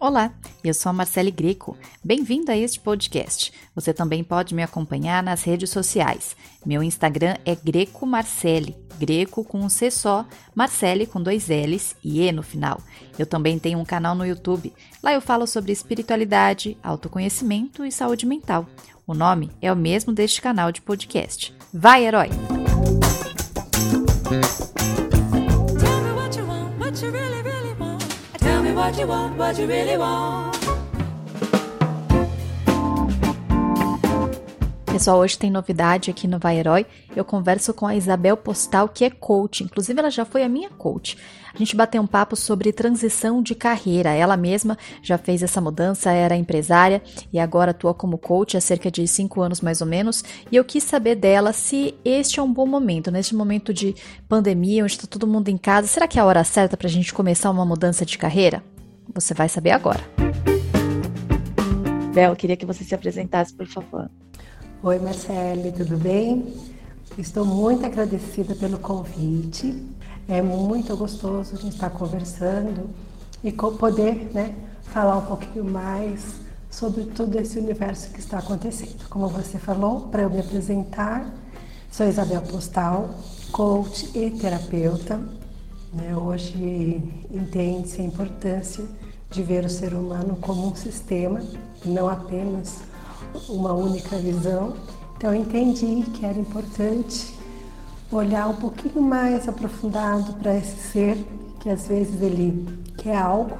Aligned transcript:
Olá, 0.00 0.32
eu 0.64 0.74
sou 0.74 0.90
a 0.90 0.92
Marcele 0.92 1.30
Greco. 1.30 1.76
Bem-vindo 2.02 2.50
a 2.50 2.56
este 2.56 2.80
podcast. 2.80 3.52
Você 3.72 3.94
também 3.94 4.24
pode 4.24 4.52
me 4.52 4.64
acompanhar 4.64 5.22
nas 5.22 5.44
redes 5.44 5.70
sociais. 5.70 6.34
Meu 6.66 6.82
Instagram 6.82 7.36
é 7.44 7.54
Greco 7.54 8.04
Marcele, 8.04 8.76
Greco 8.98 9.44
com 9.44 9.60
um 9.60 9.68
C 9.68 9.92
só, 9.92 10.26
Marcele 10.54 11.06
com 11.06 11.22
dois 11.22 11.48
L's 11.48 11.94
e 12.02 12.22
E 12.22 12.32
no 12.32 12.42
final. 12.42 12.80
Eu 13.16 13.24
também 13.24 13.58
tenho 13.60 13.78
um 13.78 13.84
canal 13.84 14.16
no 14.16 14.26
YouTube. 14.26 14.72
Lá 15.02 15.12
eu 15.12 15.20
falo 15.20 15.46
sobre 15.46 15.70
espiritualidade, 15.70 16.76
autoconhecimento 16.82 17.84
e 17.84 17.92
saúde 17.92 18.26
mental. 18.26 18.66
O 19.06 19.14
nome 19.14 19.50
é 19.60 19.72
o 19.72 19.76
mesmo 19.76 20.12
deste 20.12 20.42
canal 20.42 20.72
de 20.72 20.82
podcast. 20.82 21.54
Vai, 21.72 22.04
herói! 22.04 22.28
What 28.82 28.98
you 28.98 29.06
want, 29.06 29.38
what 29.38 29.60
you 29.60 29.68
really 29.68 29.96
want. 29.96 30.52
Pessoal, 34.86 35.18
hoje 35.20 35.38
tem 35.38 35.50
novidade 35.50 36.10
aqui 36.10 36.28
no 36.28 36.38
Vai 36.38 36.58
Herói. 36.58 36.84
Eu 37.14 37.24
converso 37.24 37.72
com 37.72 37.86
a 37.86 37.94
Isabel 37.96 38.36
Postal, 38.36 38.88
que 38.88 39.04
é 39.04 39.10
coach. 39.10 39.64
Inclusive, 39.64 39.98
ela 39.98 40.10
já 40.10 40.24
foi 40.24 40.42
a 40.42 40.48
minha 40.48 40.68
coach. 40.68 41.16
A 41.54 41.58
gente 41.58 41.74
bateu 41.76 42.02
um 42.02 42.06
papo 42.06 42.36
sobre 42.36 42.72
transição 42.72 43.42
de 43.42 43.54
carreira. 43.54 44.10
Ela 44.10 44.36
mesma 44.36 44.76
já 45.02 45.16
fez 45.16 45.42
essa 45.42 45.60
mudança, 45.60 46.10
era 46.10 46.36
empresária 46.36 47.00
e 47.32 47.38
agora 47.38 47.70
atua 47.70 47.94
como 47.94 48.18
coach 48.18 48.56
há 48.56 48.60
cerca 48.60 48.90
de 48.90 49.06
cinco 49.06 49.40
anos 49.40 49.60
mais 49.60 49.80
ou 49.80 49.86
menos. 49.86 50.24
E 50.50 50.56
eu 50.56 50.64
quis 50.64 50.82
saber 50.82 51.14
dela 51.14 51.52
se 51.52 51.94
este 52.04 52.38
é 52.38 52.42
um 52.42 52.52
bom 52.52 52.66
momento, 52.66 53.10
neste 53.10 53.34
momento 53.34 53.72
de 53.72 53.94
pandemia, 54.28 54.82
onde 54.82 54.92
está 54.92 55.06
todo 55.06 55.26
mundo 55.26 55.48
em 55.48 55.56
casa. 55.56 55.86
Será 55.86 56.06
que 56.06 56.18
é 56.18 56.22
a 56.22 56.26
hora 56.26 56.44
certa 56.44 56.76
para 56.76 56.86
a 56.86 56.90
gente 56.90 57.14
começar 57.14 57.50
uma 57.50 57.64
mudança 57.64 58.04
de 58.04 58.18
carreira? 58.18 58.71
Você 59.14 59.34
vai 59.34 59.48
saber 59.48 59.70
agora. 59.70 60.00
Bel, 62.14 62.36
queria 62.36 62.56
que 62.56 62.66
você 62.66 62.84
se 62.84 62.94
apresentasse, 62.94 63.52
por 63.54 63.66
favor. 63.66 64.10
Oi, 64.82 64.98
Marcele, 64.98 65.72
tudo 65.72 65.96
bem? 65.96 66.54
Estou 67.16 67.44
muito 67.44 67.86
agradecida 67.86 68.54
pelo 68.54 68.78
convite. 68.78 69.82
É 70.28 70.40
muito 70.42 70.96
gostoso 70.96 71.54
a 71.54 71.58
gente 71.58 71.74
estar 71.74 71.90
conversando 71.90 72.90
e 73.42 73.50
poder 73.52 74.30
né, 74.32 74.54
falar 74.82 75.18
um 75.18 75.26
pouquinho 75.26 75.64
mais 75.64 76.40
sobre 76.70 77.04
todo 77.04 77.38
esse 77.38 77.58
universo 77.58 78.10
que 78.10 78.18
está 78.18 78.38
acontecendo. 78.38 79.06
Como 79.08 79.28
você 79.28 79.58
falou, 79.58 80.08
para 80.08 80.22
eu 80.22 80.30
me 80.30 80.40
apresentar, 80.40 81.32
sou 81.90 82.08
Isabel 82.08 82.40
Postal, 82.42 83.14
coach 83.52 84.10
e 84.16 84.30
terapeuta. 84.30 85.20
Né? 85.92 86.16
Hoje 86.16 87.02
entende-se 87.30 88.00
a 88.00 88.04
importância 88.04 88.84
de 89.30 89.42
ver 89.42 89.64
o 89.64 89.70
ser 89.70 89.94
humano 89.94 90.36
como 90.40 90.68
um 90.68 90.74
sistema, 90.74 91.40
não 91.84 92.08
apenas 92.08 92.80
uma 93.48 93.72
única 93.72 94.16
visão. 94.16 94.74
Então 95.16 95.34
entendi 95.34 96.02
que 96.10 96.24
era 96.24 96.38
importante 96.38 97.34
olhar 98.10 98.48
um 98.48 98.56
pouquinho 98.56 99.00
mais 99.02 99.48
aprofundado 99.48 100.34
para 100.34 100.56
esse 100.56 100.76
ser 100.76 101.16
que 101.60 101.70
às 101.70 101.86
vezes 101.86 102.20
ele 102.20 102.66
quer 102.98 103.16
algo, 103.16 103.56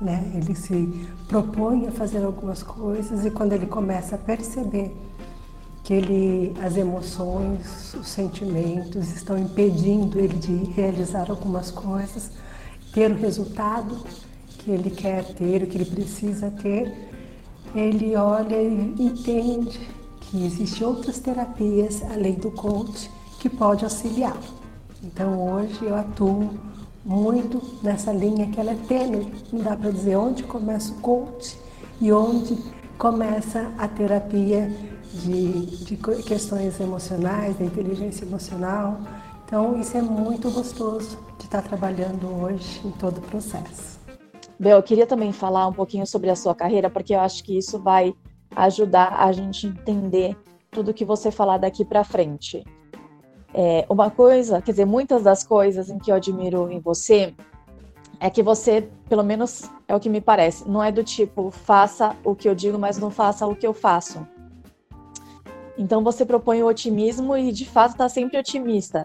né? 0.00 0.30
Ele 0.34 0.54
se 0.54 1.08
propõe 1.28 1.86
a 1.86 1.92
fazer 1.92 2.24
algumas 2.24 2.62
coisas 2.62 3.24
e 3.24 3.30
quando 3.30 3.52
ele 3.52 3.66
começa 3.66 4.16
a 4.16 4.18
perceber 4.18 4.94
que 5.86 5.94
ele, 5.94 6.52
as 6.60 6.76
emoções, 6.76 7.94
os 7.94 8.08
sentimentos 8.08 9.08
estão 9.14 9.38
impedindo 9.38 10.18
ele 10.18 10.34
de 10.34 10.64
realizar 10.72 11.30
algumas 11.30 11.70
coisas, 11.70 12.32
ter 12.92 13.08
o 13.12 13.14
resultado 13.14 14.04
que 14.58 14.72
ele 14.72 14.90
quer 14.90 15.24
ter, 15.24 15.62
o 15.62 15.66
que 15.68 15.78
ele 15.78 15.84
precisa 15.84 16.50
ter, 16.50 16.92
ele 17.72 18.16
olha 18.16 18.60
e 18.60 18.96
entende 18.98 19.78
que 20.22 20.44
existem 20.44 20.84
outras 20.84 21.20
terapias 21.20 22.02
além 22.10 22.34
do 22.34 22.50
coach 22.50 23.08
que 23.38 23.48
pode 23.48 23.84
auxiliá-lo. 23.84 24.42
Então 25.04 25.40
hoje 25.40 25.78
eu 25.82 25.94
atuo 25.94 26.50
muito 27.04 27.62
nessa 27.80 28.12
linha 28.12 28.48
que 28.48 28.58
ela 28.58 28.72
é 28.72 28.78
tênue, 28.88 29.32
não 29.52 29.60
dá 29.60 29.76
para 29.76 29.92
dizer 29.92 30.16
onde 30.16 30.42
começa 30.42 30.92
o 30.92 30.96
coach 30.96 31.56
e 32.00 32.10
onde 32.10 32.58
começa 32.98 33.70
a 33.78 33.86
terapia 33.86 34.95
de, 35.12 35.84
de 35.84 35.96
questões 36.22 36.78
emocionais, 36.80 37.56
da 37.56 37.64
inteligência 37.64 38.24
emocional. 38.24 38.98
Então 39.44 39.78
isso 39.78 39.96
é 39.96 40.02
muito 40.02 40.50
gostoso 40.50 41.18
de 41.38 41.44
estar 41.44 41.62
trabalhando 41.62 42.26
hoje 42.42 42.80
em 42.84 42.90
todo 42.92 43.18
o 43.18 43.22
processo. 43.22 44.00
Bel, 44.58 44.78
eu 44.78 44.82
queria 44.82 45.06
também 45.06 45.32
falar 45.32 45.66
um 45.66 45.72
pouquinho 45.72 46.06
sobre 46.06 46.30
a 46.30 46.36
sua 46.36 46.54
carreira, 46.54 46.88
porque 46.88 47.14
eu 47.14 47.20
acho 47.20 47.44
que 47.44 47.56
isso 47.56 47.78
vai 47.78 48.14
ajudar 48.54 49.14
a 49.20 49.30
gente 49.32 49.66
entender 49.66 50.36
tudo 50.70 50.94
que 50.94 51.04
você 51.04 51.30
falar 51.30 51.58
daqui 51.58 51.84
para 51.84 52.02
frente. 52.02 52.64
É, 53.54 53.86
uma 53.88 54.10
coisa, 54.10 54.60
quer 54.60 54.72
dizer, 54.72 54.84
muitas 54.84 55.22
das 55.22 55.42
coisas 55.42 55.88
em 55.88 55.98
que 55.98 56.10
eu 56.10 56.16
admiro 56.16 56.70
em 56.70 56.80
você 56.80 57.34
é 58.18 58.30
que 58.30 58.42
você, 58.42 58.88
pelo 59.08 59.22
menos 59.22 59.70
é 59.86 59.94
o 59.94 60.00
que 60.00 60.08
me 60.08 60.20
parece, 60.20 60.68
não 60.68 60.82
é 60.82 60.90
do 60.90 61.04
tipo 61.04 61.50
faça 61.50 62.16
o 62.24 62.34
que 62.34 62.48
eu 62.48 62.54
digo, 62.54 62.78
mas 62.78 62.98
não 62.98 63.10
faça 63.10 63.46
o 63.46 63.54
que 63.54 63.66
eu 63.66 63.74
faço. 63.74 64.26
Então 65.78 66.02
você 66.02 66.24
propõe 66.24 66.62
o 66.62 66.66
otimismo 66.66 67.36
e 67.36 67.52
de 67.52 67.64
fato 67.64 67.92
está 67.92 68.08
sempre 68.08 68.38
otimista. 68.38 69.04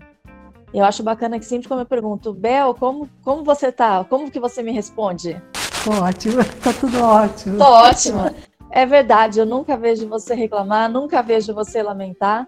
Eu 0.73 0.85
acho 0.85 1.03
bacana 1.03 1.37
que 1.37 1.45
sempre 1.45 1.67
quando 1.67 1.81
eu 1.81 1.85
pergunto, 1.85 2.33
Bel, 2.33 2.73
como, 2.73 3.09
como 3.21 3.43
você 3.43 3.71
tá? 3.71 4.05
Como 4.05 4.31
que 4.31 4.39
você 4.39 4.63
me 4.63 4.71
responde? 4.71 5.41
Ótimo, 5.85 6.43
tá 6.63 6.71
tudo 6.79 7.01
ótimo. 7.03 7.57
Tô 7.57 7.65
ótimo. 7.65 8.21
É 8.69 8.85
verdade, 8.85 9.39
eu 9.39 9.45
nunca 9.45 9.75
vejo 9.75 10.07
você 10.07 10.33
reclamar, 10.33 10.89
nunca 10.89 11.21
vejo 11.21 11.53
você 11.53 11.83
lamentar, 11.83 12.47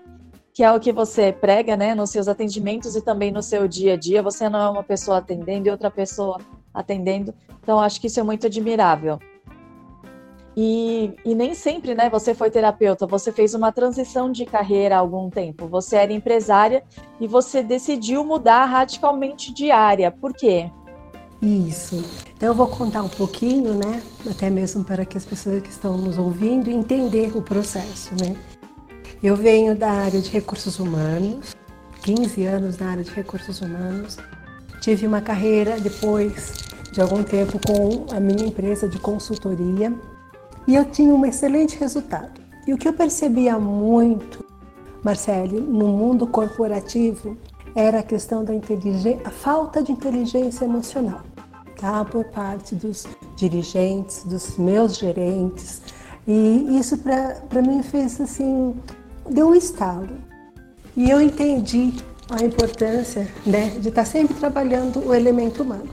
que 0.53 0.63
é 0.63 0.71
o 0.71 0.79
que 0.79 0.93
você 0.93 1.33
prega, 1.33 1.75
né, 1.75 1.93
nos 1.93 2.11
seus 2.11 2.29
atendimentos 2.29 2.95
e 2.95 3.01
também 3.01 3.29
no 3.29 3.43
seu 3.43 3.67
dia 3.67 3.93
a 3.93 3.97
dia. 3.97 4.23
Você 4.23 4.47
não 4.47 4.59
é 4.59 4.69
uma 4.69 4.83
pessoa 4.83 5.17
atendendo 5.17 5.67
e 5.67 5.71
outra 5.71 5.91
pessoa 5.91 6.39
atendendo. 6.73 7.33
Então, 7.61 7.79
acho 7.79 7.99
que 7.99 8.07
isso 8.07 8.21
é 8.21 8.23
muito 8.23 8.47
admirável. 8.47 9.19
E, 10.55 11.13
e, 11.25 11.33
nem 11.33 11.55
sempre, 11.55 11.95
né, 11.95 12.09
você 12.09 12.35
foi 12.35 12.51
terapeuta, 12.51 13.07
você 13.07 13.31
fez 13.31 13.55
uma 13.55 13.71
transição 13.71 14.31
de 14.31 14.45
carreira 14.45 14.95
há 14.95 14.99
algum 14.99 15.29
tempo. 15.29 15.67
Você 15.67 15.95
era 15.95 16.13
empresária 16.13 16.83
e 17.19 17.27
você 17.27 17.63
decidiu 17.63 18.23
mudar 18.23 18.65
radicalmente 18.65 19.51
de 19.51 19.71
área. 19.71 20.11
Por 20.11 20.33
quê? 20.33 20.69
Isso. 21.41 22.03
Então 22.37 22.49
eu 22.49 22.55
vou 22.55 22.67
contar 22.67 23.01
um 23.01 23.09
pouquinho, 23.09 23.73
né, 23.73 24.01
até 24.29 24.49
mesmo 24.49 24.83
para 24.83 25.05
que 25.05 25.17
as 25.17 25.25
pessoas 25.25 25.61
que 25.61 25.69
estão 25.69 25.97
nos 25.97 26.17
ouvindo 26.17 26.69
entender 26.69 27.35
o 27.35 27.41
processo, 27.41 28.11
né? 28.13 28.35
Eu 29.21 29.35
venho 29.35 29.75
da 29.75 29.89
área 29.89 30.21
de 30.21 30.29
recursos 30.29 30.79
humanos, 30.79 31.55
15 32.03 32.45
anos 32.45 32.77
na 32.77 32.91
área 32.91 33.03
de 33.03 33.11
recursos 33.11 33.61
humanos. 33.61 34.17
Tive 34.81 35.07
uma 35.07 35.21
carreira 35.21 35.79
depois 35.79 36.53
de 36.91 37.01
algum 37.01 37.23
tempo 37.23 37.59
com 37.65 38.13
a 38.13 38.19
minha 38.19 38.45
empresa 38.45 38.87
de 38.87 38.99
consultoria 38.99 39.93
e 40.67 40.75
eu 40.75 40.85
tinha 40.85 41.13
um 41.13 41.25
excelente 41.25 41.77
resultado. 41.77 42.41
E 42.65 42.73
o 42.73 42.77
que 42.77 42.87
eu 42.87 42.93
percebia 42.93 43.59
muito, 43.59 44.43
Marcele, 45.03 45.59
no 45.59 45.87
mundo 45.89 46.25
corporativo 46.25 47.37
era 47.75 47.99
a 47.99 48.03
questão 48.03 48.43
da 48.43 48.53
inteligência, 48.53 49.21
a 49.25 49.29
falta 49.29 49.81
de 49.81 49.91
inteligência 49.91 50.63
emocional, 50.63 51.21
tá? 51.79 52.05
Por 52.05 52.25
parte 52.25 52.75
dos 52.75 53.05
dirigentes, 53.35 54.23
dos 54.23 54.57
meus 54.57 54.97
gerentes. 54.97 55.81
E 56.25 56.77
isso 56.79 56.97
para 56.97 57.61
mim 57.61 57.83
fez 57.83 58.21
assim, 58.21 58.75
deu 59.29 59.49
um 59.49 59.55
estalo. 59.55 60.09
E 60.95 61.09
eu 61.09 61.19
entendi 61.19 61.93
a 62.29 62.43
importância 62.43 63.27
né, 63.45 63.71
de 63.79 63.89
estar 63.89 64.05
sempre 64.05 64.35
trabalhando 64.35 65.05
o 65.05 65.13
elemento 65.13 65.63
humano. 65.63 65.89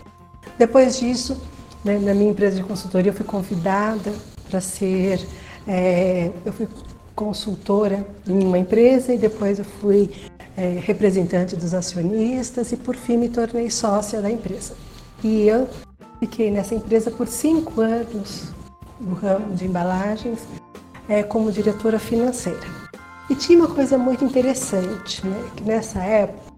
Depois 0.58 0.98
disso, 0.98 1.40
né, 1.84 1.98
na 1.98 2.14
minha 2.14 2.30
empresa 2.30 2.56
de 2.56 2.62
consultoria, 2.62 3.10
eu 3.10 3.14
fui 3.14 3.24
convidada 3.24 4.12
para 4.50 4.60
ser. 4.60 5.24
É, 5.66 6.30
eu 6.44 6.52
fui 6.52 6.66
consultora 7.14 8.06
em 8.26 8.44
uma 8.44 8.58
empresa 8.58 9.12
e 9.12 9.18
depois 9.18 9.58
eu 9.58 9.64
fui 9.64 10.10
é, 10.56 10.80
representante 10.82 11.54
dos 11.54 11.74
acionistas 11.74 12.72
e 12.72 12.76
por 12.76 12.96
fim 12.96 13.16
me 13.16 13.28
tornei 13.28 13.70
sócia 13.70 14.20
da 14.20 14.30
empresa. 14.30 14.74
E 15.22 15.46
eu 15.46 15.68
fiquei 16.18 16.50
nessa 16.50 16.74
empresa 16.74 17.10
por 17.10 17.28
cinco 17.28 17.80
anos 17.80 18.48
no 18.98 19.14
ramo 19.14 19.54
de 19.54 19.66
embalagens 19.66 20.40
é, 21.08 21.22
como 21.22 21.52
diretora 21.52 21.98
financeira. 21.98 22.80
E 23.28 23.34
tinha 23.34 23.58
uma 23.58 23.68
coisa 23.68 23.96
muito 23.96 24.24
interessante, 24.24 25.24
né? 25.24 25.50
que 25.56 25.62
nessa 25.62 26.00
época 26.02 26.50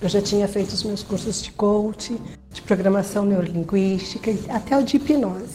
eu 0.00 0.08
já 0.08 0.20
tinha 0.20 0.46
feito 0.48 0.70
os 0.70 0.82
meus 0.82 1.02
cursos 1.02 1.42
de 1.42 1.52
coaching, 1.52 2.18
de 2.52 2.60
programação 2.62 3.24
neurolinguística 3.24 4.30
e 4.30 4.50
até 4.50 4.76
o 4.76 4.82
de 4.82 4.96
hipnose. 4.96 5.54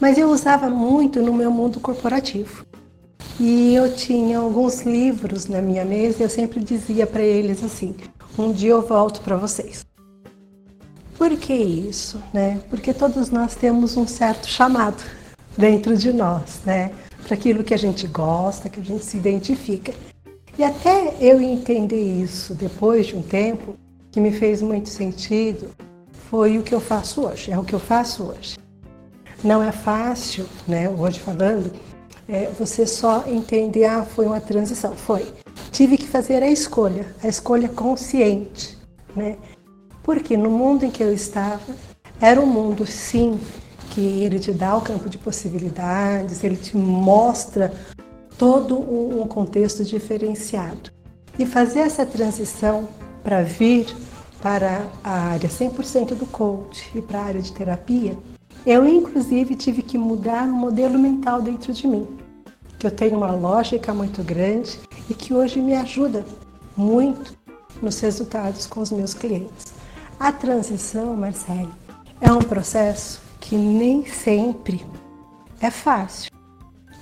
Mas 0.00 0.16
eu 0.16 0.30
usava 0.30 0.70
muito 0.70 1.20
no 1.20 1.34
meu 1.34 1.50
mundo 1.50 1.78
corporativo. 1.78 2.64
E 3.38 3.74
eu 3.74 3.94
tinha 3.94 4.38
alguns 4.38 4.82
livros 4.82 5.46
na 5.46 5.60
minha 5.60 5.84
mesa 5.84 6.20
e 6.20 6.22
eu 6.22 6.30
sempre 6.30 6.60
dizia 6.60 7.06
para 7.06 7.22
eles 7.22 7.62
assim: 7.62 7.94
um 8.38 8.50
dia 8.50 8.70
eu 8.70 8.82
volto 8.82 9.20
para 9.20 9.36
vocês. 9.36 9.84
Por 11.16 11.36
que 11.36 11.52
isso? 11.52 12.22
Né? 12.32 12.60
Porque 12.70 12.94
todos 12.94 13.30
nós 13.30 13.54
temos 13.54 13.96
um 13.96 14.06
certo 14.06 14.48
chamado 14.48 15.02
dentro 15.56 15.96
de 15.96 16.12
nós, 16.12 16.60
né? 16.64 16.92
Para 17.26 17.34
aquilo 17.34 17.62
que 17.62 17.74
a 17.74 17.78
gente 17.78 18.06
gosta, 18.06 18.70
que 18.70 18.80
a 18.80 18.82
gente 18.82 19.04
se 19.04 19.18
identifica. 19.18 19.92
E 20.58 20.64
até 20.64 21.14
eu 21.20 21.40
entender 21.40 22.22
isso 22.22 22.54
depois 22.54 23.06
de 23.06 23.16
um 23.16 23.22
tempo, 23.22 23.74
que 24.10 24.18
me 24.18 24.32
fez 24.32 24.62
muito 24.62 24.88
sentido, 24.88 25.70
foi 26.30 26.58
o 26.58 26.62
que 26.62 26.74
eu 26.74 26.80
faço 26.80 27.26
hoje, 27.26 27.50
é 27.50 27.58
o 27.58 27.64
que 27.64 27.74
eu 27.74 27.78
faço 27.78 28.24
hoje. 28.24 28.56
Não 29.42 29.62
é 29.62 29.72
fácil, 29.72 30.46
né, 30.68 30.88
hoje 30.88 31.18
falando, 31.18 31.72
é, 32.28 32.50
você 32.58 32.86
só 32.86 33.24
entender, 33.26 33.86
ah, 33.86 34.04
foi 34.04 34.26
uma 34.26 34.40
transição. 34.40 34.94
Foi. 34.94 35.26
Tive 35.72 35.96
que 35.96 36.06
fazer 36.06 36.42
a 36.42 36.50
escolha, 36.50 37.14
a 37.22 37.28
escolha 37.28 37.68
consciente, 37.68 38.78
né? 39.16 39.36
Porque 40.02 40.36
no 40.36 40.50
mundo 40.50 40.84
em 40.84 40.90
que 40.90 41.02
eu 41.02 41.12
estava, 41.12 41.74
era 42.20 42.40
um 42.40 42.46
mundo, 42.46 42.86
sim, 42.86 43.40
que 43.90 44.00
ele 44.00 44.38
te 44.38 44.52
dá 44.52 44.76
o 44.76 44.80
campo 44.80 45.08
de 45.08 45.18
possibilidades, 45.18 46.44
ele 46.44 46.56
te 46.56 46.76
mostra 46.76 47.72
todo 48.38 48.78
um 48.78 49.26
contexto 49.26 49.84
diferenciado. 49.84 50.92
E 51.38 51.46
fazer 51.46 51.80
essa 51.80 52.04
transição 52.04 52.88
para 53.22 53.42
vir 53.42 53.86
para 54.42 54.86
a 55.02 55.10
área 55.32 55.48
100% 55.48 56.14
do 56.14 56.26
coach 56.26 56.90
e 56.94 57.02
para 57.02 57.20
a 57.20 57.24
área 57.24 57.42
de 57.42 57.52
terapia, 57.52 58.16
eu 58.66 58.86
inclusive 58.86 59.54
tive 59.54 59.82
que 59.82 59.96
mudar 59.96 60.46
o 60.46 60.52
modelo 60.52 60.98
mental 60.98 61.40
dentro 61.40 61.72
de 61.72 61.86
mim, 61.86 62.06
que 62.78 62.86
eu 62.86 62.90
tenho 62.90 63.16
uma 63.16 63.32
lógica 63.32 63.94
muito 63.94 64.22
grande 64.22 64.78
e 65.08 65.14
que 65.14 65.32
hoje 65.32 65.60
me 65.60 65.74
ajuda 65.74 66.24
muito 66.76 67.34
nos 67.80 67.98
resultados 68.00 68.66
com 68.66 68.80
os 68.80 68.90
meus 68.90 69.14
clientes. 69.14 69.72
A 70.18 70.30
transição, 70.30 71.16
Marcelo, 71.16 71.72
é 72.20 72.30
um 72.30 72.40
processo 72.42 73.22
que 73.40 73.56
nem 73.56 74.04
sempre 74.04 74.84
é 75.60 75.70
fácil. 75.70 76.30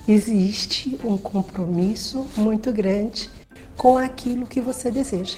Existe 0.07 0.99
um 1.03 1.17
compromisso 1.17 2.25
muito 2.37 2.71
grande 2.71 3.29
com 3.75 3.97
aquilo 3.97 4.47
que 4.47 4.61
você 4.61 4.89
deseja. 4.89 5.37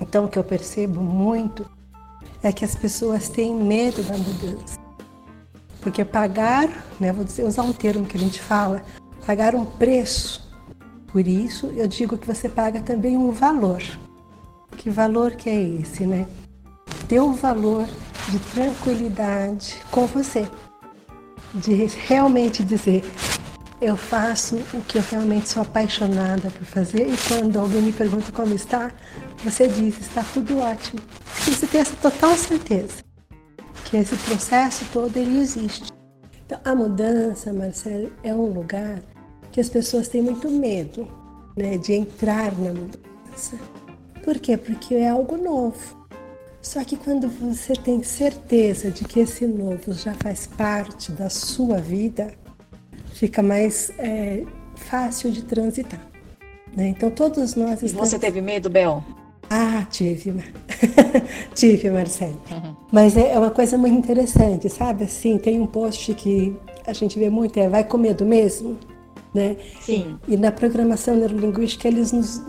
Então, 0.00 0.24
o 0.24 0.28
que 0.28 0.38
eu 0.38 0.44
percebo 0.44 1.00
muito 1.00 1.64
é 2.42 2.52
que 2.52 2.64
as 2.64 2.74
pessoas 2.74 3.28
têm 3.28 3.54
medo 3.54 4.02
da 4.02 4.16
mudança. 4.16 4.79
Porque 5.80 6.04
pagar, 6.04 6.68
né, 6.98 7.12
vou 7.12 7.24
dizer, 7.24 7.44
usar 7.44 7.62
um 7.62 7.72
termo 7.72 8.06
que 8.06 8.16
a 8.16 8.20
gente 8.20 8.40
fala, 8.40 8.82
pagar 9.26 9.54
um 9.54 9.64
preço. 9.64 10.48
Por 11.08 11.26
isso, 11.26 11.66
eu 11.76 11.88
digo 11.88 12.18
que 12.18 12.26
você 12.26 12.48
paga 12.48 12.80
também 12.80 13.16
um 13.16 13.30
valor. 13.30 13.82
Que 14.76 14.90
valor 14.90 15.32
que 15.32 15.48
é 15.48 15.60
esse, 15.60 16.06
né? 16.06 16.26
Ter 17.08 17.20
um 17.20 17.32
valor 17.32 17.86
de 18.28 18.38
tranquilidade 18.38 19.76
com 19.90 20.06
você. 20.06 20.46
De 21.52 21.74
realmente 22.06 22.62
dizer, 22.62 23.04
eu 23.80 23.96
faço 23.96 24.56
o 24.72 24.80
que 24.82 24.98
eu 24.98 25.04
realmente 25.10 25.48
sou 25.48 25.62
apaixonada 25.62 26.50
por 26.50 26.64
fazer 26.64 27.08
e 27.08 27.16
quando 27.26 27.58
alguém 27.58 27.82
me 27.82 27.92
pergunta 27.92 28.30
como 28.30 28.54
está, 28.54 28.92
você 29.42 29.66
diz, 29.66 29.98
está 29.98 30.22
tudo 30.32 30.58
ótimo. 30.58 31.00
Você 31.44 31.66
tem 31.66 31.80
essa 31.80 31.96
total 31.96 32.36
certeza 32.36 33.09
que 33.90 33.96
esse 33.96 34.16
processo 34.16 34.84
todo 34.92 35.16
ele 35.16 35.40
existe. 35.40 35.92
Então, 36.46 36.60
a 36.64 36.74
mudança, 36.74 37.52
Marcelo, 37.52 38.12
é 38.22 38.32
um 38.32 38.46
lugar 38.46 39.02
que 39.50 39.60
as 39.60 39.68
pessoas 39.68 40.08
têm 40.08 40.22
muito 40.22 40.48
medo 40.50 41.08
né, 41.56 41.76
de 41.76 41.92
entrar 41.94 42.56
na 42.56 42.72
mudança. 42.72 43.58
Por 44.24 44.38
quê? 44.38 44.56
Porque 44.56 44.94
é 44.94 45.08
algo 45.08 45.36
novo. 45.36 45.98
Só 46.62 46.84
que 46.84 46.96
quando 46.96 47.28
você 47.28 47.72
tem 47.72 48.02
certeza 48.02 48.90
de 48.90 49.04
que 49.04 49.20
esse 49.20 49.46
novo 49.46 49.92
já 49.92 50.14
faz 50.14 50.46
parte 50.46 51.10
da 51.10 51.30
sua 51.30 51.78
vida, 51.78 52.32
fica 53.14 53.42
mais 53.42 53.90
é, 53.98 54.44
fácil 54.76 55.32
de 55.32 55.42
transitar. 55.42 56.00
Né? 56.76 56.88
Então 56.88 57.10
todos 57.10 57.54
nós. 57.54 57.82
Estamos... 57.82 58.10
Você 58.10 58.18
teve 58.18 58.40
medo, 58.40 58.68
Bel? 58.68 59.02
Ah, 59.48 59.86
tive. 59.90 60.44
tive, 61.54 61.90
Marcelo. 61.90 62.40
Uhum. 62.50 62.79
Mas 62.92 63.16
é, 63.16 63.32
é 63.32 63.38
uma 63.38 63.50
coisa 63.50 63.78
muito 63.78 63.96
interessante, 63.96 64.68
sabe? 64.68 65.04
Assim, 65.04 65.38
tem 65.38 65.60
um 65.60 65.66
post 65.66 66.12
que 66.14 66.56
a 66.86 66.92
gente 66.92 67.18
vê 67.18 67.30
muito, 67.30 67.58
é 67.58 67.68
vai 67.68 67.84
com 67.84 67.96
medo 67.96 68.24
mesmo? 68.24 68.76
Né? 69.32 69.56
Sim. 69.80 70.18
E 70.26 70.36
na 70.36 70.50
programação 70.50 71.14
neurolinguística 71.14 71.86
eles 71.86 72.10
nos 72.10 72.42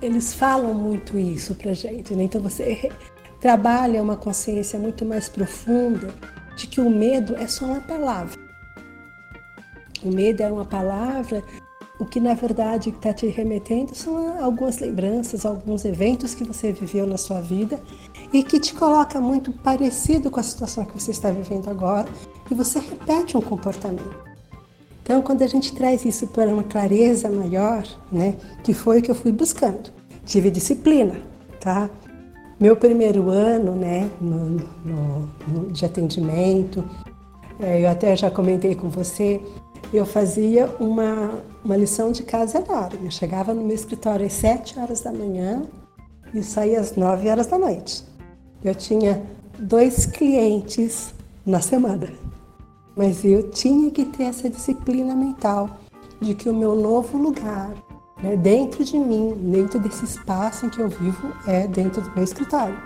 eles 0.00 0.32
falam 0.32 0.72
muito 0.72 1.18
isso 1.18 1.56
pra 1.56 1.72
gente, 1.72 2.14
né? 2.14 2.22
Então 2.22 2.40
você 2.40 2.92
trabalha 3.40 4.00
uma 4.00 4.16
consciência 4.16 4.78
muito 4.78 5.04
mais 5.04 5.28
profunda 5.28 6.14
de 6.56 6.68
que 6.68 6.80
o 6.80 6.88
medo 6.88 7.34
é 7.34 7.48
só 7.48 7.64
uma 7.64 7.80
palavra. 7.80 8.38
O 10.04 10.08
medo 10.08 10.40
é 10.40 10.52
uma 10.52 10.64
palavra 10.64 11.42
o 11.98 12.04
que 12.04 12.20
na 12.20 12.32
verdade 12.32 12.90
está 12.90 13.12
te 13.12 13.26
remetendo 13.26 13.94
são 13.94 14.42
algumas 14.42 14.78
lembranças, 14.78 15.44
alguns 15.44 15.84
eventos 15.84 16.34
que 16.34 16.44
você 16.44 16.72
viveu 16.72 17.06
na 17.06 17.16
sua 17.16 17.40
vida 17.40 17.80
e 18.32 18.42
que 18.42 18.60
te 18.60 18.74
coloca 18.74 19.20
muito 19.20 19.52
parecido 19.52 20.30
com 20.30 20.40
a 20.40 20.42
situação 20.42 20.84
que 20.84 21.00
você 21.00 21.10
está 21.10 21.30
vivendo 21.30 21.68
agora 21.68 22.08
e 22.50 22.54
você 22.54 22.78
repete 22.78 23.36
um 23.36 23.40
comportamento. 23.40 24.28
Então, 25.02 25.22
quando 25.22 25.42
a 25.42 25.46
gente 25.46 25.74
traz 25.74 26.04
isso 26.04 26.26
para 26.26 26.50
uma 26.50 26.62
clareza 26.62 27.30
maior, 27.30 27.82
né, 28.12 28.36
que 28.62 28.74
foi 28.74 28.98
o 28.98 29.02
que 29.02 29.10
eu 29.10 29.14
fui 29.14 29.32
buscando, 29.32 29.90
tive 30.26 30.50
disciplina, 30.50 31.14
tá? 31.58 31.88
Meu 32.60 32.76
primeiro 32.76 33.30
ano, 33.30 33.72
né, 33.74 34.10
no, 34.20 34.50
no, 34.84 35.30
no 35.48 35.72
de 35.72 35.84
atendimento, 35.86 36.84
é, 37.58 37.82
eu 37.82 37.88
até 37.88 38.14
já 38.16 38.30
comentei 38.30 38.74
com 38.74 38.90
você, 38.90 39.40
eu 39.92 40.04
fazia 40.04 40.66
uma, 40.78 41.42
uma 41.64 41.76
lição 41.76 42.12
de 42.12 42.22
casa 42.22 42.58
enorme. 42.58 43.06
Eu 43.06 43.10
chegava 43.10 43.54
no 43.54 43.62
meu 43.62 43.74
escritório 43.74 44.26
às 44.26 44.34
7 44.34 44.78
horas 44.78 45.00
da 45.00 45.12
manhã 45.12 45.62
e 46.34 46.42
saía 46.42 46.80
às 46.80 46.94
9 46.94 47.28
horas 47.28 47.46
da 47.46 47.58
noite. 47.58 48.07
Eu 48.64 48.74
tinha 48.74 49.22
dois 49.58 50.04
clientes 50.04 51.14
na 51.46 51.60
semana, 51.60 52.12
mas 52.96 53.24
eu 53.24 53.50
tinha 53.50 53.90
que 53.90 54.04
ter 54.04 54.24
essa 54.24 54.50
disciplina 54.50 55.14
mental 55.14 55.78
de 56.20 56.34
que 56.34 56.48
o 56.48 56.54
meu 56.54 56.74
novo 56.74 57.16
lugar, 57.16 57.72
né, 58.20 58.36
dentro 58.36 58.84
de 58.84 58.98
mim, 58.98 59.32
dentro 59.52 59.78
desse 59.78 60.04
espaço 60.04 60.66
em 60.66 60.70
que 60.70 60.80
eu 60.80 60.88
vivo, 60.88 61.32
é 61.46 61.68
dentro 61.68 62.02
do 62.02 62.10
meu 62.10 62.24
escritório. 62.24 62.76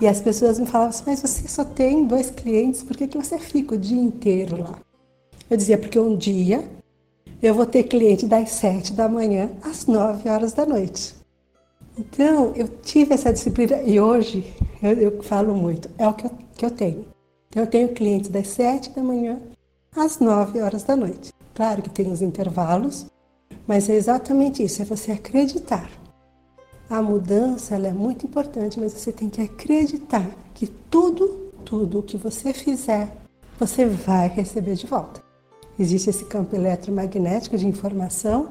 E 0.00 0.06
as 0.06 0.20
pessoas 0.20 0.60
me 0.60 0.66
falavam 0.66 0.90
assim, 0.90 1.04
mas 1.06 1.20
você 1.20 1.48
só 1.48 1.64
tem 1.64 2.06
dois 2.06 2.30
clientes, 2.30 2.82
por 2.82 2.96
que, 2.96 3.08
que 3.08 3.16
você 3.16 3.38
fica 3.38 3.74
o 3.74 3.78
dia 3.78 4.00
inteiro 4.00 4.60
lá? 4.60 4.78
Eu 5.50 5.56
dizia, 5.56 5.78
porque 5.78 5.98
um 5.98 6.14
dia 6.16 6.68
eu 7.40 7.54
vou 7.54 7.64
ter 7.64 7.84
cliente 7.84 8.26
das 8.26 8.50
sete 8.50 8.92
da 8.92 9.08
manhã 9.08 9.50
às 9.62 9.86
nove 9.86 10.28
horas 10.28 10.52
da 10.52 10.66
noite. 10.66 11.17
Então, 11.98 12.52
eu 12.54 12.68
tive 12.68 13.14
essa 13.14 13.32
disciplina 13.32 13.82
e 13.82 14.00
hoje 14.00 14.54
eu, 14.82 14.92
eu 14.92 15.22
falo 15.22 15.54
muito, 15.54 15.90
é 15.98 16.06
o 16.06 16.12
que 16.12 16.26
eu, 16.26 16.30
que 16.56 16.64
eu 16.64 16.70
tenho. 16.70 17.06
Eu 17.54 17.66
tenho 17.66 17.88
clientes 17.88 18.30
das 18.30 18.48
sete 18.48 18.90
da 18.90 19.02
manhã 19.02 19.40
às 19.96 20.18
nove 20.18 20.60
horas 20.60 20.84
da 20.84 20.94
noite. 20.94 21.32
Claro 21.54 21.82
que 21.82 21.90
tem 21.90 22.12
os 22.12 22.22
intervalos, 22.22 23.06
mas 23.66 23.88
é 23.88 23.94
exatamente 23.94 24.62
isso, 24.62 24.80
é 24.80 24.84
você 24.84 25.12
acreditar. 25.12 25.90
A 26.88 27.02
mudança 27.02 27.74
é 27.74 27.92
muito 27.92 28.26
importante, 28.26 28.78
mas 28.78 28.92
você 28.92 29.12
tem 29.12 29.28
que 29.28 29.42
acreditar 29.42 30.30
que 30.54 30.66
tudo, 30.66 31.52
tudo 31.64 31.98
o 31.98 32.02
que 32.02 32.16
você 32.16 32.52
fizer, 32.52 33.12
você 33.58 33.86
vai 33.86 34.28
receber 34.28 34.74
de 34.74 34.86
volta 34.86 35.28
existe 35.78 36.10
esse 36.10 36.24
campo 36.24 36.56
eletromagnético 36.56 37.56
de 37.56 37.66
informação 37.66 38.50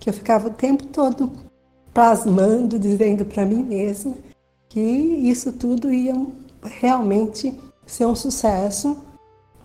que 0.00 0.08
eu 0.08 0.14
ficava 0.14 0.48
o 0.48 0.52
tempo 0.52 0.86
todo 0.86 1.30
plasmando, 1.94 2.78
dizendo 2.78 3.24
para 3.24 3.46
mim 3.46 3.62
mesma 3.62 4.14
que 4.68 4.80
isso 4.80 5.52
tudo 5.52 5.90
ia 5.92 6.14
realmente 6.62 7.58
ser 7.86 8.06
um 8.06 8.14
sucesso 8.14 8.98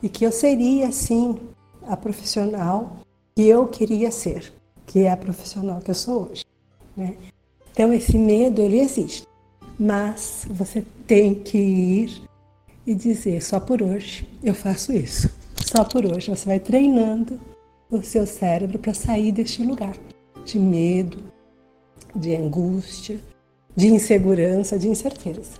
e 0.01 0.07
que 0.07 0.25
eu 0.25 0.31
seria, 0.31 0.91
sim, 0.91 1.38
a 1.88 1.98
profissional 1.98 2.98
que 3.36 3.48
eu 3.48 3.67
queria 3.67 4.12
ser, 4.12 4.53
que 4.86 5.00
é 5.00 5.12
a 5.12 5.17
profissional 5.17 5.81
que 5.81 5.91
eu 5.91 5.95
sou 5.95 6.29
hoje. 6.29 6.45
Né? 6.95 7.17
Então, 7.71 7.91
esse 7.91 8.17
medo, 8.17 8.62
ele 8.62 8.79
existe, 8.79 9.27
mas 9.77 10.45
você 10.50 10.86
tem 11.07 11.33
que 11.33 11.57
ir 11.57 12.21
e 12.86 12.93
dizer: 12.93 13.41
só 13.41 13.59
por 13.59 13.81
hoje 13.81 14.27
eu 14.43 14.53
faço 14.53 14.93
isso 14.93 15.29
só 15.69 15.83
por 15.83 16.05
hoje. 16.05 16.29
Você 16.29 16.45
vai 16.45 16.59
treinando 16.59 17.39
o 17.89 18.01
seu 18.01 18.25
cérebro 18.25 18.79
para 18.79 18.93
sair 18.93 19.31
deste 19.31 19.63
lugar 19.63 19.95
de 20.45 20.59
medo, 20.59 21.24
de 22.16 22.36
angústia, 22.36 23.20
de 23.75 23.88
insegurança, 23.88 24.78
de 24.78 24.88
incerteza. 24.88 25.60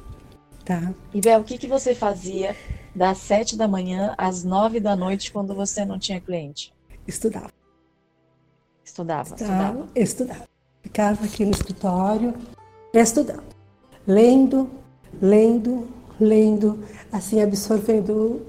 Tá? 0.65 0.94
E 1.13 1.22
Bel, 1.22 1.39
o 1.39 1.44
que, 1.44 1.58
que 1.58 1.68
você 1.68 1.96
fazia 1.96 2.56
das 2.94 3.18
sete 3.20 3.58
da 3.58 3.68
manhã 3.68 4.13
às 4.18 4.44
nove 4.44 4.79
da 4.79 4.96
noite 4.96 5.32
quando 5.32 5.56
você 5.56 5.86
não 5.86 5.98
tinha 5.98 6.20
cliente? 6.20 6.74
Estudava. 7.08 7.51
Estudava, 8.84 9.36
estudava. 9.36 9.63
estudava. 9.63 9.89
estudava. 9.96 10.50
Ficava 10.82 11.25
aqui 11.25 11.46
no 11.46 11.51
escritório 11.51 12.34
estudando, 12.94 13.44
lendo, 14.08 14.70
lendo, 15.22 15.88
lendo, 16.20 16.84
assim, 17.12 17.41
absorvendo 17.41 18.46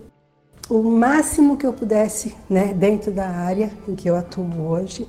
o 0.68 0.82
máximo 0.82 1.56
que 1.56 1.66
eu 1.66 1.72
pudesse, 1.72 2.34
né, 2.48 2.72
dentro 2.72 3.10
da 3.10 3.28
área 3.28 3.70
em 3.88 3.94
que 3.94 4.08
eu 4.08 4.16
atuo 4.16 4.68
hoje. 4.68 5.08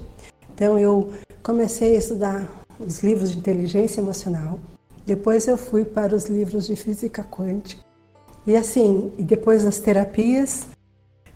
Então 0.54 0.78
eu 0.78 1.14
comecei 1.44 1.96
a 1.96 2.00
estudar 2.00 2.61
os 2.86 3.02
livros 3.04 3.32
de 3.32 3.38
inteligência 3.38 4.02
emocional, 4.02 4.60
depois 5.06 5.48
eu 5.48 5.58
fui 5.58 5.84
para 5.84 6.16
os 6.16 6.26
livros 6.26 6.68
de 6.68 6.76
física 6.76 7.24
quântica. 7.24 7.84
E 8.46 8.56
assim, 8.56 9.12
depois 9.20 9.64
das 9.64 9.80
terapias. 9.80 10.68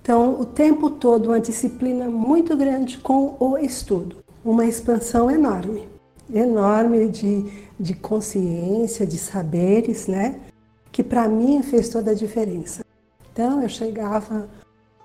Então, 0.01 0.39
o 0.39 0.45
tempo 0.45 0.89
todo 0.89 1.27
uma 1.27 1.39
disciplina 1.39 2.05
muito 2.09 2.55
grande 2.55 2.97
com 2.99 3.35
o 3.39 3.57
estudo, 3.57 4.17
uma 4.43 4.65
expansão 4.65 5.31
enorme, 5.31 5.87
enorme 6.31 7.09
de, 7.09 7.45
de 7.79 7.93
consciência, 7.95 9.05
de 9.05 9.17
saberes, 9.17 10.05
né? 10.05 10.39
Que 10.91 11.03
para 11.03 11.27
mim 11.27 11.61
fez 11.63 11.89
toda 11.89 12.11
a 12.11 12.13
diferença. 12.13 12.85
Então, 13.33 13.61
eu 13.61 13.69
chegava 13.69 14.47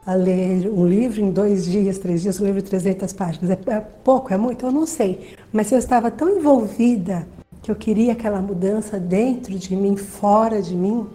a 0.04 0.14
ler 0.14 0.70
um 0.70 0.86
livro 0.86 1.20
em 1.20 1.30
dois 1.30 1.64
dias, 1.64 1.98
três 1.98 2.22
dias, 2.22 2.40
um 2.40 2.44
livro 2.44 2.62
de 2.62 2.68
300 2.68 3.12
páginas. 3.12 3.50
É, 3.50 3.58
é 3.70 3.80
pouco, 3.80 4.32
é 4.32 4.36
muito, 4.36 4.66
eu 4.66 4.72
não 4.72 4.86
sei. 4.86 5.36
Mas 5.52 5.72
eu 5.72 5.78
estava 5.78 6.10
tão 6.10 6.28
envolvida 6.28 7.26
que 7.62 7.70
eu 7.70 7.76
queria 7.76 8.12
aquela 8.12 8.40
mudança 8.40 8.98
dentro 8.98 9.58
de 9.58 9.74
mim, 9.74 9.96
fora 9.96 10.62
de 10.62 10.74
mim, 10.74 11.08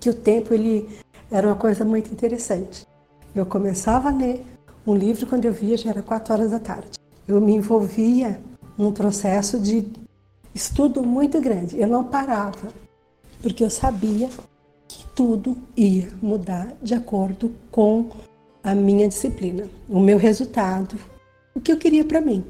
que 0.00 0.08
o 0.08 0.14
tempo 0.14 0.54
ele 0.54 0.88
era 1.30 1.46
uma 1.46 1.56
coisa 1.56 1.84
muito 1.84 2.12
interessante. 2.12 2.86
Eu 3.34 3.44
começava 3.44 4.08
a 4.08 4.12
ler 4.12 4.44
um 4.86 4.94
livro 4.94 5.26
quando 5.26 5.44
eu 5.44 5.52
via 5.52 5.76
já 5.76 5.90
era 5.90 6.02
quatro 6.02 6.32
horas 6.32 6.50
da 6.50 6.58
tarde. 6.58 6.98
Eu 7.28 7.40
me 7.40 7.54
envolvia 7.54 8.40
num 8.78 8.92
processo 8.92 9.58
de 9.58 9.86
estudo 10.54 11.02
muito 11.02 11.40
grande. 11.40 11.78
Eu 11.78 11.86
não 11.86 12.04
parava, 12.04 12.68
porque 13.42 13.62
eu 13.62 13.70
sabia 13.70 14.30
que 14.88 15.04
tudo 15.14 15.56
ia 15.76 16.08
mudar 16.22 16.72
de 16.82 16.94
acordo 16.94 17.52
com 17.70 18.10
a 18.62 18.74
minha 18.74 19.06
disciplina, 19.08 19.68
o 19.88 20.00
meu 20.00 20.18
resultado, 20.18 20.96
o 21.54 21.60
que 21.60 21.70
eu 21.70 21.76
queria 21.76 22.04
para 22.04 22.20
mim. 22.20 22.44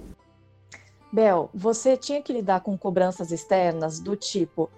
Bel, 1.17 1.49
você 1.55 1.97
tinha 1.97 2.21
que 2.21 2.31
lidar 2.31 2.61
com 2.61 2.77
cobranças 2.77 3.33
externas 3.33 3.99
do 3.99 4.15
tipo 4.15 4.69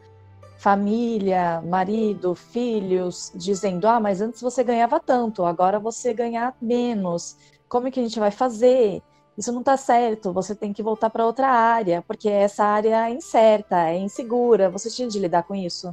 família, 0.57 1.61
marido, 1.63 2.33
filhos, 2.33 3.33
dizendo: 3.35 3.89
ah, 3.89 3.99
mas 3.99 4.21
antes 4.21 4.41
você 4.41 4.63
ganhava 4.63 5.01
tanto, 5.01 5.45
agora 5.45 5.81
você 5.81 6.15
ganha 6.15 6.55
menos. 6.63 7.37
Como 7.69 7.89
é 7.89 7.91
que 7.91 7.99
a 7.99 8.03
gente 8.05 8.21
vai 8.21 8.31
fazer? 8.31 9.03
Isso 9.37 9.51
não 9.51 9.61
está 9.61 9.77
certo, 9.77 10.33
você 10.33 10.55
tem 10.55 10.73
que 10.73 10.81
voltar 10.81 11.11
para 11.11 11.27
outra 11.27 11.49
área, 11.49 12.05
porque 12.07 12.29
essa 12.29 12.65
área 12.65 13.09
é 13.09 13.11
incerta, 13.11 13.89
é 13.89 13.99
insegura. 13.99 14.71
Você 14.71 14.89
tinha 14.91 15.09
de 15.09 15.19
lidar 15.19 15.43
com 15.43 15.57
isso? 15.57 15.93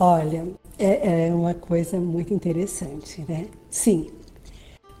Olha, 0.00 0.48
é, 0.78 1.28
é 1.28 1.34
uma 1.34 1.52
coisa 1.52 1.98
muito 1.98 2.32
interessante, 2.32 3.22
né? 3.28 3.48
Sim. 3.68 4.10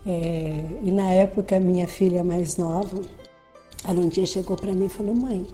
É, 0.06 0.62
e 0.82 0.90
na 0.90 1.10
época, 1.10 1.58
minha 1.58 1.88
filha 1.88 2.22
mais 2.22 2.58
nova, 2.58 3.00
ela 3.86 4.00
um 4.00 4.08
dia 4.08 4.26
chegou 4.26 4.56
para 4.56 4.72
mim 4.72 4.86
e 4.86 4.88
falou: 4.88 5.14
Mãe, 5.14 5.46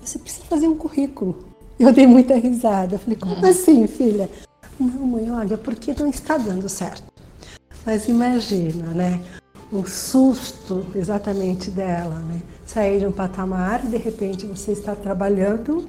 você 0.00 0.18
precisa 0.18 0.44
fazer 0.44 0.68
um 0.68 0.76
currículo. 0.76 1.44
Eu 1.78 1.92
dei 1.92 2.06
muita 2.06 2.36
risada. 2.36 2.94
Eu 2.94 2.98
falei: 2.98 3.16
Como 3.16 3.44
assim, 3.46 3.86
filha? 3.86 4.30
Não, 4.78 5.06
mãe, 5.06 5.30
olha, 5.30 5.56
porque 5.56 5.94
não 5.98 6.08
está 6.08 6.36
dando 6.36 6.68
certo. 6.68 7.04
Mas 7.84 8.08
imagina, 8.08 8.86
né? 8.92 9.22
O 9.72 9.84
susto 9.86 10.86
exatamente 10.94 11.70
dela, 11.70 12.20
né? 12.20 12.40
Sair 12.66 13.00
de 13.00 13.06
um 13.06 13.12
patamar 13.12 13.82
de 13.86 13.96
repente 13.96 14.46
você 14.46 14.72
está 14.72 14.94
trabalhando 14.94 15.88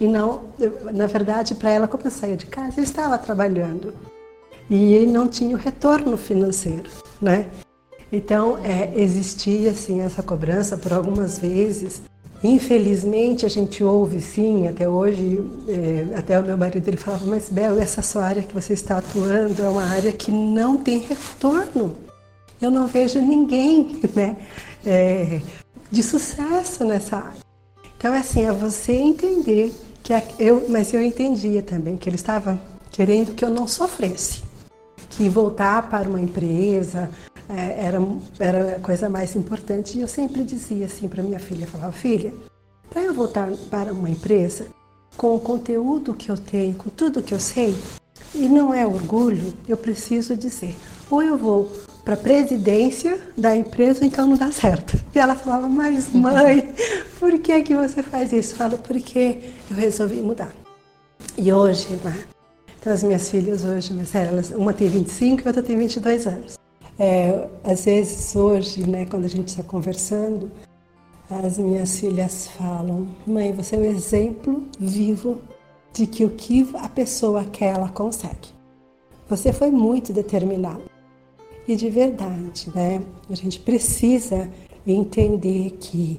e 0.00 0.06
não, 0.06 0.42
na 0.92 1.06
verdade, 1.06 1.54
para 1.54 1.70
ela, 1.70 1.88
como 1.88 2.04
eu 2.04 2.10
saía 2.10 2.36
de 2.36 2.46
casa, 2.46 2.80
eu 2.80 2.84
estava 2.84 3.18
trabalhando 3.18 3.94
e 4.70 5.04
não 5.06 5.26
tinha 5.26 5.56
o 5.56 5.58
retorno 5.58 6.16
financeiro, 6.16 6.88
né? 7.20 7.46
Então, 8.10 8.58
é, 8.64 8.92
existia 8.96 9.70
assim 9.70 10.00
essa 10.00 10.22
cobrança 10.22 10.76
por 10.76 10.92
algumas 10.92 11.38
vezes. 11.38 12.00
Infelizmente, 12.42 13.44
a 13.44 13.48
gente 13.48 13.82
ouve 13.82 14.20
sim, 14.20 14.68
até 14.68 14.88
hoje, 14.88 15.44
é, 15.68 16.16
até 16.16 16.38
o 16.38 16.42
meu 16.42 16.56
marido 16.56 16.86
ele 16.88 16.96
falava, 16.96 17.26
mas 17.26 17.48
Bel, 17.50 17.78
essa 17.78 18.00
sua 18.00 18.24
área 18.24 18.42
que 18.42 18.54
você 18.54 18.72
está 18.72 18.98
atuando 18.98 19.62
é 19.62 19.68
uma 19.68 19.84
área 19.84 20.12
que 20.12 20.30
não 20.30 20.76
tem 20.76 21.00
retorno. 21.00 21.96
Eu 22.60 22.70
não 22.70 22.86
vejo 22.86 23.20
ninguém 23.20 24.00
né, 24.14 24.36
é, 24.86 25.40
de 25.90 26.02
sucesso 26.02 26.84
nessa 26.84 27.16
área. 27.16 27.48
Então, 27.96 28.14
é 28.14 28.18
assim, 28.18 28.44
é 28.44 28.52
você 28.52 28.92
entender 28.92 29.74
que 30.02 30.12
eu, 30.38 30.66
mas 30.68 30.94
eu 30.94 31.02
entendia 31.02 31.62
também 31.62 31.96
que 31.96 32.08
ele 32.08 32.16
estava 32.16 32.58
querendo 32.90 33.34
que 33.34 33.44
eu 33.44 33.50
não 33.50 33.66
sofresse, 33.66 34.42
que 35.10 35.28
voltar 35.28 35.90
para 35.90 36.08
uma 36.08 36.20
empresa, 36.20 37.10
é, 37.48 37.86
era, 37.86 37.98
era 38.38 38.76
a 38.76 38.80
coisa 38.80 39.08
mais 39.08 39.34
importante. 39.34 39.98
E 39.98 40.00
eu 40.00 40.08
sempre 40.08 40.44
dizia 40.44 40.86
assim 40.86 41.08
para 41.08 41.22
minha 41.22 41.38
filha, 41.38 41.66
falava, 41.66 41.92
filha, 41.92 42.32
para 42.90 43.02
eu 43.02 43.14
voltar 43.14 43.50
para 43.70 43.92
uma 43.92 44.10
empresa 44.10 44.66
com 45.16 45.34
o 45.34 45.40
conteúdo 45.40 46.14
que 46.14 46.30
eu 46.30 46.36
tenho, 46.36 46.74
com 46.74 46.90
tudo 46.90 47.22
que 47.22 47.34
eu 47.34 47.40
sei, 47.40 47.76
e 48.34 48.48
não 48.48 48.72
é 48.72 48.86
orgulho, 48.86 49.52
eu 49.66 49.76
preciso 49.76 50.36
dizer, 50.36 50.76
ou 51.10 51.22
eu 51.22 51.36
vou 51.36 51.72
para 52.04 52.14
a 52.14 52.16
presidência 52.16 53.20
da 53.36 53.54
empresa, 53.54 54.04
então 54.04 54.26
não 54.26 54.36
dá 54.36 54.50
certo. 54.52 54.98
E 55.14 55.18
ela 55.18 55.34
falava, 55.34 55.68
mas 55.68 56.12
mãe, 56.12 56.72
por 57.18 57.38
que 57.38 57.62
que 57.62 57.74
você 57.74 58.02
faz 58.02 58.32
isso? 58.32 58.54
Falo, 58.54 58.78
porque 58.78 59.40
eu 59.70 59.76
resolvi 59.76 60.16
mudar. 60.16 60.52
E 61.36 61.52
hoje, 61.52 61.88
né? 62.04 62.24
Então 62.80 62.92
as 62.92 63.02
minhas 63.02 63.28
filhas 63.28 63.64
hoje, 63.64 63.92
uma 64.56 64.72
tem 64.72 64.88
25 64.88 65.42
e 65.42 65.46
outra 65.48 65.62
tem 65.62 65.76
22 65.76 66.26
anos. 66.26 66.58
É, 66.98 67.48
às 67.62 67.84
vezes 67.84 68.34
hoje, 68.34 68.88
né, 68.88 69.06
quando 69.06 69.24
a 69.24 69.28
gente 69.28 69.48
está 69.48 69.62
conversando, 69.62 70.50
as 71.30 71.58
minhas 71.58 72.00
filhas 72.00 72.48
falam: 72.48 73.06
mãe, 73.26 73.52
você 73.52 73.76
é 73.76 73.78
um 73.78 73.84
exemplo 73.84 74.64
vivo 74.78 75.40
de 75.92 76.06
que 76.06 76.24
o 76.24 76.30
que 76.30 76.68
a 76.74 76.88
pessoa 76.88 77.44
quer, 77.44 77.74
ela 77.74 77.88
consegue. 77.88 78.48
Você 79.28 79.52
foi 79.52 79.70
muito 79.70 80.12
determinado. 80.12 80.82
E 81.66 81.76
de 81.76 81.90
verdade, 81.90 82.70
né? 82.74 83.02
A 83.28 83.34
gente 83.34 83.60
precisa 83.60 84.48
entender 84.86 85.72
que 85.78 86.18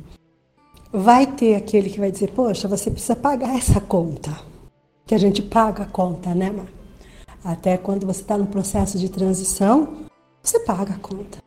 vai 0.93 1.25
ter 1.25 1.55
aquele 1.55 1.89
que 1.89 1.99
vai 1.99 2.11
dizer: 2.11 2.31
Poxa, 2.31 2.67
você 2.67 2.89
precisa 2.89 3.15
pagar 3.15 3.57
essa 3.57 3.81
conta. 3.81 4.31
Que 5.05 5.15
a 5.15 5.17
gente 5.17 5.41
paga 5.41 5.83
a 5.83 5.87
conta, 5.87 6.35
né, 6.35 6.51
Mar? 6.51 6.67
Até 7.43 7.77
quando 7.77 8.05
você 8.05 8.21
está 8.21 8.37
no 8.37 8.45
processo 8.45 8.99
de 8.99 9.09
transição, 9.09 10.08
você 10.41 10.59
paga 10.59 10.93
a 10.93 10.99
conta. 10.99 11.37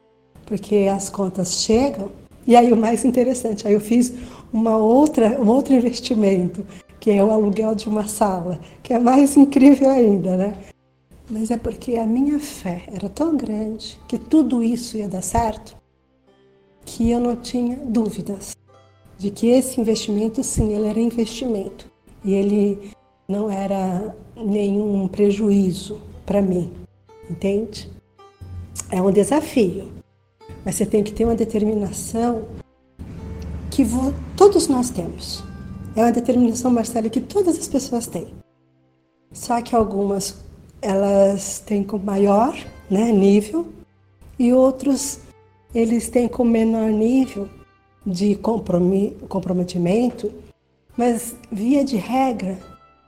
Porque 0.47 0.89
as 0.93 1.09
contas 1.09 1.63
chegam, 1.63 2.11
e 2.47 2.57
aí 2.57 2.73
o 2.73 2.77
mais 2.77 3.05
interessante, 3.05 3.67
aí 3.67 3.75
eu 3.75 3.81
fiz 3.81 4.13
uma 4.53 4.77
outra, 4.77 5.41
um 5.41 5.49
outro 5.49 5.75
investimento, 5.75 6.67
que 7.01 7.11
é 7.11 7.25
o 7.25 7.31
aluguel 7.31 7.75
de 7.75 7.89
uma 7.89 8.07
sala, 8.07 8.61
que 8.83 8.93
é 8.93 8.99
mais 8.99 9.37
incrível 9.37 9.91
ainda, 9.91 10.37
né? 10.37 10.59
Mas 11.31 11.51
é 11.51 11.57
porque 11.57 11.97
a 11.97 12.07
minha 12.07 12.39
fé 12.39 12.83
era 12.93 13.09
tão 13.09 13.37
grande 13.37 13.99
que 14.07 14.19
tudo 14.19 14.63
isso 14.63 14.97
ia 14.97 15.09
dar 15.09 15.23
certo, 15.23 15.77
que 16.85 17.11
eu 17.11 17.21
não 17.21 17.37
tinha 17.37 17.77
dúvidas 17.77 18.55
de 19.17 19.31
que 19.31 19.47
esse 19.47 19.81
investimento, 19.81 20.43
sim, 20.43 20.75
ele 20.75 20.89
era 20.89 21.01
investimento. 21.01 21.91
E 22.25 22.35
ele 22.35 22.91
não 23.29 23.51
era 23.51 24.15
nenhum 24.37 25.09
prejuízo 25.09 26.01
para 26.27 26.43
mim, 26.43 26.73
entende? 27.31 27.91
É 28.91 29.01
um 29.01 29.11
desafio, 29.11 29.91
mas 30.65 30.75
você 30.75 30.87
tem 30.87 31.03
que 31.03 31.13
ter 31.13 31.25
uma 31.25 31.35
determinação 31.35 32.47
que 33.71 33.85
todos 34.37 34.69
nós 34.69 34.91
temos. 34.91 35.43
É 35.97 36.03
uma 36.03 36.13
determinação, 36.13 36.71
Marcelo, 36.71 37.11
que 37.11 37.21
todas 37.21 37.59
as 37.59 37.69
pessoas 37.69 38.07
têm. 38.07 38.29
Só 39.33 39.61
que 39.63 39.75
algumas 39.75 40.37
elas 40.81 41.61
têm 41.61 41.85
com 41.85 41.97
maior 41.99 42.55
né, 42.91 43.13
nível 43.13 43.69
e 44.39 44.53
outros 44.53 45.21
eles 45.75 46.11
têm 46.11 46.29
com 46.29 46.45
menor 46.45 46.91
nível 46.91 47.49
de 48.05 48.35
comprometimento, 48.35 50.31
mas 50.97 51.35
via 51.51 51.85
de 51.85 51.97
regra, 51.97 52.59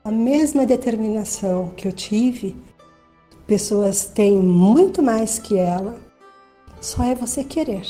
a 0.02 0.10
mesma 0.10 0.64
determinação 0.64 1.70
que 1.76 1.86
eu 1.88 1.92
tive 1.92 2.56
Pessoas 3.46 4.06
têm 4.06 4.36
muito 4.36 5.02
mais 5.02 5.38
que 5.38 5.58
ela, 5.58 5.98
só 6.80 7.04
é 7.04 7.14
você 7.14 7.44
querer. 7.44 7.86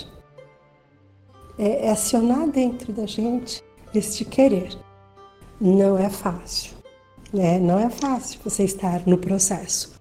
É, 1.58 1.87
é 1.87 1.90
acionar 1.90 2.49
dentro 2.49 2.92
da 2.92 3.06
gente 3.06 3.62
este 3.94 4.25
querer. 4.25 4.76
Não 5.61 5.96
é 5.96 6.11
fácil, 6.11 6.73
né? 7.32 7.58
Não 7.58 7.78
é 7.78 7.88
fácil 7.88 8.40
você 8.44 8.64
estar 8.64 9.06
no 9.06 9.16
processo. 9.16 9.94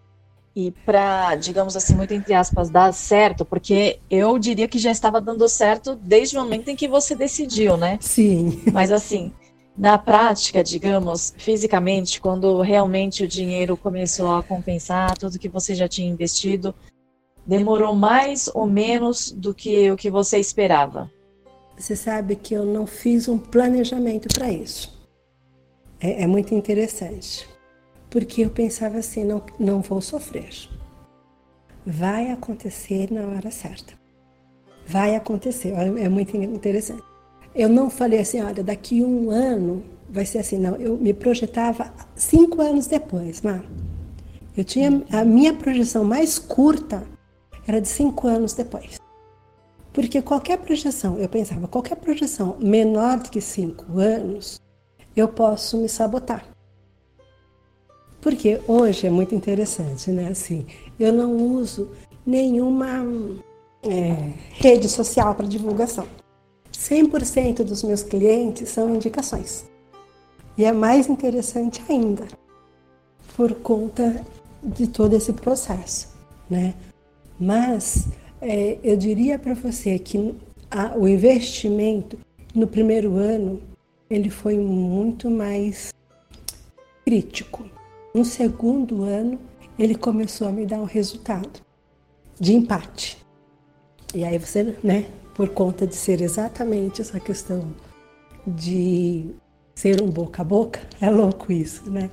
E 0.55 0.71
para, 0.85 1.35
digamos 1.35 1.75
assim, 1.75 1.95
muito 1.95 2.13
entre 2.13 2.33
aspas, 2.33 2.69
dar 2.69 2.91
certo, 2.93 3.43
porque 3.43 3.99
eu 4.09 4.37
diria 4.37 4.67
que 4.67 4.77
já 4.77 4.91
estava 4.91 5.19
dando 5.19 5.47
certo 5.49 5.95
desde 5.95 6.37
o 6.37 6.41
momento 6.41 6.69
em 6.69 6.75
que 6.75 6.87
você 6.87 7.15
decidiu, 7.15 7.75
né? 7.75 7.97
Sim. 8.01 8.61
Mas 8.71 8.91
assim, 8.91 9.31
na 9.77 9.97
prática, 9.97 10.63
digamos, 10.63 11.33
fisicamente, 11.37 12.21
quando 12.21 12.61
realmente 12.61 13.23
o 13.23 13.27
dinheiro 13.27 13.75
começou 13.75 14.35
a 14.35 14.43
compensar 14.43 15.17
tudo 15.17 15.39
que 15.39 15.49
você 15.49 15.73
já 15.73 15.87
tinha 15.87 16.09
investido, 16.09 16.75
demorou 17.45 17.95
mais 17.95 18.47
ou 18.53 18.67
menos 18.67 19.31
do 19.31 19.53
que 19.53 19.89
o 19.91 19.97
que 19.97 20.11
você 20.11 20.37
esperava? 20.37 21.11
Você 21.75 21.95
sabe 21.95 22.35
que 22.35 22.53
eu 22.53 22.65
não 22.65 22.85
fiz 22.85 23.27
um 23.27 23.37
planejamento 23.37 24.27
para 24.33 24.51
isso. 24.51 24.93
É, 25.99 26.23
é, 26.23 26.27
muito 26.27 26.53
interessante. 26.53 27.49
Porque 28.11 28.45
eu 28.45 28.51
pensava 28.51 28.99
assim, 28.99 29.23
não, 29.23 29.41
não 29.59 29.81
vou 29.81 30.01
sofrer. 30.01 30.53
Vai 31.83 32.29
acontecer 32.29 33.11
na 33.11 33.25
hora 33.25 33.49
certa. 33.49 33.93
Vai 34.85 35.15
acontecer. 35.15 35.69
É 35.71 36.07
muito 36.07 36.37
interessante. 36.37 37.01
Eu 37.55 37.69
não 37.69 37.89
falei 37.89 38.19
assim, 38.19 38.41
olha, 38.41 38.63
daqui 38.63 39.03
um 39.03 39.29
ano 39.29 39.83
vai 40.09 40.25
ser 40.25 40.39
assim, 40.39 40.57
não. 40.57 40.75
Eu 40.75 40.97
me 40.97 41.13
projetava 41.13 41.93
cinco 42.15 42.61
anos 42.61 42.87
depois, 42.87 43.41
Mar. 43.41 43.63
Eu 44.55 44.63
tinha 44.63 45.03
a 45.11 45.23
minha 45.23 45.53
projeção 45.53 46.03
mais 46.03 46.37
curta 46.37 47.03
era 47.67 47.79
de 47.79 47.87
cinco 47.87 48.27
anos 48.27 48.53
depois. 48.53 48.99
Porque 49.91 50.21
qualquer 50.21 50.57
projeção, 50.57 51.17
eu 51.17 51.29
pensava, 51.29 51.67
qualquer 51.67 51.95
projeção 51.95 52.57
menor 52.59 53.19
do 53.19 53.29
que 53.29 53.39
cinco 53.39 53.99
anos, 53.99 54.59
eu 55.15 55.27
posso 55.27 55.77
me 55.77 55.87
sabotar. 55.87 56.45
Porque 58.19 58.59
hoje 58.67 59.05
é 59.05 59.09
muito 59.09 59.35
interessante, 59.35 60.09
né? 60.11 60.29
Assim, 60.29 60.65
eu 60.99 61.13
não 61.13 61.35
uso 61.35 61.91
nenhuma 62.25 63.05
é, 63.83 64.33
rede 64.51 64.89
social 64.89 65.35
para 65.35 65.45
divulgação. 65.45 66.07
100% 66.83 67.63
dos 67.63 67.81
meus 67.83 68.03
clientes 68.03 68.69
são 68.69 68.93
indicações. 68.93 69.65
E 70.57 70.65
é 70.65 70.71
mais 70.71 71.07
interessante 71.07 71.81
ainda, 71.89 72.27
por 73.35 73.55
conta 73.55 74.25
de 74.61 74.87
todo 74.87 75.15
esse 75.15 75.31
processo, 75.33 76.09
né? 76.49 76.73
Mas 77.39 78.07
é, 78.41 78.77
eu 78.83 78.97
diria 78.97 79.39
para 79.39 79.53
você 79.53 79.97
que 79.97 80.35
a, 80.69 80.95
o 80.97 81.07
investimento 81.07 82.17
no 82.53 82.67
primeiro 82.67 83.15
ano 83.15 83.61
ele 84.09 84.29
foi 84.29 84.57
muito 84.57 85.31
mais 85.31 85.93
crítico. 87.05 87.65
No 88.13 88.25
segundo 88.25 89.03
ano 89.03 89.39
ele 89.79 89.95
começou 89.95 90.47
a 90.47 90.51
me 90.51 90.65
dar 90.65 90.79
um 90.79 90.85
resultado 90.85 91.61
de 92.39 92.53
empate. 92.53 93.17
E 94.13 94.23
aí 94.23 94.37
você, 94.37 94.77
né, 94.83 95.07
por 95.33 95.49
conta 95.49 95.87
de 95.87 95.95
ser 95.95 96.21
exatamente 96.21 97.01
essa 97.01 97.19
questão 97.19 97.73
de 98.45 99.33
ser 99.75 100.01
um 100.01 100.09
boca 100.09 100.41
a 100.41 100.45
boca, 100.45 100.79
é 101.01 101.09
louco 101.09 101.51
isso, 101.51 101.89
né? 101.89 102.09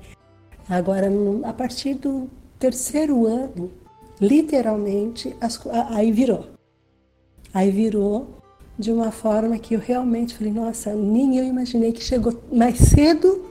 Agora, 0.69 1.11
a 1.45 1.53
partir 1.53 1.95
do 1.95 2.31
terceiro 2.59 3.27
ano, 3.27 3.71
literalmente, 4.21 5.35
aí 5.91 6.13
virou. 6.13 6.47
Aí 7.53 7.71
virou 7.71 8.41
de 8.79 8.93
uma 8.93 9.11
forma 9.11 9.59
que 9.59 9.75
eu 9.75 9.81
realmente 9.81 10.35
falei, 10.35 10.53
nossa, 10.53 10.95
nem 10.95 11.37
eu 11.37 11.45
imaginei 11.45 11.93
que 11.93 12.03
chegou 12.03 12.41
mais 12.51 12.79
cedo 12.79 13.47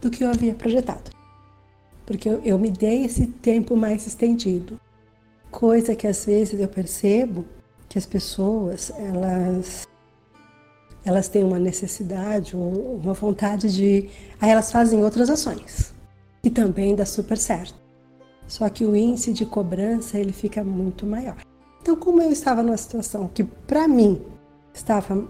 do 0.00 0.08
que 0.08 0.24
eu 0.24 0.30
havia 0.30 0.54
projetado. 0.54 1.10
Porque 2.06 2.28
eu, 2.28 2.40
eu 2.44 2.58
me 2.58 2.70
dei 2.70 3.04
esse 3.04 3.26
tempo 3.26 3.76
mais 3.76 4.06
estendido. 4.06 4.80
Coisa 5.50 5.94
que 5.94 6.06
às 6.06 6.24
vezes 6.24 6.58
eu 6.58 6.68
percebo 6.68 7.44
que 7.92 7.98
as 7.98 8.06
pessoas 8.06 8.90
elas 8.96 9.86
elas 11.04 11.28
têm 11.28 11.44
uma 11.44 11.58
necessidade, 11.58 12.56
uma 12.56 13.12
vontade 13.12 13.74
de, 13.74 14.08
aí 14.40 14.50
elas 14.50 14.72
fazem 14.72 15.04
outras 15.04 15.28
ações 15.28 15.92
que 16.40 16.48
também 16.48 16.94
dá 16.94 17.04
super 17.04 17.36
certo. 17.36 17.74
Só 18.46 18.68
que 18.68 18.84
o 18.84 18.96
índice 18.96 19.32
de 19.32 19.44
cobrança 19.44 20.18
ele 20.18 20.32
fica 20.32 20.64
muito 20.64 21.04
maior. 21.04 21.36
Então, 21.82 21.94
como 21.96 22.22
eu 22.22 22.30
estava 22.30 22.62
numa 22.62 22.76
situação 22.76 23.28
que 23.28 23.44
para 23.44 23.86
mim 23.86 24.22
estava 24.72 25.26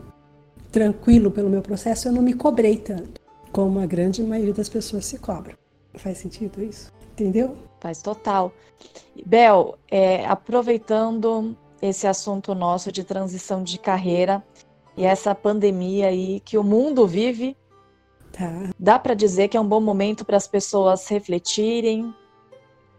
tranquilo 0.70 1.31
pelo 1.31 1.51
meu 1.51 1.62
processo, 1.62 2.09
eu 2.09 2.12
não 2.12 2.22
me 2.22 2.35
cobrei 2.35 2.77
tanto 2.77 3.20
como 3.51 3.81
a 3.81 3.87
grande 3.87 4.22
maioria 4.22 4.55
das 4.55 4.68
pessoas 4.68 5.07
se 5.07 5.18
cobra. 5.18 5.59
Faz 5.94 6.18
sentido 6.18 6.62
isso? 6.62 6.92
Entendeu? 7.12 7.57
Faz 7.81 8.01
total. 8.03 8.53
Bel, 9.27 9.79
é, 9.90 10.25
aproveitando 10.27 11.57
esse 11.83 12.07
assunto 12.07 12.55
nosso 12.55 12.92
de 12.92 13.03
transição 13.03 13.64
de 13.64 13.77
carreira 13.79 14.42
e 14.97 15.05
essa 15.05 15.35
pandemia 15.35 16.07
aí 16.07 16.40
que 16.40 16.57
o 16.57 16.62
mundo 16.62 17.07
vive. 17.07 17.57
Tá. 18.31 18.71
Dá 18.79 18.99
para 18.99 19.14
dizer 19.14 19.49
que 19.49 19.57
é 19.57 19.61
um 19.61 19.66
bom 19.66 19.81
momento 19.81 20.25
para 20.25 20.37
as 20.37 20.47
pessoas 20.47 21.07
refletirem 21.09 22.14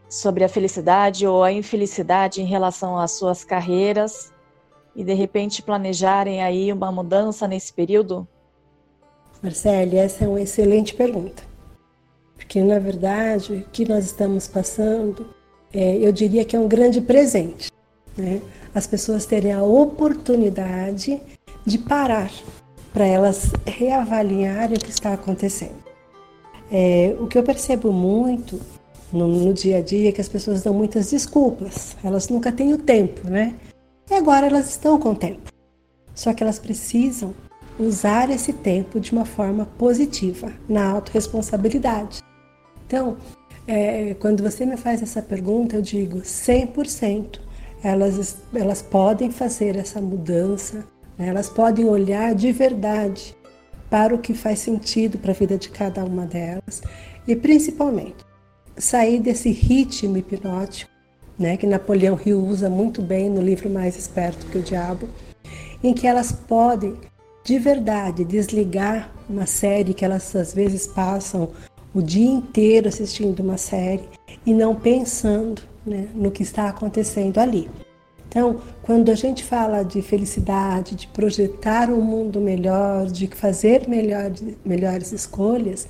sobre 0.09 0.43
a 0.43 0.49
felicidade 0.49 1.25
ou 1.25 1.43
a 1.43 1.51
infelicidade 1.51 2.41
em 2.41 2.45
relação 2.45 2.99
às 2.99 3.11
suas 3.11 3.43
carreiras 3.43 4.31
e 4.95 5.03
de 5.03 5.13
repente 5.13 5.63
planejarem 5.63 6.43
aí 6.43 6.71
uma 6.71 6.91
mudança 6.91 7.47
nesse 7.47 7.73
período? 7.73 8.27
Marcele, 9.41 9.97
essa 9.97 10.25
é 10.25 10.27
uma 10.27 10.41
excelente 10.41 10.93
pergunta. 10.93 11.43
Porque, 12.35 12.61
na 12.61 12.77
verdade, 12.77 13.53
o 13.53 13.63
que 13.71 13.87
nós 13.87 14.05
estamos 14.05 14.47
passando, 14.47 15.33
é, 15.73 15.97
eu 15.97 16.11
diria 16.11 16.45
que 16.45 16.55
é 16.55 16.59
um 16.59 16.67
grande 16.67 17.01
presente. 17.01 17.71
Né? 18.15 18.41
As 18.73 18.87
pessoas 18.87 19.25
terem 19.25 19.53
a 19.53 19.63
oportunidade 19.63 21.21
de 21.65 21.77
parar 21.77 22.31
para 22.91 23.05
elas 23.05 23.51
reavaliarem 23.65 24.77
o 24.77 24.79
que 24.79 24.89
está 24.89 25.13
acontecendo. 25.13 25.83
É, 26.71 27.15
o 27.19 27.27
que 27.27 27.37
eu 27.37 27.43
percebo 27.43 27.91
muito 27.91 28.59
no, 29.11 29.27
no, 29.27 29.53
dia 29.53 29.77
a 29.77 29.81
dia 29.81 30.09
é 30.09 30.11
que 30.11 30.21
as 30.21 30.29
pessoas 30.29 30.63
dão 30.63 30.73
muitas 30.73 31.11
desculpas, 31.11 31.95
elas 32.03 32.29
nunca 32.29 32.51
têm 32.51 32.73
o 32.73 32.77
tempo, 32.77 33.29
né? 33.29 33.55
E 34.09 34.13
agora 34.13 34.47
elas 34.47 34.69
estão 34.69 34.99
com 34.99 35.13
tempo. 35.13 35.51
Só 36.15 36.33
que 36.33 36.43
elas 36.43 36.59
precisam 36.59 37.33
usar 37.79 38.29
esse 38.29 38.53
tempo 38.53 38.99
de 38.99 39.11
uma 39.11 39.25
forma 39.25 39.65
positiva, 39.77 40.51
na 40.67 40.91
autorresponsabilidade. 40.91 42.21
Então, 42.85 43.17
é, 43.67 44.15
quando 44.15 44.43
você 44.43 44.65
me 44.65 44.77
faz 44.77 45.01
essa 45.01 45.21
pergunta, 45.21 45.75
eu 45.75 45.81
digo 45.81 46.19
100% 46.19 47.39
elas, 47.83 48.37
elas 48.53 48.81
podem 48.81 49.29
fazer 49.29 49.75
essa 49.75 49.99
mudança, 49.99 50.85
né? 51.17 51.27
elas 51.27 51.49
podem 51.49 51.85
olhar 51.85 52.33
de 52.33 52.51
verdade 52.51 53.35
para 53.89 54.15
o 54.15 54.19
que 54.19 54.33
faz 54.33 54.59
sentido 54.59 55.17
para 55.17 55.31
a 55.31 55.35
vida 55.35 55.57
de 55.57 55.69
cada 55.69 56.03
uma 56.03 56.25
delas 56.25 56.81
e 57.27 57.35
principalmente 57.35 58.25
sair 58.77 59.19
desse 59.19 59.51
ritmo 59.51 60.17
hipnótico, 60.17 60.91
né, 61.37 61.57
que 61.57 61.67
Napoleão 61.67 62.19
Hill 62.23 62.43
usa 62.43 62.69
muito 62.69 63.01
bem 63.01 63.29
no 63.29 63.41
livro 63.41 63.69
Mais 63.69 63.97
Esperto 63.97 64.45
que 64.47 64.57
o 64.57 64.63
Diabo, 64.63 65.07
em 65.83 65.93
que 65.93 66.07
elas 66.07 66.31
podem 66.31 66.95
de 67.43 67.59
verdade 67.59 68.23
desligar 68.23 69.11
uma 69.29 69.45
série 69.45 69.93
que 69.93 70.05
elas 70.05 70.35
às 70.35 70.53
vezes 70.53 70.87
passam 70.87 71.49
o 71.93 72.01
dia 72.01 72.29
inteiro 72.29 72.87
assistindo 72.87 73.41
uma 73.41 73.57
série 73.57 74.07
e 74.45 74.53
não 74.53 74.75
pensando 74.75 75.61
né, 75.85 76.07
no 76.13 76.31
que 76.31 76.43
está 76.43 76.69
acontecendo 76.69 77.37
ali. 77.39 77.69
Então, 78.27 78.61
quando 78.81 79.11
a 79.11 79.15
gente 79.15 79.43
fala 79.43 79.83
de 79.83 80.01
felicidade, 80.01 80.95
de 80.95 81.07
projetar 81.07 81.89
um 81.91 82.01
mundo 82.01 82.41
melhor, 82.41 83.05
de 83.05 83.27
fazer 83.27 83.87
melhor, 83.87 84.31
melhores 84.65 85.11
escolhas, 85.11 85.87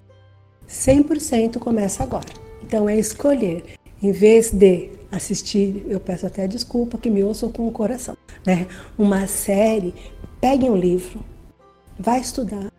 100% 0.68 1.58
começa 1.58 2.04
agora. 2.04 2.28
Então, 2.62 2.90
é 2.90 2.98
escolher. 2.98 3.64
Em 4.02 4.12
vez 4.12 4.52
de 4.52 4.90
assistir, 5.10 5.86
eu 5.88 6.00
peço 6.00 6.28
até 6.28 6.46
desculpa 6.46 6.98
que 6.98 7.10
me 7.10 7.24
ouçam 7.24 7.50
com 7.50 7.68
o 7.68 7.72
coração, 7.72 8.18
né? 8.46 8.68
Uma 8.98 9.28
série, 9.28 9.94
pegue 10.42 10.70
um 10.70 10.76
livro, 10.76 11.24
vai 11.98 12.20
estudar, 12.20 12.72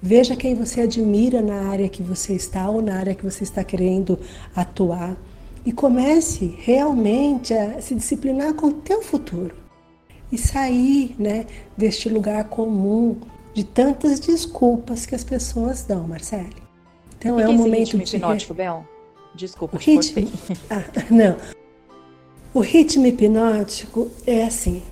veja 0.00 0.36
quem 0.36 0.54
você 0.54 0.82
admira 0.82 1.42
na 1.42 1.68
área 1.68 1.88
que 1.88 2.02
você 2.02 2.32
está 2.32 2.70
ou 2.70 2.80
na 2.80 2.96
área 2.96 3.14
que 3.14 3.24
você 3.24 3.42
está 3.42 3.62
querendo 3.62 4.18
atuar 4.54 5.16
e 5.64 5.72
comece 5.72 6.54
realmente 6.58 7.54
a 7.54 7.80
se 7.80 7.94
disciplinar 7.94 8.54
com 8.54 8.66
o 8.66 8.72
teu 8.72 9.02
futuro 9.02 9.54
e 10.30 10.38
sair, 10.38 11.14
né, 11.18 11.46
deste 11.76 12.08
lugar 12.08 12.44
comum 12.44 13.18
de 13.52 13.64
tantas 13.64 14.18
desculpas 14.18 15.04
que 15.04 15.14
as 15.14 15.22
pessoas 15.22 15.84
dão, 15.84 16.08
Marcele. 16.08 16.62
Então 17.18 17.38
é 17.38 17.46
um 17.46 17.52
momento 17.52 17.96
ritmo 17.96 18.02
de 18.02 18.16
hipnótico, 18.16 18.54
Bel. 18.54 18.84
Desculpa, 19.34 19.76
o 19.76 19.78
ritmo. 19.78 20.28
Ah, 20.70 20.84
não. 21.10 21.36
O 22.54 22.60
ritmo 22.60 23.06
hipnótico 23.06 24.10
é 24.26 24.44
assim. 24.44 24.82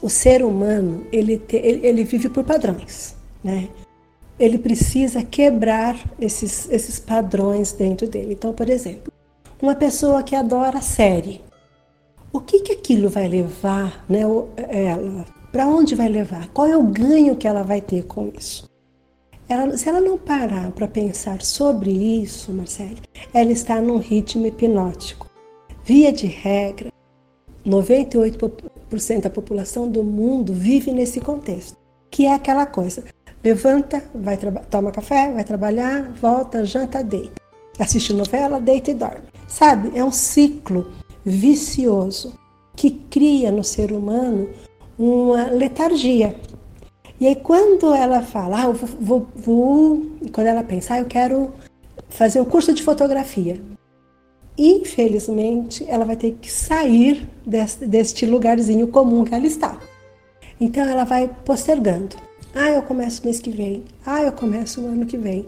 O 0.00 0.08
ser 0.08 0.44
humano 0.44 1.06
ele, 1.12 1.38
te, 1.38 1.56
ele, 1.56 1.86
ele 1.86 2.04
vive 2.04 2.28
por 2.28 2.44
padrões, 2.44 3.14
né? 3.42 3.68
Ele 4.38 4.58
precisa 4.58 5.22
quebrar 5.22 5.96
esses, 6.20 6.68
esses 6.70 6.98
padrões 6.98 7.72
dentro 7.72 8.08
dele. 8.08 8.32
Então, 8.32 8.52
por 8.52 8.68
exemplo, 8.68 9.12
uma 9.64 9.74
pessoa 9.74 10.22
que 10.22 10.36
adora 10.36 10.80
série. 10.80 11.42
O 12.32 12.40
que, 12.40 12.60
que 12.60 12.72
aquilo 12.72 13.08
vai 13.08 13.28
levar 13.28 14.04
né, 14.08 14.20
ela? 14.68 15.24
Para 15.50 15.66
onde 15.66 15.94
vai 15.94 16.08
levar? 16.08 16.48
Qual 16.48 16.66
é 16.66 16.76
o 16.76 16.82
ganho 16.82 17.36
que 17.36 17.48
ela 17.48 17.62
vai 17.62 17.80
ter 17.80 18.04
com 18.04 18.30
isso? 18.36 18.68
ela, 19.48 19.76
se 19.76 19.88
ela 19.88 20.00
não 20.00 20.16
parar 20.16 20.70
para 20.72 20.88
pensar 20.88 21.42
sobre 21.42 21.90
isso, 21.90 22.52
Marcelo, 22.52 22.96
ela 23.32 23.52
está 23.52 23.80
num 23.80 23.98
ritmo 23.98 24.46
hipnótico. 24.46 25.28
Via 25.84 26.12
de 26.12 26.26
regra, 26.26 26.90
98% 27.66 29.20
da 29.20 29.30
população 29.30 29.90
do 29.90 30.02
mundo 30.02 30.52
vive 30.52 30.92
nesse 30.92 31.20
contexto, 31.20 31.76
que 32.10 32.26
é 32.26 32.34
aquela 32.34 32.66
coisa: 32.66 33.04
levanta, 33.42 34.02
vai 34.14 34.38
toma 34.70 34.90
café, 34.90 35.30
vai 35.32 35.44
trabalhar, 35.44 36.10
volta, 36.12 36.64
janta, 36.64 37.02
deita. 37.02 37.42
Assiste 37.78 38.12
novela, 38.12 38.60
deita 38.60 38.90
e 38.90 38.94
dorme. 38.94 39.33
Sabe? 39.54 39.96
É 39.96 40.04
um 40.04 40.10
ciclo 40.10 40.90
vicioso 41.24 42.34
que 42.74 42.90
cria 42.90 43.52
no 43.52 43.62
ser 43.62 43.92
humano 43.92 44.48
uma 44.98 45.44
letargia. 45.44 46.34
E 47.20 47.28
aí 47.28 47.36
quando 47.36 47.94
ela 47.94 48.20
fala, 48.20 48.62
ah, 48.62 48.64
eu 48.64 48.72
vou, 48.72 49.28
vou, 49.36 50.06
quando 50.32 50.48
ela 50.48 50.64
pensa, 50.64 50.94
ah, 50.94 50.98
eu 50.98 51.04
quero 51.04 51.52
fazer 52.08 52.40
um 52.40 52.44
curso 52.44 52.74
de 52.74 52.82
fotografia, 52.82 53.62
infelizmente 54.58 55.84
ela 55.88 56.04
vai 56.04 56.16
ter 56.16 56.32
que 56.32 56.50
sair 56.50 57.24
deste, 57.46 57.86
deste 57.86 58.26
lugarzinho 58.26 58.88
comum 58.88 59.22
que 59.22 59.36
ela 59.36 59.46
está. 59.46 59.78
Então 60.60 60.82
ela 60.82 61.04
vai 61.04 61.30
postergando. 61.44 62.16
Ah, 62.52 62.70
eu 62.70 62.82
começo 62.82 63.24
mês 63.24 63.38
que 63.38 63.50
vem. 63.50 63.84
Ah, 64.04 64.20
eu 64.20 64.32
começo 64.32 64.80
no 64.80 64.88
ano 64.88 65.06
que 65.06 65.16
vem. 65.16 65.46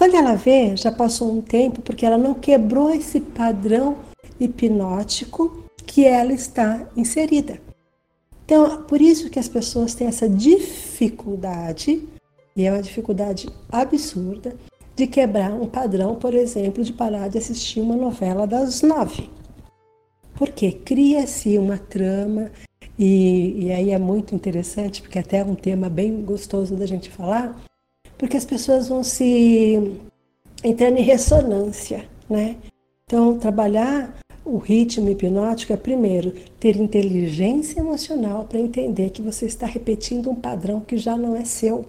Quando 0.00 0.14
ela 0.14 0.34
vê, 0.34 0.74
já 0.78 0.90
passou 0.90 1.30
um 1.30 1.42
tempo, 1.42 1.82
porque 1.82 2.06
ela 2.06 2.16
não 2.16 2.32
quebrou 2.32 2.90
esse 2.90 3.20
padrão 3.20 3.98
hipnótico 4.40 5.62
que 5.84 6.06
ela 6.06 6.32
está 6.32 6.88
inserida. 6.96 7.60
Então, 8.42 8.84
por 8.84 8.98
isso 8.98 9.28
que 9.28 9.38
as 9.38 9.46
pessoas 9.46 9.94
têm 9.94 10.06
essa 10.06 10.26
dificuldade, 10.26 12.08
e 12.56 12.64
é 12.64 12.72
uma 12.72 12.80
dificuldade 12.80 13.46
absurda, 13.70 14.56
de 14.96 15.06
quebrar 15.06 15.52
um 15.52 15.66
padrão, 15.66 16.14
por 16.14 16.32
exemplo, 16.32 16.82
de 16.82 16.94
parar 16.94 17.28
de 17.28 17.36
assistir 17.36 17.82
uma 17.82 17.94
novela 17.94 18.46
das 18.46 18.80
nove. 18.80 19.28
Porque 20.34 20.72
cria-se 20.72 21.58
uma 21.58 21.76
trama, 21.76 22.50
e, 22.98 23.66
e 23.66 23.70
aí 23.70 23.90
é 23.90 23.98
muito 23.98 24.34
interessante, 24.34 25.02
porque 25.02 25.18
até 25.18 25.40
é 25.40 25.44
um 25.44 25.54
tema 25.54 25.90
bem 25.90 26.22
gostoso 26.22 26.74
da 26.74 26.86
gente 26.86 27.10
falar, 27.10 27.54
porque 28.20 28.36
as 28.36 28.44
pessoas 28.44 28.86
vão 28.86 29.02
se 29.02 29.98
entrando 30.62 30.98
em 30.98 31.02
ressonância, 31.02 32.04
né? 32.28 32.56
Então, 33.06 33.38
trabalhar 33.38 34.14
o 34.44 34.58
ritmo 34.58 35.08
hipnótico 35.08 35.72
é, 35.72 35.76
primeiro, 35.78 36.32
ter 36.60 36.76
inteligência 36.76 37.80
emocional 37.80 38.44
para 38.44 38.60
entender 38.60 39.08
que 39.08 39.22
você 39.22 39.46
está 39.46 39.64
repetindo 39.64 40.28
um 40.28 40.34
padrão 40.34 40.80
que 40.80 40.98
já 40.98 41.16
não 41.16 41.34
é 41.34 41.46
seu. 41.46 41.86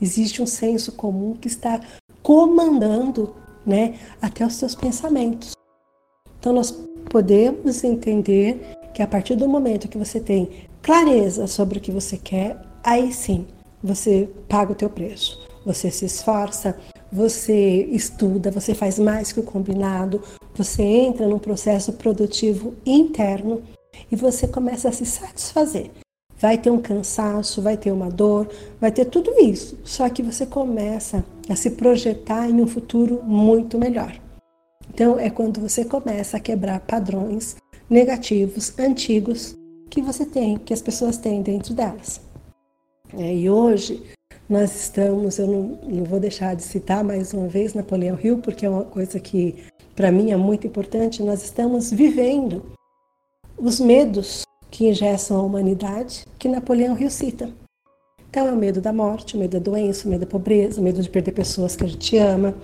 Existe 0.00 0.42
um 0.42 0.46
senso 0.46 0.90
comum 0.92 1.34
que 1.34 1.46
está 1.46 1.80
comandando 2.24 3.32
né, 3.64 3.94
até 4.20 4.44
os 4.44 4.54
seus 4.54 4.74
pensamentos. 4.74 5.52
Então, 6.40 6.52
nós 6.52 6.72
podemos 7.08 7.84
entender 7.84 8.78
que 8.92 9.00
a 9.00 9.06
partir 9.06 9.36
do 9.36 9.48
momento 9.48 9.86
que 9.86 9.96
você 9.96 10.18
tem 10.18 10.66
clareza 10.82 11.46
sobre 11.46 11.78
o 11.78 11.80
que 11.80 11.92
você 11.92 12.18
quer, 12.18 12.60
aí 12.82 13.12
sim 13.12 13.46
você 13.80 14.28
paga 14.48 14.72
o 14.72 14.76
teu 14.76 14.90
preço. 14.90 15.51
Você 15.64 15.90
se 15.90 16.06
esforça, 16.06 16.76
você 17.10 17.84
estuda, 17.90 18.50
você 18.50 18.74
faz 18.74 18.98
mais 18.98 19.32
que 19.32 19.40
o 19.40 19.44
combinado, 19.44 20.22
você 20.54 20.82
entra 20.82 21.28
num 21.28 21.38
processo 21.38 21.92
produtivo 21.92 22.74
interno 22.84 23.62
e 24.10 24.16
você 24.16 24.48
começa 24.48 24.88
a 24.88 24.92
se 24.92 25.06
satisfazer. 25.06 25.90
Vai 26.36 26.58
ter 26.58 26.70
um 26.70 26.80
cansaço, 26.80 27.62
vai 27.62 27.76
ter 27.76 27.92
uma 27.92 28.10
dor, 28.10 28.48
vai 28.80 28.90
ter 28.90 29.04
tudo 29.04 29.32
isso. 29.38 29.78
Só 29.84 30.08
que 30.08 30.22
você 30.22 30.44
começa 30.44 31.24
a 31.48 31.54
se 31.54 31.70
projetar 31.70 32.48
em 32.48 32.60
um 32.60 32.66
futuro 32.66 33.22
muito 33.22 33.78
melhor. 33.78 34.18
Então 34.92 35.18
é 35.18 35.30
quando 35.30 35.60
você 35.60 35.84
começa 35.84 36.36
a 36.36 36.40
quebrar 36.40 36.80
padrões 36.80 37.56
negativos, 37.88 38.76
antigos 38.78 39.54
que 39.88 40.02
você 40.02 40.24
tem, 40.24 40.56
que 40.56 40.72
as 40.72 40.82
pessoas 40.82 41.16
têm 41.16 41.42
dentro 41.42 41.74
delas. 41.74 42.20
É, 43.14 43.34
e 43.34 43.48
hoje 43.48 44.02
nós 44.52 44.76
estamos, 44.76 45.38
eu 45.38 45.46
não, 45.46 45.78
não, 45.82 46.04
vou 46.04 46.20
deixar 46.20 46.54
de 46.54 46.62
citar 46.62 47.02
mais 47.02 47.32
uma 47.32 47.48
vez 47.48 47.72
Napoleão 47.72 48.18
Hill, 48.22 48.36
porque 48.36 48.66
é 48.66 48.68
uma 48.68 48.84
coisa 48.84 49.18
que 49.18 49.64
para 49.96 50.12
mim 50.12 50.30
é 50.30 50.36
muito 50.36 50.66
importante, 50.66 51.22
nós 51.22 51.42
estamos 51.42 51.90
vivendo 51.90 52.62
os 53.56 53.80
medos 53.80 54.42
que 54.70 54.86
ingessam 54.86 55.38
a 55.38 55.42
humanidade, 55.42 56.26
que 56.38 56.48
Napoleão 56.48 56.98
Hill 56.98 57.08
cita. 57.08 57.48
Então 58.28 58.46
é 58.46 58.52
o 58.52 58.56
medo 58.56 58.82
da 58.82 58.92
morte, 58.92 59.36
o 59.36 59.38
medo 59.38 59.52
da 59.52 59.58
doença, 59.58 60.06
o 60.06 60.10
medo 60.10 60.20
da 60.20 60.26
pobreza, 60.26 60.82
o 60.82 60.84
medo 60.84 61.00
de 61.00 61.08
perder 61.08 61.32
pessoas 61.32 61.74
que 61.74 61.84
a 61.84 61.88
gente 61.88 62.18
ama. 62.18 62.54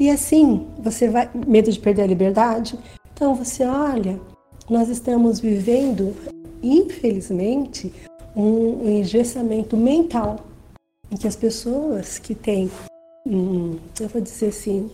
E 0.00 0.08
assim, 0.08 0.66
você 0.78 1.06
vai, 1.06 1.28
medo 1.46 1.70
de 1.70 1.78
perder 1.78 2.02
a 2.02 2.06
liberdade. 2.06 2.78
Então 3.12 3.34
você 3.34 3.62
olha, 3.62 4.18
nós 4.70 4.88
estamos 4.88 5.38
vivendo, 5.38 6.14
infelizmente, 6.62 7.92
um, 8.34 8.88
engessamento 8.88 9.76
mental 9.76 10.55
em 11.10 11.16
que 11.16 11.26
as 11.26 11.36
pessoas 11.36 12.18
que 12.18 12.34
têm, 12.34 12.70
hum, 13.26 13.78
eu 14.00 14.08
vou 14.08 14.20
dizer 14.20 14.48
assim, 14.48 14.90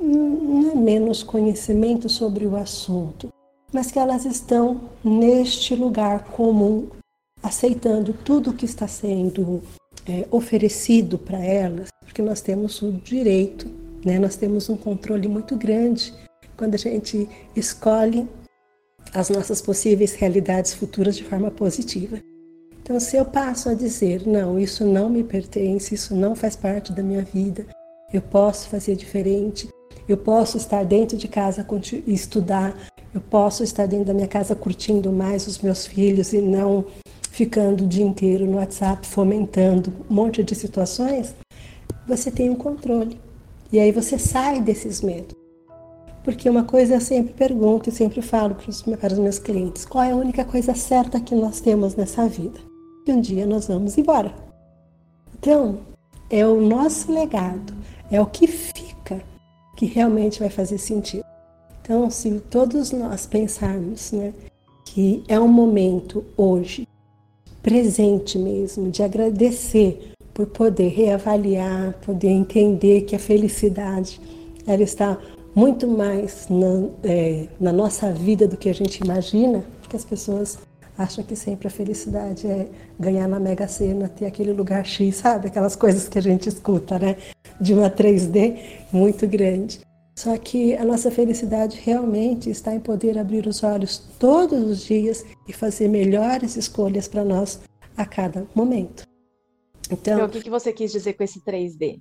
não 0.00 0.72
é 0.72 0.74
menos 0.74 1.22
conhecimento 1.22 2.08
sobre 2.08 2.46
o 2.46 2.56
assunto, 2.56 3.28
mas 3.72 3.90
que 3.90 3.98
elas 3.98 4.24
estão 4.24 4.80
neste 5.02 5.74
lugar 5.74 6.24
comum, 6.26 6.88
aceitando 7.42 8.12
tudo 8.12 8.50
o 8.50 8.54
que 8.54 8.64
está 8.64 8.86
sendo 8.88 9.62
é, 10.06 10.26
oferecido 10.30 11.18
para 11.18 11.38
elas, 11.38 11.88
porque 12.00 12.22
nós 12.22 12.40
temos 12.40 12.80
o 12.82 12.92
direito, 12.92 13.68
né? 14.04 14.18
nós 14.18 14.36
temos 14.36 14.68
um 14.68 14.76
controle 14.76 15.28
muito 15.28 15.56
grande 15.56 16.14
quando 16.56 16.74
a 16.74 16.78
gente 16.78 17.28
escolhe 17.54 18.26
as 19.12 19.28
nossas 19.30 19.60
possíveis 19.60 20.14
realidades 20.14 20.74
futuras 20.74 21.16
de 21.16 21.24
forma 21.24 21.50
positiva. 21.50 22.20
Então, 22.86 23.00
se 23.00 23.16
eu 23.16 23.24
passo 23.24 23.68
a 23.68 23.74
dizer, 23.74 24.24
não, 24.28 24.60
isso 24.60 24.84
não 24.86 25.10
me 25.10 25.24
pertence, 25.24 25.92
isso 25.92 26.14
não 26.14 26.36
faz 26.36 26.54
parte 26.54 26.92
da 26.92 27.02
minha 27.02 27.22
vida, 27.22 27.66
eu 28.12 28.22
posso 28.22 28.68
fazer 28.68 28.94
diferente, 28.94 29.68
eu 30.08 30.16
posso 30.16 30.56
estar 30.56 30.84
dentro 30.84 31.16
de 31.16 31.26
casa 31.26 31.66
estudar, 32.06 32.76
eu 33.12 33.20
posso 33.20 33.64
estar 33.64 33.86
dentro 33.86 34.04
da 34.04 34.14
minha 34.14 34.28
casa 34.28 34.54
curtindo 34.54 35.10
mais 35.10 35.48
os 35.48 35.58
meus 35.58 35.84
filhos 35.84 36.32
e 36.32 36.40
não 36.40 36.84
ficando 37.32 37.82
o 37.82 37.88
dia 37.88 38.04
inteiro 38.04 38.46
no 38.46 38.58
WhatsApp 38.58 39.04
fomentando 39.04 39.92
um 40.08 40.14
monte 40.14 40.44
de 40.44 40.54
situações, 40.54 41.34
você 42.06 42.30
tem 42.30 42.50
um 42.50 42.54
controle. 42.54 43.18
E 43.72 43.80
aí 43.80 43.90
você 43.90 44.16
sai 44.16 44.60
desses 44.60 45.00
medos. 45.00 45.34
Porque 46.22 46.48
uma 46.48 46.62
coisa 46.62 46.94
eu 46.94 47.00
sempre 47.00 47.34
pergunto 47.34 47.88
e 47.88 47.92
sempre 47.92 48.22
falo 48.22 48.54
para 48.54 49.12
os 49.12 49.18
meus 49.18 49.40
clientes: 49.40 49.84
qual 49.84 50.04
é 50.04 50.12
a 50.12 50.16
única 50.16 50.44
coisa 50.44 50.72
certa 50.72 51.18
que 51.18 51.34
nós 51.34 51.60
temos 51.60 51.96
nessa 51.96 52.28
vida? 52.28 52.65
Que 53.06 53.12
um 53.12 53.20
dia 53.20 53.46
nós 53.46 53.68
vamos 53.68 53.96
embora. 53.96 54.34
Então, 55.38 55.78
é 56.28 56.44
o 56.44 56.60
nosso 56.60 57.12
legado, 57.12 57.72
é 58.10 58.20
o 58.20 58.26
que 58.26 58.48
fica 58.48 59.22
que 59.76 59.86
realmente 59.86 60.40
vai 60.40 60.50
fazer 60.50 60.76
sentido. 60.76 61.24
Então, 61.80 62.10
se 62.10 62.40
todos 62.50 62.90
nós 62.90 63.24
pensarmos 63.24 64.10
né, 64.10 64.34
que 64.84 65.22
é 65.28 65.38
um 65.38 65.46
momento 65.46 66.24
hoje, 66.36 66.88
presente 67.62 68.40
mesmo, 68.40 68.90
de 68.90 69.04
agradecer 69.04 70.14
por 70.34 70.48
poder 70.48 70.88
reavaliar, 70.88 71.94
poder 72.04 72.30
entender 72.30 73.02
que 73.02 73.14
a 73.14 73.20
felicidade 73.20 74.20
ela 74.66 74.82
está 74.82 75.16
muito 75.54 75.86
mais 75.86 76.48
na, 76.50 76.88
é, 77.04 77.46
na 77.60 77.72
nossa 77.72 78.10
vida 78.10 78.48
do 78.48 78.56
que 78.56 78.68
a 78.68 78.74
gente 78.74 78.98
imagina, 78.98 79.64
que 79.88 79.94
as 79.94 80.04
pessoas 80.04 80.58
acham 80.96 81.24
que 81.24 81.36
sempre 81.36 81.68
a 81.68 81.70
felicidade 81.70 82.46
é 82.46 82.68
ganhar 82.98 83.28
na 83.28 83.38
Mega 83.38 83.68
Sena, 83.68 84.08
ter 84.08 84.26
aquele 84.26 84.52
lugar 84.52 84.84
X, 84.84 85.16
sabe? 85.16 85.48
Aquelas 85.48 85.76
coisas 85.76 86.08
que 86.08 86.18
a 86.18 86.22
gente 86.22 86.48
escuta, 86.48 86.98
né? 86.98 87.16
De 87.60 87.74
uma 87.74 87.90
3D 87.90 88.58
muito 88.92 89.26
grande. 89.26 89.80
Só 90.18 90.36
que 90.38 90.74
a 90.74 90.84
nossa 90.84 91.10
felicidade 91.10 91.78
realmente 91.84 92.48
está 92.48 92.74
em 92.74 92.80
poder 92.80 93.18
abrir 93.18 93.46
os 93.46 93.62
olhos 93.62 93.98
todos 94.18 94.62
os 94.62 94.80
dias 94.84 95.24
e 95.46 95.52
fazer 95.52 95.88
melhores 95.88 96.56
escolhas 96.56 97.06
para 97.06 97.22
nós 97.22 97.60
a 97.96 98.06
cada 98.06 98.46
momento. 98.54 99.04
Então, 99.90 100.14
então, 100.14 100.26
o 100.26 100.30
que, 100.30 100.42
que 100.42 100.50
você 100.50 100.72
quis 100.72 100.90
dizer 100.90 101.12
com 101.12 101.22
esse 101.22 101.40
3D? 101.40 102.00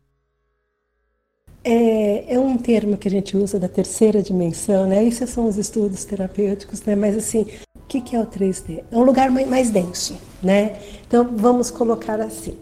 É, 1.63 2.35
é, 2.35 2.39
um 2.39 2.57
termo 2.57 2.95
que 2.95 3.07
a 3.07 3.11
gente 3.11 3.35
usa 3.35 3.59
da 3.59 3.67
terceira 3.67 4.21
dimensão, 4.21 4.87
né? 4.87 5.03
Isso 5.03 5.25
são 5.25 5.47
os 5.47 5.57
estudos 5.57 6.05
terapêuticos, 6.05 6.83
né? 6.83 6.95
Mas 6.95 7.17
assim, 7.17 7.47
o 7.85 7.87
que, 7.87 8.01
que 8.01 8.15
é 8.15 8.19
o 8.19 8.25
3D? 8.25 8.83
É 8.91 8.97
um 8.97 9.03
lugar 9.03 9.29
mais 9.29 9.69
denso, 9.69 10.17
né? 10.41 10.79
Então 11.07 11.29
vamos 11.35 11.69
colocar 11.69 12.19
assim. 12.19 12.57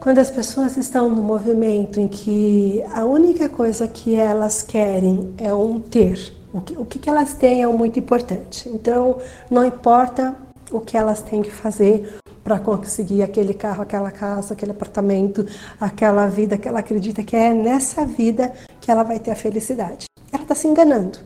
Quando 0.00 0.18
as 0.18 0.30
pessoas 0.30 0.76
estão 0.76 1.10
no 1.10 1.20
movimento 1.20 1.98
em 1.98 2.06
que 2.06 2.84
a 2.94 3.04
única 3.04 3.48
coisa 3.48 3.88
que 3.88 4.14
elas 4.14 4.62
querem 4.62 5.34
é 5.38 5.52
um 5.52 5.80
ter, 5.80 6.32
o 6.52 6.60
que, 6.60 6.78
o 6.78 6.84
que 6.84 7.10
elas 7.10 7.34
têm 7.34 7.64
é 7.64 7.66
muito 7.66 7.98
importante. 7.98 8.68
Então, 8.68 9.18
não 9.50 9.64
importa 9.64 10.36
o 10.70 10.78
que 10.80 10.96
elas 10.96 11.20
têm 11.22 11.42
que 11.42 11.50
fazer, 11.50 12.20
para 12.44 12.60
conseguir 12.60 13.24
aquele 13.24 13.52
carro, 13.52 13.82
aquela 13.82 14.12
casa, 14.12 14.54
aquele 14.54 14.70
apartamento, 14.70 15.44
aquela 15.80 16.28
vida 16.28 16.56
que 16.56 16.68
ela 16.68 16.78
acredita 16.78 17.24
que 17.24 17.34
é 17.34 17.52
nessa 17.52 18.06
vida 18.06 18.52
que 18.80 18.88
ela 18.88 19.02
vai 19.02 19.18
ter 19.18 19.32
a 19.32 19.34
felicidade. 19.34 20.06
Ela 20.32 20.44
está 20.44 20.54
se 20.54 20.68
enganando, 20.68 21.18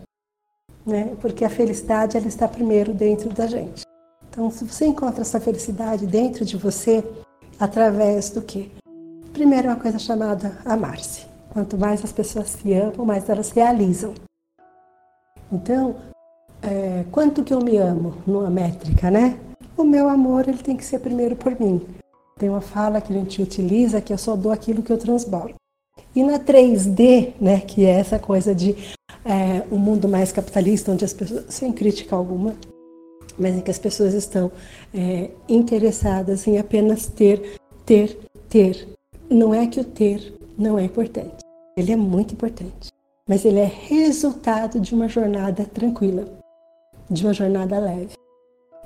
né? 0.91 1.17
Porque 1.21 1.45
a 1.45 1.51
felicidade 1.51 2.17
ela 2.17 2.27
está 2.27 2.47
primeiro 2.47 2.93
dentro 2.93 3.31
da 3.31 3.47
gente. 3.47 3.83
Então, 4.29 4.51
se 4.51 4.65
você 4.65 4.87
encontra 4.87 5.23
essa 5.23 5.41
felicidade 5.41 6.07
dentro 6.07 6.45
de 6.45 6.57
você, 6.57 7.03
através 7.59 8.31
do 8.31 8.43
quê? 8.43 8.69
Primeiro, 9.33 9.69
é 9.69 9.71
uma 9.71 9.81
coisa 9.81 9.99
chamada 9.99 10.59
amar-se. 10.65 11.27
Quanto 11.51 11.77
mais 11.79 12.05
as 12.05 12.13
pessoas 12.13 12.51
se 12.51 12.73
amam, 12.73 13.05
mais 13.05 13.29
elas 13.29 13.51
realizam. 13.51 14.15
Então, 15.51 15.97
é, 16.63 17.05
quanto 17.11 17.43
que 17.43 17.53
eu 17.53 17.61
me 17.61 17.77
amo 17.77 18.15
numa 18.27 18.51
métrica, 18.51 19.11
né? 19.11 19.39
O 19.77 19.83
meu 19.83 20.09
amor 20.09 20.49
ele 20.49 20.59
tem 20.59 20.77
que 20.77 20.85
ser 20.85 21.01
primeiro 21.01 21.35
por 21.35 21.59
mim. 21.59 21.81
Tem 22.39 22.49
uma 22.49 22.61
fala 22.61 23.01
que 23.01 23.13
a 23.13 23.17
gente 23.17 23.43
utiliza 23.43 24.01
que 24.01 24.13
eu 24.13 24.19
só 24.19 24.37
dou 24.37 24.53
aquilo 24.53 24.83
que 24.83 24.93
eu 24.93 24.99
transbordo. 24.99 25.55
E 26.15 26.23
na 26.23 26.39
3D, 26.39 27.35
né, 27.41 27.61
que 27.61 27.85
é 27.85 27.91
essa 27.91 28.19
coisa 28.19 28.55
de 28.55 28.77
é, 29.25 29.63
um 29.73 29.79
mundo 29.79 30.09
mais 30.09 30.33
capitalista, 30.33 30.93
onde 30.93 31.05
as 31.05 31.13
pessoas, 31.13 31.45
sem 31.49 31.73
crítica 31.73 32.17
alguma, 32.17 32.55
mas 33.39 33.57
em 33.57 33.61
que 33.61 33.71
as 33.71 33.79
pessoas 33.79 34.15
estão 34.15 34.51
é, 34.93 35.31
interessadas 35.49 36.47
em 36.47 36.59
apenas 36.59 37.07
ter, 37.07 37.59
ter, 37.85 38.19
ter. 38.49 38.89
Não 39.29 39.55
é 39.55 39.67
que 39.67 39.81
o 39.81 39.85
ter 39.85 40.35
não 40.59 40.79
é 40.79 40.85
importante. 40.85 41.39
Ele 41.77 41.93
é 41.93 41.97
muito 41.97 42.35
importante. 42.35 42.91
Mas 43.27 43.45
ele 43.45 43.61
é 43.61 43.65
resultado 43.65 44.81
de 44.81 44.95
uma 44.95 45.09
jornada 45.09 45.65
tranquila, 45.65 46.27
de 47.09 47.25
uma 47.25 47.33
jornada 47.33 47.79
leve. 47.79 48.15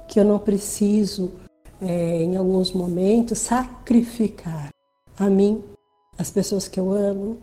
Que 0.06 0.20
eu 0.20 0.24
não 0.24 0.38
preciso, 0.38 1.32
é, 1.80 2.22
em 2.22 2.36
alguns 2.36 2.72
momentos, 2.72 3.38
sacrificar 3.38 4.68
a 5.18 5.30
mim, 5.30 5.64
as 6.18 6.30
pessoas 6.30 6.68
que 6.68 6.78
eu 6.78 6.92
amo, 6.92 7.38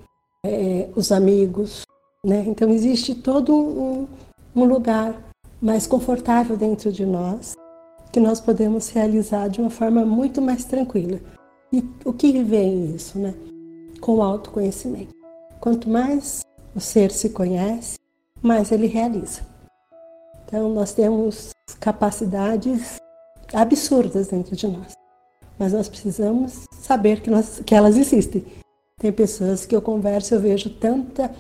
é, 0.46 0.90
os 0.96 1.12
amigos. 1.12 1.84
Né? 2.24 2.44
Então, 2.46 2.70
existe 2.70 3.16
todo 3.16 3.56
um, 3.56 4.08
um 4.56 4.66
lugar 4.66 5.20
mais 5.60 5.88
confortável 5.88 6.56
dentro 6.56 6.92
de 6.92 7.04
nós, 7.04 7.56
que 8.12 8.20
nós 8.20 8.40
podemos 8.40 8.90
realizar 8.90 9.48
de 9.48 9.60
uma 9.60 9.72
forma 9.72 10.06
muito 10.06 10.40
mais 10.40 10.64
tranquila. 10.64 11.20
E 11.74 11.84
o 12.06 12.14
que 12.14 12.44
vem 12.44 12.94
isso, 12.94 13.18
né? 13.18 13.34
Com 14.00 14.18
o 14.18 14.22
autoconhecimento. 14.22 15.16
Quanto 15.60 15.90
mais 15.90 16.42
o 16.76 16.80
ser 16.80 17.12
se 17.12 17.30
conhece, 17.30 17.98
mais 18.42 18.72
ele 18.72 18.86
realiza. 18.86 19.42
Então, 20.46 20.70
nós 20.74 20.94
temos 20.94 21.50
capacidades 21.80 22.98
absurdas 23.52 24.28
dentro 24.28 24.56
de 24.56 24.68
nós, 24.68 24.94
mas 25.58 25.74
nós 25.74 25.90
precisamos 25.90 26.66
saber 26.74 27.22
que, 27.22 27.32
nós, 27.32 27.62
que 27.66 27.74
elas 27.74 27.98
existem. 27.98 28.46
Tem 29.00 29.12
pessoas 29.12 29.66
que 29.66 29.76
eu 29.76 29.82
converso 29.82 30.36
eu 30.36 30.40
vejo 30.40 30.70
tanta 30.70 31.32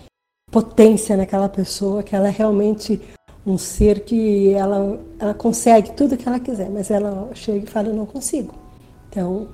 potência 0.51 1.15
naquela 1.15 1.47
pessoa 1.47 2.03
que 2.03 2.15
ela 2.15 2.27
é 2.27 2.31
realmente 2.31 3.01
um 3.45 3.57
ser 3.57 4.01
que 4.01 4.53
ela, 4.53 4.99
ela 5.17 5.33
consegue 5.33 5.93
tudo 5.93 6.17
que 6.17 6.27
ela 6.27 6.39
quiser, 6.39 6.69
mas 6.69 6.91
ela 6.91 7.29
chega 7.33 7.65
e 7.65 7.69
fala: 7.69 7.87
Eu 7.87 7.95
não 7.95 8.05
consigo. 8.05 8.53
Então, 9.09 9.47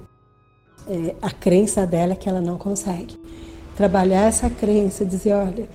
é, 0.89 1.15
a 1.21 1.31
crença 1.31 1.86
dela 1.86 2.13
é 2.13 2.15
que 2.15 2.27
ela 2.27 2.41
não 2.41 2.57
consegue. 2.57 3.17
Trabalhar 3.75 4.27
essa 4.27 4.49
crença, 4.49 5.05
dizer: 5.05 5.33
Olha, 5.33 5.69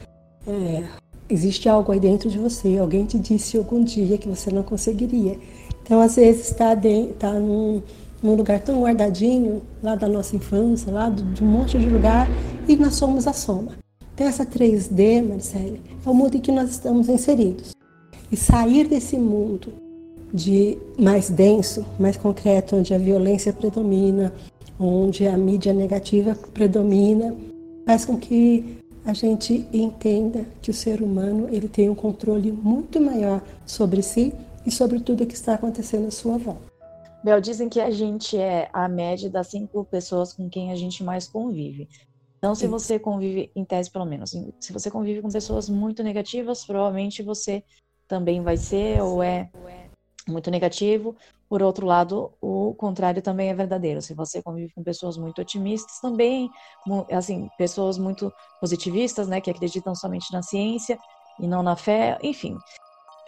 é, 0.46 0.84
existe 1.30 1.68
algo 1.68 1.92
aí 1.92 2.00
dentro 2.00 2.28
de 2.28 2.38
você, 2.38 2.76
alguém 2.78 3.06
te 3.06 3.18
disse 3.18 3.56
algum 3.56 3.82
dia 3.82 4.18
que 4.18 4.28
você 4.28 4.50
não 4.50 4.62
conseguiria. 4.62 5.38
Então, 5.82 6.00
às 6.00 6.16
vezes, 6.16 6.50
está 6.50 6.76
tá 7.18 7.32
num, 7.32 7.82
num 8.22 8.34
lugar 8.34 8.60
tão 8.60 8.82
guardadinho, 8.82 9.62
lá 9.82 9.94
da 9.94 10.06
nossa 10.06 10.36
infância, 10.36 10.92
lá 10.92 11.08
de 11.08 11.42
um 11.42 11.46
monte 11.46 11.78
de 11.78 11.88
lugar, 11.88 12.28
e 12.68 12.76
nós 12.76 12.94
somos 12.94 13.26
a 13.26 13.32
soma. 13.32 13.72
Essa 14.16 14.44
3D, 14.44 15.26
Marcele, 15.26 15.80
é 16.04 16.08
o 16.08 16.14
mundo 16.14 16.36
em 16.36 16.40
que 16.40 16.52
nós 16.52 16.70
estamos 16.70 17.08
inseridos 17.08 17.72
e 18.30 18.36
sair 18.36 18.86
desse 18.86 19.16
mundo 19.16 19.72
de 20.32 20.78
mais 20.98 21.30
denso, 21.30 21.84
mais 21.98 22.16
concreto, 22.16 22.76
onde 22.76 22.94
a 22.94 22.98
violência 22.98 23.52
predomina, 23.52 24.32
onde 24.78 25.26
a 25.26 25.36
mídia 25.36 25.72
negativa 25.72 26.34
predomina, 26.52 27.34
faz 27.86 28.04
com 28.04 28.18
que 28.18 28.78
a 29.04 29.12
gente 29.12 29.66
entenda 29.72 30.46
que 30.60 30.70
o 30.70 30.74
ser 30.74 31.02
humano 31.02 31.48
ele 31.50 31.68
tem 31.68 31.88
um 31.88 31.94
controle 31.94 32.52
muito 32.52 33.00
maior 33.00 33.42
sobre 33.66 34.02
si 34.02 34.32
e 34.64 34.70
sobre 34.70 35.00
tudo 35.00 35.26
que 35.26 35.34
está 35.34 35.54
acontecendo 35.54 36.06
à 36.06 36.10
sua 36.10 36.38
volta. 36.38 36.72
Bel, 37.24 37.40
dizem 37.40 37.68
que 37.68 37.80
a 37.80 37.90
gente 37.90 38.36
é 38.36 38.68
a 38.72 38.88
média 38.88 39.30
das 39.30 39.48
cinco 39.48 39.84
pessoas 39.84 40.32
com 40.32 40.48
quem 40.48 40.70
a 40.70 40.76
gente 40.76 41.02
mais 41.02 41.26
convive. 41.26 41.88
Então, 42.42 42.56
se 42.56 42.66
você 42.66 42.98
convive, 42.98 43.52
em 43.54 43.64
tese 43.64 43.88
pelo 43.88 44.04
menos, 44.04 44.34
se 44.58 44.72
você 44.72 44.90
convive 44.90 45.22
com 45.22 45.30
pessoas 45.30 45.68
muito 45.68 46.02
negativas, 46.02 46.66
provavelmente 46.66 47.22
você 47.22 47.62
também 48.08 48.42
vai 48.42 48.56
ser 48.56 49.00
ou 49.00 49.22
é 49.22 49.48
muito 50.26 50.50
negativo. 50.50 51.14
Por 51.48 51.62
outro 51.62 51.86
lado, 51.86 52.32
o 52.40 52.74
contrário 52.74 53.22
também 53.22 53.50
é 53.50 53.54
verdadeiro. 53.54 54.02
Se 54.02 54.12
você 54.12 54.42
convive 54.42 54.72
com 54.74 54.82
pessoas 54.82 55.16
muito 55.16 55.40
otimistas, 55.40 56.00
também, 56.00 56.50
assim, 57.12 57.48
pessoas 57.56 57.96
muito 57.96 58.32
positivistas, 58.60 59.28
né, 59.28 59.40
que 59.40 59.50
acreditam 59.50 59.94
somente 59.94 60.32
na 60.32 60.42
ciência 60.42 60.98
e 61.38 61.46
não 61.46 61.62
na 61.62 61.76
fé, 61.76 62.18
enfim. 62.24 62.56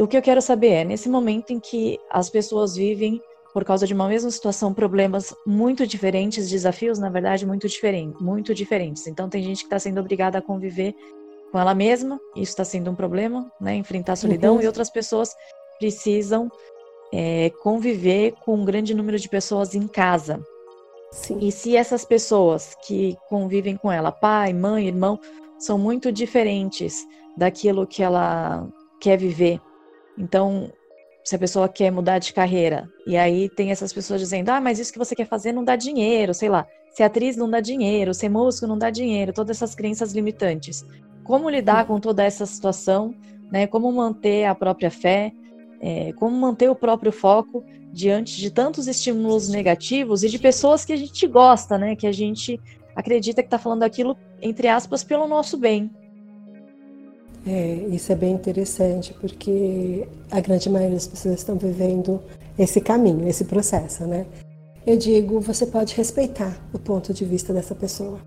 O 0.00 0.08
que 0.08 0.16
eu 0.16 0.22
quero 0.22 0.42
saber 0.42 0.70
é, 0.70 0.84
nesse 0.84 1.08
momento 1.08 1.52
em 1.52 1.60
que 1.60 2.00
as 2.10 2.28
pessoas 2.28 2.74
vivem 2.74 3.22
por 3.54 3.64
causa 3.64 3.86
de 3.86 3.94
uma 3.94 4.08
mesma 4.08 4.32
situação, 4.32 4.74
problemas 4.74 5.32
muito 5.46 5.86
diferentes, 5.86 6.50
desafios, 6.50 6.98
na 6.98 7.08
verdade, 7.08 7.46
muito 7.46 7.68
diferentes, 7.68 8.20
muito 8.20 8.52
diferentes. 8.52 9.06
Então, 9.06 9.28
tem 9.28 9.44
gente 9.44 9.58
que 9.58 9.66
está 9.66 9.78
sendo 9.78 10.00
obrigada 10.00 10.38
a 10.38 10.42
conviver 10.42 10.92
com 11.52 11.60
ela 11.60 11.72
mesma, 11.72 12.20
isso 12.34 12.50
está 12.50 12.64
sendo 12.64 12.90
um 12.90 12.96
problema, 12.96 13.48
né? 13.60 13.76
Enfrentar 13.76 14.14
a 14.14 14.16
solidão, 14.16 14.56
uhum. 14.56 14.62
e 14.62 14.66
outras 14.66 14.90
pessoas 14.90 15.32
precisam 15.78 16.50
é, 17.12 17.50
conviver 17.62 18.32
com 18.44 18.56
um 18.56 18.64
grande 18.64 18.92
número 18.92 19.20
de 19.20 19.28
pessoas 19.28 19.72
em 19.76 19.86
casa. 19.86 20.44
Sim. 21.12 21.38
E 21.40 21.52
se 21.52 21.76
essas 21.76 22.04
pessoas 22.04 22.74
que 22.84 23.16
convivem 23.28 23.76
com 23.76 23.92
ela, 23.92 24.10
pai, 24.10 24.52
mãe, 24.52 24.88
irmão, 24.88 25.20
são 25.60 25.78
muito 25.78 26.10
diferentes 26.10 27.06
daquilo 27.36 27.86
que 27.86 28.02
ela 28.02 28.68
quer 29.00 29.16
viver. 29.16 29.60
Então, 30.18 30.72
se 31.24 31.34
a 31.34 31.38
pessoa 31.38 31.68
quer 31.68 31.90
mudar 31.90 32.18
de 32.18 32.32
carreira, 32.32 32.88
e 33.06 33.16
aí 33.16 33.48
tem 33.48 33.70
essas 33.70 33.92
pessoas 33.92 34.20
dizendo: 34.20 34.50
ah, 34.50 34.60
mas 34.60 34.78
isso 34.78 34.92
que 34.92 34.98
você 34.98 35.14
quer 35.14 35.26
fazer 35.26 35.52
não 35.52 35.64
dá 35.64 35.74
dinheiro, 35.74 36.34
sei 36.34 36.48
lá, 36.48 36.66
ser 36.90 37.02
atriz 37.02 37.36
não 37.36 37.50
dá 37.50 37.60
dinheiro, 37.60 38.12
ser 38.12 38.28
músico 38.28 38.66
não 38.66 38.78
dá 38.78 38.90
dinheiro, 38.90 39.32
todas 39.32 39.56
essas 39.56 39.74
crenças 39.74 40.12
limitantes 40.12 40.84
como 41.24 41.48
lidar 41.48 41.86
com 41.86 41.98
toda 41.98 42.22
essa 42.22 42.46
situação, 42.46 43.14
né? 43.50 43.66
Como 43.66 43.90
manter 43.90 44.44
a 44.44 44.54
própria 44.54 44.90
fé, 44.90 45.32
é, 45.80 46.12
como 46.12 46.36
manter 46.36 46.70
o 46.70 46.76
próprio 46.76 47.10
foco 47.10 47.64
diante 47.92 48.38
de 48.38 48.50
tantos 48.50 48.86
estímulos 48.86 49.48
negativos 49.48 50.22
e 50.22 50.28
de 50.28 50.38
pessoas 50.38 50.84
que 50.84 50.92
a 50.92 50.96
gente 50.96 51.26
gosta, 51.26 51.78
né? 51.78 51.96
Que 51.96 52.06
a 52.06 52.12
gente 52.12 52.60
acredita 52.94 53.42
que 53.42 53.46
está 53.46 53.58
falando 53.58 53.82
aquilo 53.82 54.16
entre 54.40 54.68
aspas 54.68 55.02
pelo 55.02 55.26
nosso 55.26 55.56
bem. 55.56 55.90
É, 57.46 57.74
isso 57.90 58.10
é 58.10 58.14
bem 58.14 58.32
interessante 58.32 59.14
porque 59.20 60.08
a 60.30 60.40
grande 60.40 60.70
maioria 60.70 60.94
das 60.94 61.06
pessoas 61.06 61.34
estão 61.34 61.56
vivendo 61.56 62.20
esse 62.58 62.80
caminho, 62.80 63.28
esse 63.28 63.44
processo, 63.44 64.06
né? 64.06 64.26
Eu 64.86 64.96
digo, 64.96 65.40
você 65.40 65.66
pode 65.66 65.94
respeitar 65.94 66.56
o 66.72 66.78
ponto 66.78 67.12
de 67.12 67.24
vista 67.24 67.52
dessa 67.52 67.74
pessoa. 67.74 68.18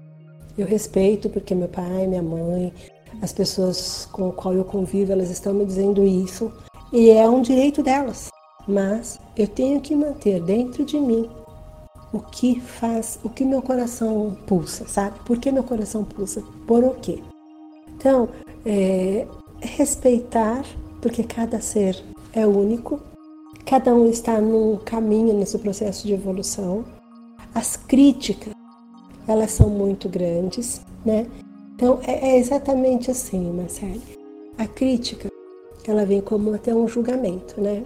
Eu 0.58 0.68
respeito 0.68 1.30
porque 1.30 1.56
meu 1.56 1.68
pai, 1.68 2.08
minha 2.08 2.22
mãe, 2.22 2.74
as 3.22 3.32
pessoas 3.32 4.08
com 4.12 4.32
qual 4.32 4.54
eu 4.54 4.66
convivo, 4.66 5.12
elas 5.12 5.30
estão 5.30 5.54
me 5.54 5.66
dizendo 5.66 6.04
isso 6.06 6.52
e 6.94 7.10
é 7.10 7.28
um 7.28 7.42
direito 7.42 7.82
delas. 7.82 8.30
Mas 8.68 9.20
eu 9.36 9.48
tenho 9.48 9.80
que 9.82 9.96
manter 9.96 10.42
dentro 10.42 10.84
de 10.84 11.00
mim 11.00 11.30
o 12.12 12.20
que 12.20 12.60
faz, 12.60 13.20
o 13.24 13.30
que 13.30 13.44
meu 13.44 13.62
coração 13.62 14.38
pulsa, 14.46 14.88
sabe? 14.88 15.20
Por 15.26 15.38
que 15.40 15.52
meu 15.52 15.64
coração 15.64 16.04
pulsa? 16.04 16.44
Por 16.68 16.84
o 16.84 16.96
quê? 16.96 17.22
Então, 17.98 18.30
é, 18.64 19.26
respeitar, 19.60 20.64
porque 21.02 21.24
cada 21.24 21.60
ser 21.60 22.02
é 22.32 22.46
único, 22.46 23.00
cada 23.66 23.94
um 23.94 24.08
está 24.08 24.40
num 24.40 24.78
caminho 24.78 25.34
nesse 25.34 25.58
processo 25.58 26.06
de 26.06 26.14
evolução. 26.14 26.86
As 27.56 27.76
críticas 27.76 28.54
elas 29.28 29.52
são 29.52 29.70
muito 29.70 30.08
grandes, 30.08 30.80
né? 31.04 31.26
Então 31.76 32.00
é, 32.04 32.30
é 32.30 32.38
exatamente 32.38 33.10
assim, 33.10 33.52
Marcelo. 33.52 34.02
A 34.58 34.68
crítica, 34.68 35.30
ela 35.86 36.06
vem 36.06 36.22
como 36.22 36.54
até 36.54 36.74
um 36.74 36.88
julgamento, 36.88 37.60
né? 37.60 37.84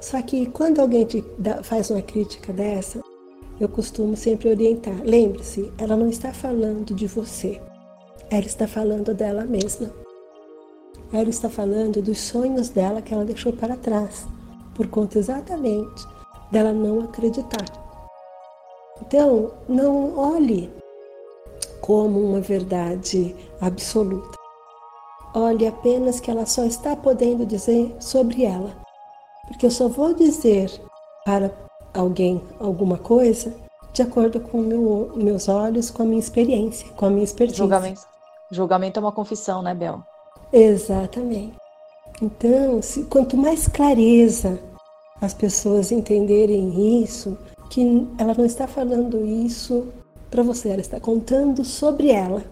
Só 0.00 0.20
que 0.22 0.46
quando 0.46 0.80
alguém 0.80 1.04
te 1.04 1.22
dá, 1.38 1.62
faz 1.62 1.90
uma 1.90 2.02
crítica 2.02 2.52
dessa, 2.52 3.00
eu 3.60 3.68
costumo 3.68 4.16
sempre 4.16 4.48
orientar. 4.48 5.00
Lembre-se, 5.04 5.70
ela 5.78 5.96
não 5.96 6.08
está 6.08 6.32
falando 6.32 6.94
de 6.94 7.06
você, 7.06 7.60
ela 8.32 8.46
está 8.46 8.66
falando 8.66 9.12
dela 9.12 9.44
mesma. 9.44 9.90
Ela 11.12 11.28
está 11.28 11.50
falando 11.50 12.00
dos 12.00 12.18
sonhos 12.18 12.70
dela 12.70 13.02
que 13.02 13.12
ela 13.12 13.26
deixou 13.26 13.52
para 13.52 13.76
trás, 13.76 14.26
por 14.74 14.86
conta 14.86 15.18
exatamente 15.18 16.06
dela 16.50 16.72
não 16.72 17.00
acreditar 17.00 17.64
Então, 19.02 19.52
não 19.68 20.16
olhe 20.18 20.70
como 21.82 22.20
uma 22.20 22.40
verdade 22.40 23.36
absoluta. 23.60 24.38
Olhe 25.34 25.66
apenas 25.66 26.18
que 26.18 26.30
ela 26.30 26.46
só 26.46 26.64
está 26.64 26.96
podendo 26.96 27.44
dizer 27.44 27.94
sobre 28.00 28.44
ela. 28.44 28.74
Porque 29.46 29.66
eu 29.66 29.70
só 29.70 29.88
vou 29.88 30.14
dizer 30.14 30.70
para 31.26 31.52
alguém 31.92 32.42
alguma 32.58 32.96
coisa 32.96 33.54
de 33.92 34.00
acordo 34.00 34.40
com 34.40 34.62
meu, 34.62 35.12
meus 35.16 35.50
olhos, 35.50 35.90
com 35.90 36.02
a 36.02 36.06
minha 36.06 36.20
experiência, 36.20 36.88
com 36.96 37.04
a 37.04 37.10
minha 37.10 37.24
expertise. 37.24 37.58
Julgamento 38.52 38.98
é 38.98 39.02
uma 39.02 39.12
confissão, 39.12 39.62
né, 39.62 39.74
Bel? 39.74 40.02
Exatamente. 40.52 41.56
Então, 42.20 42.80
se, 42.82 43.04
quanto 43.04 43.36
mais 43.36 43.66
clareza 43.66 44.60
as 45.20 45.32
pessoas 45.32 45.90
entenderem 45.90 47.02
isso, 47.02 47.36
que 47.70 48.06
ela 48.18 48.34
não 48.34 48.44
está 48.44 48.66
falando 48.66 49.24
isso 49.24 49.88
para 50.30 50.42
você, 50.42 50.68
ela 50.68 50.80
está 50.80 51.00
contando 51.00 51.64
sobre 51.64 52.10
ela. 52.10 52.44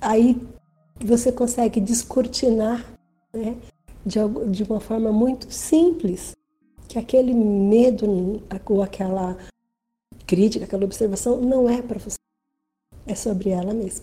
Aí 0.00 0.40
você 1.02 1.30
consegue 1.30 1.80
descortinar 1.80 2.84
né, 3.32 3.56
de, 4.04 4.18
de 4.50 4.62
uma 4.64 4.80
forma 4.80 5.12
muito 5.12 5.50
simples 5.52 6.34
que 6.88 6.98
aquele 6.98 7.32
medo 7.32 8.42
ou 8.66 8.82
aquela 8.82 9.36
crítica, 10.26 10.64
aquela 10.64 10.84
observação 10.84 11.40
não 11.40 11.68
é 11.68 11.82
para 11.82 11.98
você, 11.98 12.16
é 13.06 13.14
sobre 13.14 13.50
ela 13.50 13.72
mesma. 13.72 14.02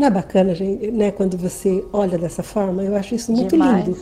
Não 0.00 0.06
é 0.06 0.10
bacana, 0.10 0.54
gente, 0.54 0.90
né, 0.90 1.12
quando 1.12 1.36
você 1.36 1.84
olha 1.92 2.16
dessa 2.16 2.42
forma? 2.42 2.82
Eu 2.82 2.96
acho 2.96 3.14
isso 3.14 3.30
muito 3.30 3.50
Demais. 3.50 3.84
lindo. 3.84 4.00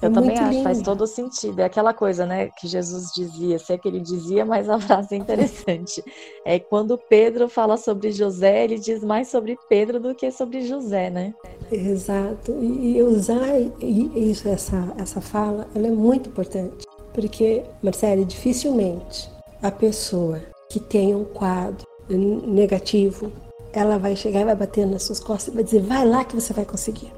Eu 0.00 0.08
é 0.08 0.12
também 0.12 0.38
acho, 0.38 0.48
lindo. 0.48 0.62
faz 0.62 0.80
todo 0.80 1.08
sentido. 1.08 1.58
É 1.58 1.64
aquela 1.64 1.92
coisa, 1.92 2.24
né, 2.24 2.50
que 2.56 2.68
Jesus 2.68 3.10
dizia, 3.12 3.58
se 3.58 3.72
é 3.72 3.76
que 3.76 3.88
ele 3.88 3.98
dizia, 3.98 4.44
mas 4.44 4.68
a 4.70 4.78
frase 4.78 5.08
é 5.12 5.16
interessante. 5.16 6.04
É 6.44 6.60
quando 6.60 6.96
Pedro 6.96 7.48
fala 7.48 7.76
sobre 7.76 8.12
José, 8.12 8.62
ele 8.62 8.78
diz 8.78 9.02
mais 9.02 9.26
sobre 9.26 9.58
Pedro 9.68 9.98
do 9.98 10.14
que 10.14 10.30
sobre 10.30 10.68
José, 10.68 11.10
né? 11.10 11.34
Exato. 11.72 12.52
E 12.62 13.02
usar 13.02 13.58
isso, 13.80 14.48
essa, 14.48 14.94
essa 14.96 15.20
fala, 15.20 15.66
ela 15.74 15.88
é 15.88 15.90
muito 15.90 16.28
importante. 16.28 16.86
Porque, 17.12 17.64
Marcele, 17.82 18.24
dificilmente 18.24 19.28
a 19.60 19.72
pessoa 19.72 20.40
que 20.70 20.78
tem 20.78 21.12
um 21.12 21.24
quadro 21.24 21.84
negativo, 22.08 23.32
ela 23.78 23.98
vai 23.98 24.16
chegar 24.16 24.40
e 24.40 24.44
vai 24.44 24.54
bater 24.54 24.86
nas 24.86 25.02
suas 25.02 25.20
costas 25.20 25.52
e 25.52 25.56
vai 25.56 25.64
dizer: 25.64 25.80
vai 25.80 26.06
lá 26.06 26.24
que 26.24 26.34
você 26.34 26.52
vai 26.52 26.64
conseguir. 26.64 27.12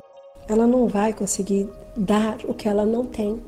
Ela 0.49 0.67
não 0.67 0.87
vai 0.87 1.13
conseguir 1.13 1.69
dar 1.97 2.39
o 2.45 2.55
que 2.55 2.69
ela 2.69 2.85
não 2.85 3.05
tem. 3.05 3.41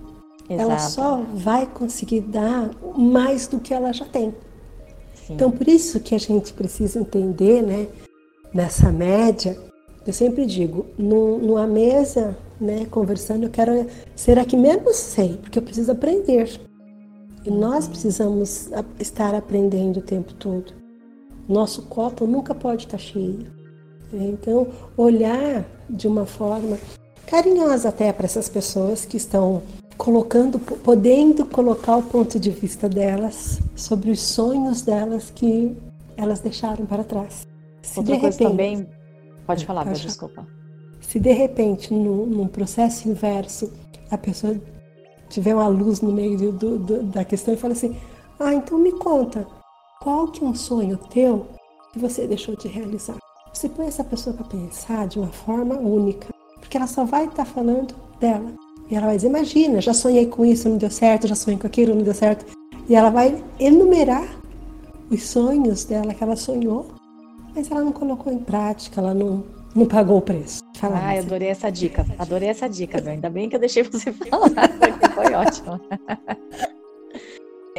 Exato. 0.48 0.62
Ela 0.62 0.78
só 0.78 1.22
vai 1.34 1.66
conseguir 1.66 2.22
dar 2.22 2.70
mais 2.96 3.46
do 3.46 3.60
que 3.60 3.72
ela 3.74 3.92
já 3.92 4.04
tem. 4.06 4.34
Sim. 5.14 5.34
Então, 5.34 5.50
por 5.50 5.68
isso 5.68 6.00
que 6.00 6.14
a 6.14 6.18
gente 6.18 6.52
precisa 6.54 6.98
entender, 6.98 7.62
né, 7.62 7.86
nessa 8.52 8.90
média, 8.90 9.58
eu 10.06 10.12
sempre 10.12 10.46
digo, 10.46 10.86
numa 10.96 11.66
mesa, 11.66 12.36
né, 12.58 12.86
conversando, 12.90 13.44
eu 13.44 13.50
quero 13.50 13.86
ser 14.16 14.38
a 14.38 14.44
que 14.44 14.56
menos 14.56 14.96
sei, 14.96 15.36
porque 15.36 15.58
eu 15.58 15.62
preciso 15.62 15.92
aprender. 15.92 16.58
E 17.44 17.50
nós 17.50 17.86
precisamos 17.86 18.70
estar 18.98 19.34
aprendendo 19.34 19.98
o 19.98 20.02
tempo 20.02 20.32
todo. 20.34 20.77
Nosso 21.48 21.82
copo 21.82 22.26
nunca 22.26 22.54
pode 22.54 22.84
estar 22.84 22.98
cheio. 22.98 23.46
Então, 24.12 24.68
olhar 24.96 25.64
de 25.88 26.06
uma 26.06 26.26
forma 26.26 26.78
carinhosa 27.26 27.88
até 27.88 28.12
para 28.12 28.26
essas 28.26 28.48
pessoas 28.48 29.04
que 29.04 29.16
estão 29.16 29.62
colocando, 29.96 30.58
podendo 30.58 31.44
colocar 31.44 31.96
o 31.96 32.02
ponto 32.02 32.38
de 32.38 32.50
vista 32.50 32.88
delas 32.88 33.60
sobre 33.74 34.10
os 34.10 34.20
sonhos 34.20 34.82
delas 34.82 35.30
que 35.30 35.76
elas 36.16 36.40
deixaram 36.40 36.86
para 36.86 37.02
trás. 37.04 37.46
Se 37.82 37.98
Outra 37.98 38.14
de 38.14 38.20
coisa 38.20 38.38
repente, 38.38 38.50
também, 38.50 38.86
pode 39.46 39.66
falar, 39.66 39.84
pode 39.84 40.00
desculpa. 40.00 40.46
Se 41.00 41.18
de 41.18 41.32
repente, 41.32 41.92
num, 41.92 42.26
num, 42.26 42.46
processo 42.46 43.08
inverso, 43.08 43.72
a 44.10 44.18
pessoa 44.18 44.56
tiver 45.28 45.54
uma 45.54 45.68
luz 45.68 46.00
no 46.00 46.12
meio 46.12 46.52
do, 46.52 46.78
do, 46.78 47.02
da 47.04 47.24
questão 47.24 47.54
e 47.54 47.56
fala 47.56 47.72
assim, 47.72 47.96
ah, 48.38 48.54
então 48.54 48.78
me 48.78 48.92
conta, 48.92 49.46
qual 50.00 50.28
que 50.28 50.44
é 50.44 50.46
um 50.46 50.54
sonho 50.54 50.96
teu 50.96 51.46
que 51.92 51.98
você 51.98 52.26
deixou 52.26 52.56
de 52.56 52.68
realizar? 52.68 53.16
Você 53.52 53.68
põe 53.68 53.86
essa 53.86 54.04
pessoa 54.04 54.34
para 54.34 54.46
pensar 54.46 55.08
de 55.08 55.18
uma 55.18 55.28
forma 55.28 55.76
única, 55.76 56.28
porque 56.60 56.76
ela 56.76 56.86
só 56.86 57.04
vai 57.04 57.24
estar 57.24 57.44
tá 57.44 57.44
falando 57.44 57.94
dela. 58.20 58.52
E 58.88 58.94
ela 58.94 59.06
vai 59.06 59.16
dizer: 59.16 59.28
Imagina, 59.28 59.80
já 59.80 59.92
sonhei 59.92 60.26
com 60.26 60.44
isso, 60.44 60.68
não 60.68 60.76
deu 60.76 60.90
certo, 60.90 61.26
já 61.26 61.34
sonhei 61.34 61.58
com 61.58 61.66
aquilo, 61.66 61.94
não 61.94 62.02
deu 62.02 62.14
certo. 62.14 62.46
E 62.88 62.94
ela 62.94 63.10
vai 63.10 63.42
enumerar 63.58 64.26
os 65.10 65.24
sonhos 65.24 65.84
dela 65.84 66.14
que 66.14 66.22
ela 66.22 66.36
sonhou, 66.36 66.86
mas 67.54 67.70
ela 67.70 67.82
não 67.82 67.92
colocou 67.92 68.32
em 68.32 68.38
prática, 68.38 69.00
ela 69.00 69.12
não, 69.12 69.44
não 69.74 69.86
pagou 69.86 70.18
o 70.18 70.22
preço. 70.22 70.60
Fala 70.76 71.00
ah, 71.02 71.16
eu 71.16 71.22
adorei 71.22 71.48
essa 71.48 71.70
dica. 71.70 72.06
Adorei 72.18 72.48
essa 72.48 72.68
dica, 72.68 73.00
meu. 73.00 73.12
Ainda 73.12 73.28
bem 73.28 73.48
que 73.48 73.56
eu 73.56 73.60
deixei 73.60 73.82
você 73.82 74.12
falar, 74.30 74.50
porque 74.50 75.08
foi 75.12 75.34
ótimo. 75.34 75.80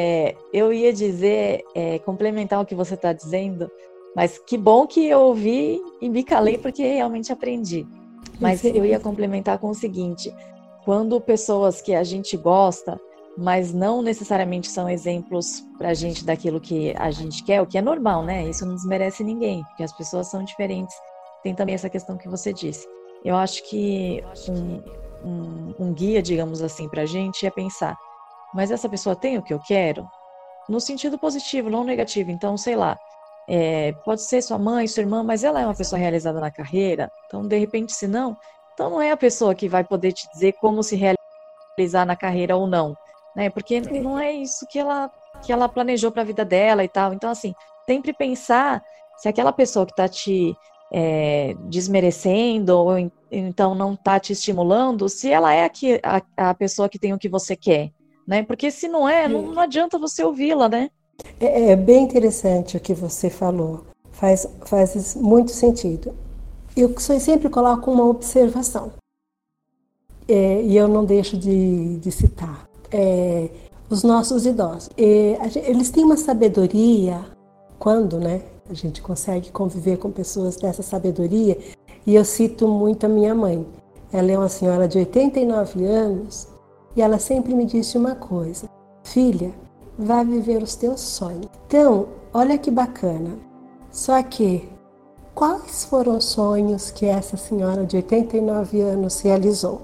É, 0.01 0.33
eu 0.53 0.71
ia 0.71 0.93
dizer, 0.93 1.61
é, 1.75 1.99
complementar 1.99 2.61
o 2.61 2.65
que 2.65 2.73
você 2.73 2.93
está 2.93 3.11
dizendo, 3.11 3.69
mas 4.15 4.37
que 4.37 4.57
bom 4.57 4.87
que 4.87 5.05
eu 5.05 5.19
ouvi 5.19 5.81
e 5.99 6.07
me 6.07 6.23
calei 6.23 6.57
porque 6.57 6.81
realmente 6.81 7.33
aprendi. 7.33 7.85
Mas 8.39 8.63
eu 8.63 8.85
ia 8.85 8.97
complementar 8.97 9.59
com 9.59 9.67
o 9.67 9.75
seguinte: 9.75 10.33
quando 10.85 11.19
pessoas 11.19 11.81
que 11.81 11.93
a 11.93 12.01
gente 12.01 12.37
gosta, 12.37 12.97
mas 13.37 13.73
não 13.73 14.01
necessariamente 14.01 14.69
são 14.69 14.89
exemplos 14.89 15.67
para 15.77 15.89
a 15.89 15.93
gente 15.93 16.23
daquilo 16.23 16.61
que 16.61 16.95
a 16.97 17.11
gente 17.11 17.43
quer, 17.43 17.61
o 17.61 17.67
que 17.67 17.77
é 17.77 17.81
normal, 17.81 18.23
né? 18.23 18.47
Isso 18.47 18.65
não 18.65 18.75
desmerece 18.75 19.21
ninguém, 19.21 19.61
porque 19.65 19.83
as 19.83 19.91
pessoas 19.91 20.27
são 20.27 20.45
diferentes. 20.45 20.95
Tem 21.43 21.53
também 21.53 21.75
essa 21.75 21.89
questão 21.89 22.17
que 22.17 22.29
você 22.29 22.53
disse. 22.53 22.87
Eu 23.25 23.35
acho 23.35 23.69
que 23.69 24.23
um, 24.47 24.81
um, 25.27 25.73
um 25.77 25.93
guia, 25.93 26.21
digamos 26.21 26.61
assim, 26.61 26.87
para 26.87 27.01
a 27.01 27.05
gente 27.05 27.45
é 27.45 27.51
pensar: 27.51 27.97
mas 28.53 28.71
essa 28.71 28.89
pessoa 28.89 29.15
tem 29.15 29.37
o 29.37 29.43
que 29.43 29.53
eu 29.53 29.59
quero? 29.59 30.07
No 30.67 30.79
sentido 30.79 31.17
positivo, 31.17 31.69
não 31.69 31.83
negativo. 31.83 32.31
Então, 32.31 32.57
sei 32.57 32.75
lá, 32.75 32.97
é, 33.47 33.93
pode 34.05 34.21
ser 34.21 34.41
sua 34.41 34.59
mãe, 34.59 34.87
sua 34.87 35.01
irmã, 35.01 35.23
mas 35.23 35.43
ela 35.43 35.61
é 35.61 35.65
uma 35.65 35.75
pessoa 35.75 35.99
realizada 35.99 36.39
na 36.39 36.51
carreira. 36.51 37.11
Então, 37.25 37.47
de 37.47 37.57
repente, 37.57 37.93
se 37.93 38.07
não, 38.07 38.37
então 38.73 38.89
não 38.89 39.01
é 39.01 39.11
a 39.11 39.17
pessoa 39.17 39.55
que 39.55 39.67
vai 39.67 39.83
poder 39.83 40.13
te 40.13 40.29
dizer 40.31 40.53
como 40.53 40.83
se 40.83 40.95
realizar 40.95 42.05
na 42.05 42.15
carreira 42.15 42.55
ou 42.55 42.67
não, 42.67 42.95
né? 43.35 43.49
Porque 43.49 43.81
não 43.81 44.19
é 44.19 44.31
isso 44.31 44.65
que 44.67 44.79
ela 44.79 45.11
que 45.41 45.51
ela 45.51 45.69
planejou 45.69 46.11
para 46.11 46.21
a 46.21 46.25
vida 46.25 46.43
dela 46.43 46.83
e 46.83 46.89
tal. 46.89 47.13
Então, 47.13 47.29
assim, 47.29 47.53
sempre 47.87 48.13
pensar 48.13 48.83
se 49.17 49.27
aquela 49.27 49.51
pessoa 49.51 49.85
que 49.85 49.93
está 49.93 50.07
te 50.07 50.55
é, 50.91 51.55
desmerecendo 51.69 52.77
ou 52.77 53.11
então 53.31 53.75
não 53.75 53.93
está 53.93 54.19
te 54.19 54.33
estimulando, 54.33 55.07
se 55.07 55.31
ela 55.31 55.53
é 55.53 55.65
a, 55.65 55.71
a, 56.37 56.49
a 56.49 56.53
pessoa 56.53 56.89
que 56.89 56.99
tem 56.99 57.13
o 57.13 57.19
que 57.19 57.29
você 57.29 57.55
quer, 57.55 57.91
né? 58.29 58.43
Porque 58.43 58.69
se 58.69 58.87
não 58.87 59.09
é, 59.09 59.27
não, 59.27 59.41
não 59.41 59.61
adianta 59.63 59.97
você 59.97 60.23
ouvi-la, 60.23 60.69
né? 60.69 60.91
É, 61.39 61.71
é, 61.71 61.75
bem 61.75 62.03
interessante 62.03 62.77
o 62.77 62.79
que 62.79 62.93
você 62.93 63.27
falou, 63.27 63.85
faz, 64.11 64.47
faz 64.65 65.15
muito 65.15 65.51
sentido. 65.51 66.15
Eu 66.77 66.97
sempre 66.99 67.49
coloco 67.49 67.91
uma 67.91 68.05
observação, 68.05 68.91
é, 70.27 70.61
e 70.61 70.77
eu 70.77 70.87
não 70.87 71.03
deixo 71.03 71.35
de, 71.35 71.97
de 71.97 72.11
citar. 72.11 72.69
É, 72.91 73.49
os 73.89 74.03
nossos 74.03 74.45
idosos, 74.45 74.91
é, 74.95 75.39
eles 75.67 75.89
têm 75.89 76.03
uma 76.05 76.15
sabedoria, 76.15 77.25
quando 77.79 78.19
né, 78.19 78.43
a 78.69 78.75
gente 78.75 79.01
consegue 79.01 79.49
conviver 79.51 79.97
com 79.97 80.11
pessoas 80.11 80.55
dessa 80.55 80.83
sabedoria, 80.83 81.57
e 82.05 82.13
eu 82.13 82.23
cito 82.23 82.67
muito 82.67 83.07
a 83.07 83.09
minha 83.09 83.33
mãe. 83.33 83.65
Ela 84.13 84.31
é 84.31 84.37
uma 84.37 84.49
senhora 84.49 84.87
de 84.87 84.99
89 84.99 85.83
anos 85.83 86.47
e 86.99 87.01
ela 87.01 87.17
sempre 87.17 87.53
me 87.53 87.65
disse 87.65 87.97
uma 87.97 88.13
coisa: 88.13 88.69
Filha, 89.03 89.53
vai 89.97 90.25
viver 90.25 90.61
os 90.61 90.75
teus 90.75 90.99
sonhos. 90.99 91.47
Então, 91.65 92.07
olha 92.33 92.57
que 92.57 92.69
bacana. 92.69 93.37
Só 93.89 94.21
que, 94.21 94.69
quais 95.33 95.85
foram 95.85 96.17
os 96.17 96.25
sonhos 96.25 96.91
que 96.91 97.05
essa 97.05 97.37
senhora 97.37 97.85
de 97.85 97.95
89 97.95 98.81
anos 98.81 99.21
realizou? 99.21 99.81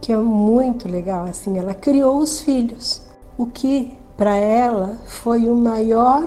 Que 0.00 0.14
é 0.14 0.16
muito 0.16 0.88
legal, 0.88 1.26
assim, 1.26 1.58
ela 1.58 1.74
criou 1.74 2.16
os 2.16 2.40
filhos, 2.40 3.02
o 3.36 3.44
que 3.44 3.94
para 4.16 4.34
ela 4.34 4.98
foi 5.04 5.46
o 5.46 5.54
maior 5.54 6.26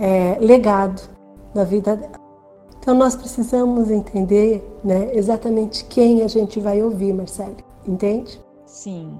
é, 0.00 0.36
legado 0.40 1.00
da 1.54 1.62
vida 1.62 1.94
dela. 1.94 2.20
Então 2.80 2.94
nós 2.94 3.14
precisamos 3.14 3.88
entender 3.88 4.68
né, 4.82 5.14
exatamente 5.14 5.84
quem 5.84 6.22
a 6.22 6.28
gente 6.28 6.58
vai 6.58 6.82
ouvir, 6.82 7.12
Marcelo, 7.12 7.56
entende? 7.86 8.40
Sim. 8.70 9.18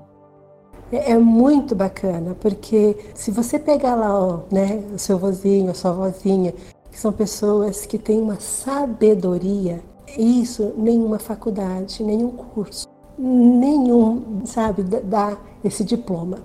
É, 0.93 1.13
é 1.13 1.19
muito 1.19 1.75
bacana, 1.75 2.37
porque 2.41 2.97
se 3.15 3.31
você 3.31 3.59
pegar 3.59 3.95
lá 3.97 4.19
ó, 4.19 4.41
né, 4.51 4.83
o 4.95 4.99
seu 4.99 5.19
vozinho, 5.19 5.71
a 5.71 5.75
sua 5.75 5.93
vozinha, 5.93 6.55
que 6.91 6.99
são 6.99 7.13
pessoas 7.13 7.85
que 7.85 7.99
têm 7.99 8.21
uma 8.21 8.39
sabedoria, 8.41 9.83
isso 10.17 10.73
nenhuma 10.77 11.19
faculdade, 11.19 12.03
nenhum 12.03 12.31
curso, 12.31 12.89
nenhum, 13.19 14.43
sabe, 14.45 14.83
dá 14.83 15.37
esse 15.65 15.85
diploma. 15.85 16.39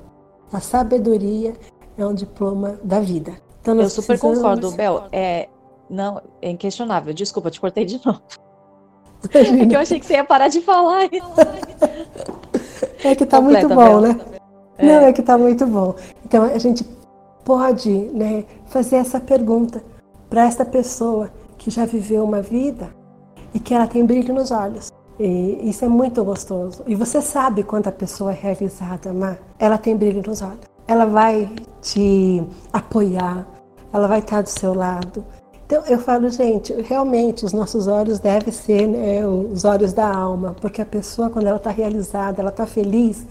A 0.51 0.59
sabedoria 0.59 1.53
é 1.97 2.05
um 2.05 2.13
diploma 2.13 2.79
da 2.83 2.99
vida. 2.99 3.33
Então, 3.61 3.79
eu 3.79 3.89
super 3.89 4.19
concordo, 4.19 4.71
Bel. 4.77 5.05
É, 5.11 5.47
não, 5.89 6.21
é 6.41 6.49
inquestionável. 6.49 7.13
Desculpa, 7.13 7.49
te 7.49 7.59
cortei 7.59 7.85
de 7.85 7.99
novo. 8.05 8.21
É 9.33 9.65
que 9.65 9.75
eu 9.75 9.79
achei 9.79 9.99
que 9.99 10.05
você 10.05 10.13
ia 10.13 10.23
parar 10.23 10.49
de 10.49 10.61
falar. 10.61 11.09
É 13.05 13.13
que 13.13 13.23
tá 13.23 13.37
Completa, 13.37 13.67
muito 13.67 13.75
bom, 13.75 14.01
né? 14.01 14.19
É. 14.79 14.85
Não, 14.87 15.01
é 15.05 15.13
que 15.13 15.21
tá 15.21 15.37
muito 15.37 15.67
bom. 15.67 15.93
Então 16.25 16.43
a 16.43 16.57
gente 16.57 16.83
pode 17.43 17.91
né, 17.91 18.43
fazer 18.65 18.95
essa 18.95 19.19
pergunta 19.19 19.83
para 20.27 20.45
esta 20.45 20.65
pessoa 20.65 21.29
que 21.55 21.69
já 21.69 21.85
viveu 21.85 22.23
uma 22.23 22.41
vida 22.41 22.89
e 23.53 23.59
que 23.59 23.75
ela 23.75 23.85
tem 23.85 24.03
brilho 24.03 24.33
nos 24.33 24.49
olhos. 24.49 24.91
E 25.19 25.69
isso 25.69 25.85
é 25.85 25.87
muito 25.87 26.23
gostoso. 26.23 26.83
E 26.87 26.95
você 26.95 27.21
sabe 27.21 27.61
quando 27.61 27.87
a 27.87 27.91
pessoa 27.91 28.31
é 28.31 28.35
realizada, 28.35 29.13
Má, 29.13 29.37
ela 29.59 29.77
tem 29.77 29.95
brilho 29.95 30.23
nos 30.25 30.41
olhos. 30.41 30.65
Ela 30.87 31.05
vai 31.05 31.47
te 31.81 32.43
apoiar, 32.73 33.45
ela 33.93 34.07
vai 34.07 34.19
estar 34.19 34.41
do 34.41 34.49
seu 34.49 34.73
lado. 34.73 35.23
Então 35.65 35.83
eu 35.87 35.97
falo, 35.97 36.29
gente, 36.29 36.73
realmente 36.73 37.43
os 37.43 37.51
nossos 37.51 37.87
olhos 37.87 38.19
devem 38.19 38.53
ser 38.53 38.87
né, 38.87 39.25
os 39.27 39.65
olhos 39.65 39.93
da 39.93 40.07
alma, 40.07 40.55
porque 40.61 40.81
a 40.81 40.85
pessoa, 40.85 41.29
quando 41.29 41.47
ela 41.47 41.57
está 41.57 41.71
realizada, 41.71 42.41
ela 42.41 42.51
está 42.51 42.67
feliz, 42.67 43.25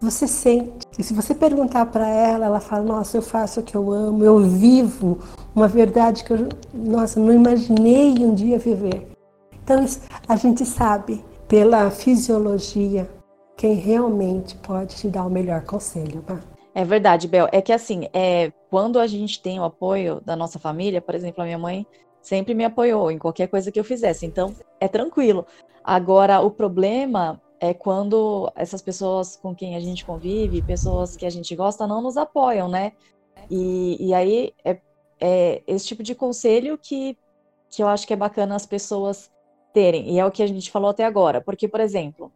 você 0.00 0.26
sente. 0.26 0.86
E 0.98 1.02
se 1.04 1.14
você 1.14 1.32
perguntar 1.32 1.86
para 1.86 2.08
ela, 2.08 2.46
ela 2.46 2.60
fala: 2.60 2.82
Nossa, 2.82 3.16
eu 3.18 3.22
faço 3.22 3.60
o 3.60 3.62
que 3.62 3.76
eu 3.76 3.92
amo, 3.92 4.24
eu 4.24 4.40
vivo 4.40 5.18
uma 5.54 5.68
verdade 5.68 6.24
que 6.24 6.32
eu, 6.32 6.48
nossa, 6.74 7.20
não 7.20 7.32
imaginei 7.32 8.14
um 8.24 8.34
dia 8.34 8.58
viver. 8.58 9.06
Então, 9.62 9.84
a 10.26 10.36
gente 10.36 10.66
sabe 10.66 11.24
pela 11.46 11.90
fisiologia 11.90 13.08
quem 13.56 13.74
realmente 13.74 14.56
pode 14.56 14.96
te 14.96 15.06
dar 15.06 15.24
o 15.24 15.30
melhor 15.30 15.62
conselho. 15.62 16.22
Tá? 16.22 16.38
É 16.74 16.84
verdade, 16.84 17.26
Bel. 17.26 17.48
É 17.52 17.60
que 17.60 17.72
assim, 17.72 18.08
é, 18.12 18.52
quando 18.70 18.98
a 18.98 19.06
gente 19.06 19.42
tem 19.42 19.58
o 19.58 19.64
apoio 19.64 20.20
da 20.20 20.36
nossa 20.36 20.58
família, 20.58 21.00
por 21.00 21.14
exemplo, 21.14 21.42
a 21.42 21.44
minha 21.44 21.58
mãe 21.58 21.86
sempre 22.20 22.54
me 22.54 22.64
apoiou 22.64 23.10
em 23.10 23.18
qualquer 23.18 23.48
coisa 23.48 23.72
que 23.72 23.80
eu 23.80 23.84
fizesse, 23.84 24.26
então 24.26 24.54
é 24.78 24.86
tranquilo. 24.86 25.46
Agora, 25.82 26.40
o 26.40 26.50
problema 26.50 27.40
é 27.58 27.74
quando 27.74 28.50
essas 28.54 28.80
pessoas 28.80 29.36
com 29.36 29.54
quem 29.54 29.74
a 29.76 29.80
gente 29.80 30.04
convive, 30.04 30.62
pessoas 30.62 31.16
que 31.16 31.26
a 31.26 31.30
gente 31.30 31.54
gosta, 31.56 31.86
não 31.86 32.00
nos 32.00 32.16
apoiam, 32.16 32.68
né? 32.68 32.92
E, 33.50 34.08
e 34.08 34.14
aí 34.14 34.54
é, 34.64 34.80
é 35.20 35.62
esse 35.66 35.86
tipo 35.86 36.02
de 36.02 36.14
conselho 36.14 36.78
que, 36.78 37.18
que 37.68 37.82
eu 37.82 37.88
acho 37.88 38.06
que 38.06 38.12
é 38.12 38.16
bacana 38.16 38.54
as 38.54 38.66
pessoas 38.66 39.30
terem, 39.72 40.10
e 40.10 40.18
é 40.18 40.26
o 40.26 40.30
que 40.30 40.42
a 40.42 40.46
gente 40.46 40.70
falou 40.70 40.90
até 40.90 41.04
agora, 41.04 41.40
porque, 41.40 41.68
por 41.68 41.80
exemplo, 41.80 42.32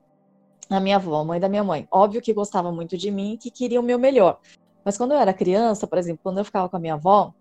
a 0.70 0.80
minha 0.80 0.96
avó, 0.96 1.20
a 1.20 1.24
mãe 1.24 1.40
da 1.40 1.48
minha 1.48 1.64
mãe, 1.64 1.86
óbvio 1.90 2.22
que 2.22 2.32
gostava 2.32 2.72
muito 2.72 2.96
de 2.96 3.10
mim 3.10 3.34
e 3.34 3.38
que 3.38 3.50
queria 3.50 3.80
o 3.80 3.82
meu 3.82 3.98
melhor. 3.98 4.38
Mas 4.84 4.96
quando 4.96 5.12
eu 5.12 5.18
era 5.18 5.32
criança, 5.32 5.86
por 5.86 5.98
exemplo, 5.98 6.20
quando 6.22 6.38
eu 6.38 6.44
ficava 6.44 6.68
com 6.68 6.76
a 6.76 6.80
minha 6.80 6.94
avó, 6.94 7.32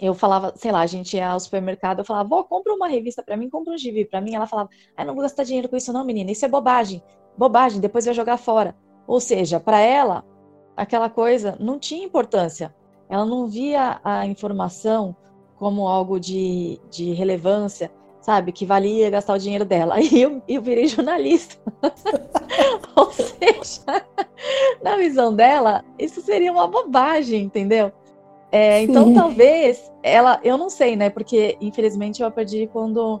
eu 0.00 0.14
falava, 0.14 0.52
sei 0.56 0.72
lá, 0.72 0.80
a 0.80 0.86
gente 0.86 1.16
ia 1.16 1.30
ao 1.30 1.40
supermercado, 1.40 1.98
eu 1.98 2.04
falava, 2.04 2.28
vó, 2.28 2.42
compra 2.42 2.72
uma 2.72 2.88
revista 2.88 3.22
para 3.22 3.36
mim, 3.36 3.50
compra 3.50 3.74
um 3.74 3.78
gibi 3.78 4.04
para 4.04 4.20
mim. 4.20 4.34
Ela 4.34 4.46
falava, 4.46 4.70
ah, 4.96 5.04
não 5.04 5.14
vou 5.14 5.22
gastar 5.22 5.44
dinheiro 5.44 5.68
com 5.68 5.76
isso 5.76 5.92
não, 5.92 6.04
menina, 6.04 6.30
isso 6.30 6.44
é 6.44 6.48
bobagem, 6.48 7.02
bobagem, 7.36 7.80
depois 7.80 8.06
vai 8.06 8.14
jogar 8.14 8.38
fora. 8.38 8.74
Ou 9.06 9.20
seja, 9.20 9.60
para 9.60 9.80
ela, 9.80 10.24
aquela 10.76 11.10
coisa 11.10 11.56
não 11.60 11.78
tinha 11.78 12.04
importância. 12.04 12.74
Ela 13.08 13.26
não 13.26 13.46
via 13.46 14.00
a 14.02 14.24
informação 14.26 15.14
como 15.56 15.86
algo 15.86 16.18
de, 16.18 16.80
de 16.90 17.12
relevância, 17.12 17.92
sabe, 18.20 18.52
que 18.52 18.66
valia 18.66 19.10
gastar 19.10 19.34
o 19.34 19.38
dinheiro 19.38 19.64
dela. 19.64 19.94
Aí 19.96 20.22
eu, 20.22 20.42
eu 20.46 20.62
virei 20.62 20.86
jornalista. 20.86 21.56
Ou 22.96 23.10
seja, 23.12 24.04
na 24.82 24.96
visão 24.96 25.34
dela, 25.34 25.84
isso 25.98 26.20
seria 26.20 26.52
uma 26.52 26.66
bobagem, 26.66 27.42
entendeu? 27.42 27.92
É, 28.52 28.82
então, 28.82 29.14
talvez 29.14 29.92
ela, 30.02 30.40
eu 30.42 30.58
não 30.58 30.68
sei, 30.68 30.96
né? 30.96 31.08
Porque 31.08 31.56
infelizmente 31.60 32.20
eu 32.20 32.26
a 32.26 32.30
perdi 32.32 32.68
quando 32.72 33.20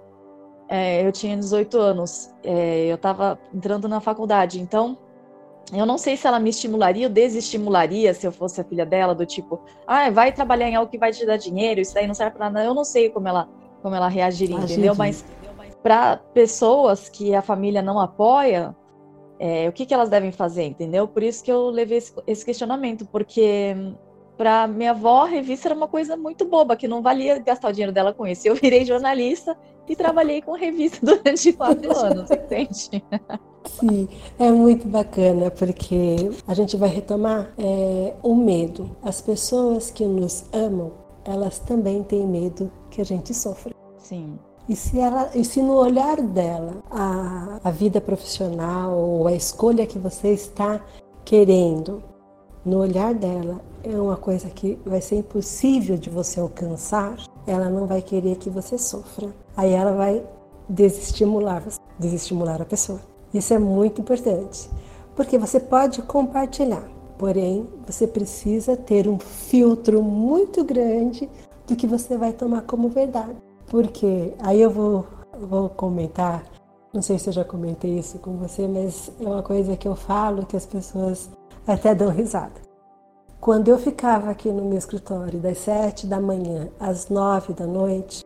é, 0.68 1.06
eu 1.06 1.12
tinha 1.12 1.36
18 1.36 1.78
anos. 1.78 2.30
É, 2.42 2.86
eu 2.86 2.96
estava 2.96 3.38
entrando 3.54 3.88
na 3.88 4.00
faculdade. 4.00 4.60
Então, 4.60 4.98
eu 5.72 5.86
não 5.86 5.98
sei 5.98 6.16
se 6.16 6.26
ela 6.26 6.40
me 6.40 6.50
estimularia 6.50 7.06
ou 7.06 7.12
desestimularia 7.12 8.12
se 8.12 8.26
eu 8.26 8.32
fosse 8.32 8.60
a 8.60 8.64
filha 8.64 8.84
dela, 8.84 9.14
do 9.14 9.24
tipo, 9.24 9.60
ah, 9.86 10.10
vai 10.10 10.32
trabalhar 10.32 10.68
em 10.68 10.74
algo 10.74 10.90
que 10.90 10.98
vai 10.98 11.12
te 11.12 11.24
dar 11.24 11.36
dinheiro, 11.36 11.80
isso 11.80 11.94
daí 11.94 12.06
não 12.06 12.14
serve 12.14 12.36
para 12.36 12.50
nada. 12.50 12.66
Eu 12.66 12.74
não 12.74 12.84
sei 12.84 13.08
como 13.08 13.28
ela, 13.28 13.48
como 13.82 13.94
ela 13.94 14.08
reagiria, 14.08 14.56
entendeu? 14.56 14.94
Mas 14.94 15.24
para 15.82 16.16
pessoas 16.34 17.08
que 17.08 17.34
a 17.34 17.42
família 17.42 17.82
não 17.82 17.98
apoia, 17.98 18.76
é, 19.38 19.68
o 19.68 19.72
que, 19.72 19.86
que 19.86 19.94
elas 19.94 20.10
devem 20.10 20.30
fazer, 20.30 20.64
entendeu? 20.64 21.08
Por 21.08 21.22
isso 21.22 21.42
que 21.42 21.50
eu 21.50 21.70
levei 21.70 21.98
esse, 21.98 22.12
esse 22.26 22.44
questionamento, 22.44 23.06
porque 23.06 23.74
para 24.36 24.66
minha 24.66 24.92
avó, 24.92 25.24
a 25.24 25.26
revista 25.26 25.68
era 25.68 25.74
uma 25.74 25.86
coisa 25.86 26.16
muito 26.16 26.46
boba, 26.46 26.74
que 26.74 26.88
não 26.88 27.02
valia 27.02 27.38
gastar 27.38 27.68
o 27.68 27.72
dinheiro 27.72 27.92
dela 27.92 28.12
com 28.12 28.26
isso. 28.26 28.48
Eu 28.48 28.54
virei 28.54 28.86
jornalista 28.86 29.56
e 29.88 29.94
trabalhei 29.94 30.40
com 30.40 30.52
revista 30.52 30.98
durante 31.04 31.52
quatro 31.52 31.94
anos, 31.96 32.30
entende? 32.30 33.02
Sim, 33.66 34.08
é 34.38 34.50
muito 34.50 34.88
bacana, 34.88 35.50
porque 35.50 36.30
a 36.46 36.54
gente 36.54 36.74
vai 36.76 36.88
retomar 36.88 37.52
é, 37.58 38.14
o 38.22 38.34
medo. 38.34 38.96
As 39.02 39.20
pessoas 39.20 39.90
que 39.90 40.06
nos 40.06 40.46
amam, 40.54 40.92
elas 41.24 41.58
também 41.58 42.02
têm 42.02 42.26
medo 42.26 42.72
que 42.90 43.00
a 43.00 43.04
gente 43.04 43.32
sofra. 43.32 43.74
Sim. 43.98 44.38
E 44.68 44.76
se, 44.76 44.98
ela, 45.00 45.30
e 45.34 45.44
se 45.44 45.62
no 45.62 45.74
olhar 45.74 46.20
dela 46.20 46.82
a, 46.90 47.60
a 47.64 47.70
vida 47.70 48.00
profissional 48.00 48.96
ou 48.96 49.26
a 49.26 49.32
escolha 49.32 49.86
que 49.86 49.98
você 49.98 50.28
está 50.28 50.80
querendo, 51.24 52.02
no 52.64 52.78
olhar 52.78 53.14
dela 53.14 53.60
é 53.82 53.98
uma 54.00 54.16
coisa 54.16 54.48
que 54.50 54.78
vai 54.84 55.00
ser 55.00 55.16
impossível 55.16 55.96
de 55.96 56.10
você 56.10 56.38
alcançar, 56.38 57.16
ela 57.46 57.68
não 57.70 57.86
vai 57.86 58.02
querer 58.02 58.36
que 58.36 58.50
você 58.50 58.76
sofra. 58.76 59.34
Aí 59.56 59.72
ela 59.72 59.92
vai 59.92 60.22
desestimular, 60.68 61.64
desestimular 61.98 62.60
a 62.60 62.64
pessoa. 62.64 63.00
Isso 63.32 63.54
é 63.54 63.58
muito 63.58 64.00
importante, 64.00 64.68
porque 65.16 65.38
você 65.38 65.58
pode 65.58 66.02
compartilhar, 66.02 66.88
porém 67.18 67.66
você 67.86 68.06
precisa 68.06 68.76
ter 68.76 69.08
um 69.08 69.18
filtro 69.18 70.02
muito 70.02 70.64
grande 70.64 71.28
do 71.70 71.76
que 71.76 71.86
você 71.86 72.18
vai 72.18 72.32
tomar 72.32 72.62
como 72.62 72.88
verdade. 72.88 73.36
Porque 73.68 74.34
aí 74.40 74.60
eu 74.60 74.70
vou, 74.70 75.06
vou 75.40 75.68
comentar, 75.70 76.44
não 76.92 77.00
sei 77.00 77.18
se 77.18 77.28
eu 77.28 77.32
já 77.32 77.44
comentei 77.44 77.98
isso 77.98 78.18
com 78.18 78.36
você, 78.36 78.66
mas 78.66 79.12
é 79.20 79.24
uma 79.24 79.42
coisa 79.42 79.76
que 79.76 79.86
eu 79.86 79.94
falo 79.94 80.44
que 80.44 80.56
as 80.56 80.66
pessoas 80.66 81.30
até 81.66 81.94
dão 81.94 82.10
risada. 82.10 82.60
Quando 83.40 83.68
eu 83.68 83.78
ficava 83.78 84.30
aqui 84.30 84.50
no 84.50 84.64
meu 84.64 84.76
escritório 84.76 85.38
das 85.38 85.58
sete 85.58 86.06
da 86.06 86.20
manhã 86.20 86.68
às 86.78 87.08
nove 87.08 87.54
da 87.54 87.66
noite, 87.66 88.24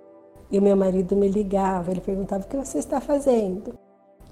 e 0.50 0.58
o 0.58 0.62
meu 0.62 0.76
marido 0.76 1.14
me 1.14 1.28
ligava, 1.28 1.90
ele 1.90 2.00
perguntava 2.00 2.44
o 2.44 2.48
que 2.48 2.56
você 2.56 2.78
está 2.78 3.00
fazendo. 3.00 3.74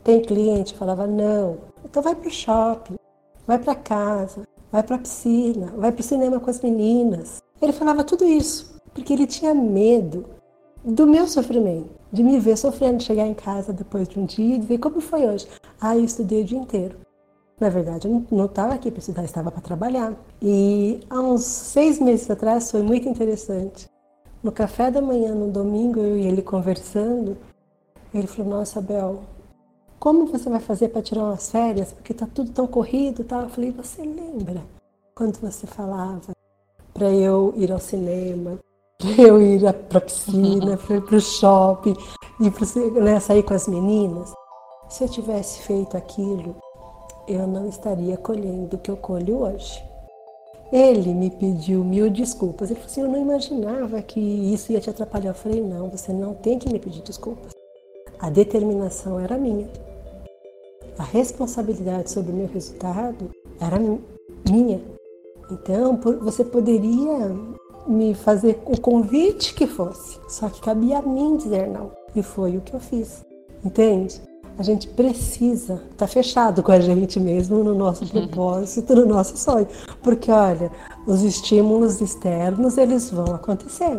Tem 0.02 0.22
cliente? 0.22 0.74
Falava 0.74 1.06
não. 1.06 1.58
Então 1.84 2.02
vai 2.02 2.14
para 2.14 2.28
o 2.28 2.30
shopping, 2.30 2.96
vai 3.46 3.58
para 3.58 3.74
casa, 3.74 4.42
vai 4.70 4.82
para 4.82 4.96
a 4.96 4.98
piscina, 4.98 5.72
vai 5.76 5.92
para 5.92 6.00
o 6.00 6.04
cinema 6.04 6.40
com 6.40 6.50
as 6.50 6.60
meninas. 6.60 7.42
Ele 7.60 7.72
falava 7.72 8.02
tudo 8.02 8.24
isso 8.24 8.72
porque 8.94 9.12
ele 9.12 9.26
tinha 9.26 9.54
medo 9.54 10.24
do 10.84 11.06
meu 11.06 11.26
sofrimento, 11.26 11.90
de 12.12 12.22
me 12.22 12.38
ver 12.38 12.56
sofrendo, 12.56 13.02
chegar 13.02 13.26
em 13.26 13.34
casa 13.34 13.72
depois 13.72 14.08
de 14.08 14.18
um 14.18 14.26
dia 14.26 14.56
e 14.56 14.58
dizer 14.58 14.78
como 14.78 15.00
foi 15.00 15.26
hoje. 15.26 15.46
Ah, 15.80 15.96
eu 15.96 16.04
estudei 16.04 16.42
o 16.42 16.44
dia 16.44 16.58
inteiro. 16.58 16.96
Na 17.60 17.68
verdade, 17.68 18.08
eu 18.08 18.24
não 18.30 18.46
estava 18.46 18.74
aqui 18.74 18.90
para 18.90 18.98
estudar, 18.98 19.24
estava 19.24 19.50
para 19.50 19.60
trabalhar. 19.60 20.14
E 20.40 21.00
há 21.08 21.20
uns 21.20 21.44
seis 21.44 22.00
meses 22.00 22.28
atrás 22.28 22.70
foi 22.70 22.82
muito 22.82 23.08
interessante. 23.08 23.88
No 24.42 24.50
café 24.50 24.90
da 24.90 25.00
manhã, 25.00 25.32
no 25.32 25.48
domingo, 25.48 26.00
eu 26.00 26.18
e 26.18 26.26
ele 26.26 26.42
conversando, 26.42 27.36
ele 28.12 28.26
falou: 28.26 28.50
Nossa, 28.50 28.80
Bel, 28.80 29.20
como 30.00 30.26
você 30.26 30.50
vai 30.50 30.58
fazer 30.58 30.88
para 30.88 31.02
tirar 31.02 31.22
umas 31.22 31.52
férias? 31.52 31.92
Porque 31.92 32.12
tá 32.12 32.26
tudo 32.26 32.50
tão 32.50 32.66
corrido, 32.66 33.22
tal. 33.22 33.42
Eu 33.42 33.48
falei: 33.48 33.70
Você 33.70 34.02
lembra 34.02 34.64
quando 35.14 35.38
você 35.38 35.64
falava 35.64 36.32
para 36.92 37.10
eu 37.10 37.54
ir 37.56 37.70
ao 37.70 37.78
cinema, 37.78 38.58
para 39.02 39.10
eu 39.22 39.42
ir 39.42 39.60
para 39.88 39.98
a 39.98 40.00
piscina, 40.00 40.76
para 40.76 41.16
o 41.16 41.20
shopping, 41.20 41.96
e 42.40 42.50
para 42.50 43.00
né, 43.02 43.20
sair 43.20 43.42
com 43.42 43.54
as 43.54 43.66
meninas? 43.66 44.32
Se 44.88 45.04
eu 45.04 45.08
tivesse 45.08 45.62
feito 45.62 45.96
aquilo, 45.96 46.54
eu 47.26 47.46
não 47.46 47.68
estaria 47.68 48.16
colhendo 48.16 48.76
o 48.76 48.78
que 48.78 48.90
eu 48.90 48.96
colho 48.96 49.42
hoje. 49.42 49.82
Ele 50.72 51.12
me 51.12 51.30
pediu 51.30 51.84
mil 51.84 52.08
desculpas. 52.08 52.70
Ele 52.70 52.80
falou 52.80 52.90
assim: 52.90 53.00
Eu 53.02 53.08
não 53.08 53.20
imaginava 53.20 54.00
que 54.00 54.20
isso 54.20 54.72
ia 54.72 54.80
te 54.80 54.88
atrapalhar. 54.88 55.30
Eu 55.30 55.34
falei: 55.34 55.60
Não, 55.60 55.90
você 55.90 56.12
não 56.12 56.34
tem 56.34 56.58
que 56.58 56.72
me 56.72 56.78
pedir 56.78 57.02
desculpas. 57.02 57.52
A 58.18 58.30
determinação 58.30 59.20
era 59.20 59.36
minha. 59.36 59.68
A 60.98 61.02
responsabilidade 61.04 62.10
sobre 62.10 62.32
o 62.32 62.34
meu 62.34 62.46
resultado 62.46 63.30
era 63.60 63.78
minha. 64.48 64.80
Então, 65.50 65.98
você 66.22 66.44
poderia 66.44 67.30
me 67.86 68.14
fazer 68.14 68.60
o 68.64 68.80
convite 68.80 69.54
que 69.54 69.66
fosse, 69.66 70.18
só 70.28 70.48
que 70.48 70.60
cabia 70.60 70.98
a 70.98 71.02
mim 71.02 71.36
dizer 71.36 71.68
não. 71.68 71.90
E 72.14 72.22
foi 72.22 72.56
o 72.56 72.60
que 72.60 72.74
eu 72.74 72.80
fiz. 72.80 73.24
Entende? 73.64 74.20
a 74.58 74.62
gente 74.62 74.86
precisa 74.88 75.74
estar 75.74 75.96
tá 75.96 76.06
fechado 76.06 76.62
com 76.62 76.72
a 76.72 76.80
gente 76.80 77.18
mesmo 77.18 77.64
no 77.64 77.74
nosso 77.74 78.06
propósito, 78.06 78.94
no 78.94 79.06
nosso 79.06 79.36
sonho. 79.36 79.66
Porque, 80.02 80.30
olha, 80.30 80.70
os 81.06 81.22
estímulos 81.22 82.00
externos, 82.00 82.76
eles 82.76 83.10
vão 83.10 83.34
acontecer. 83.34 83.98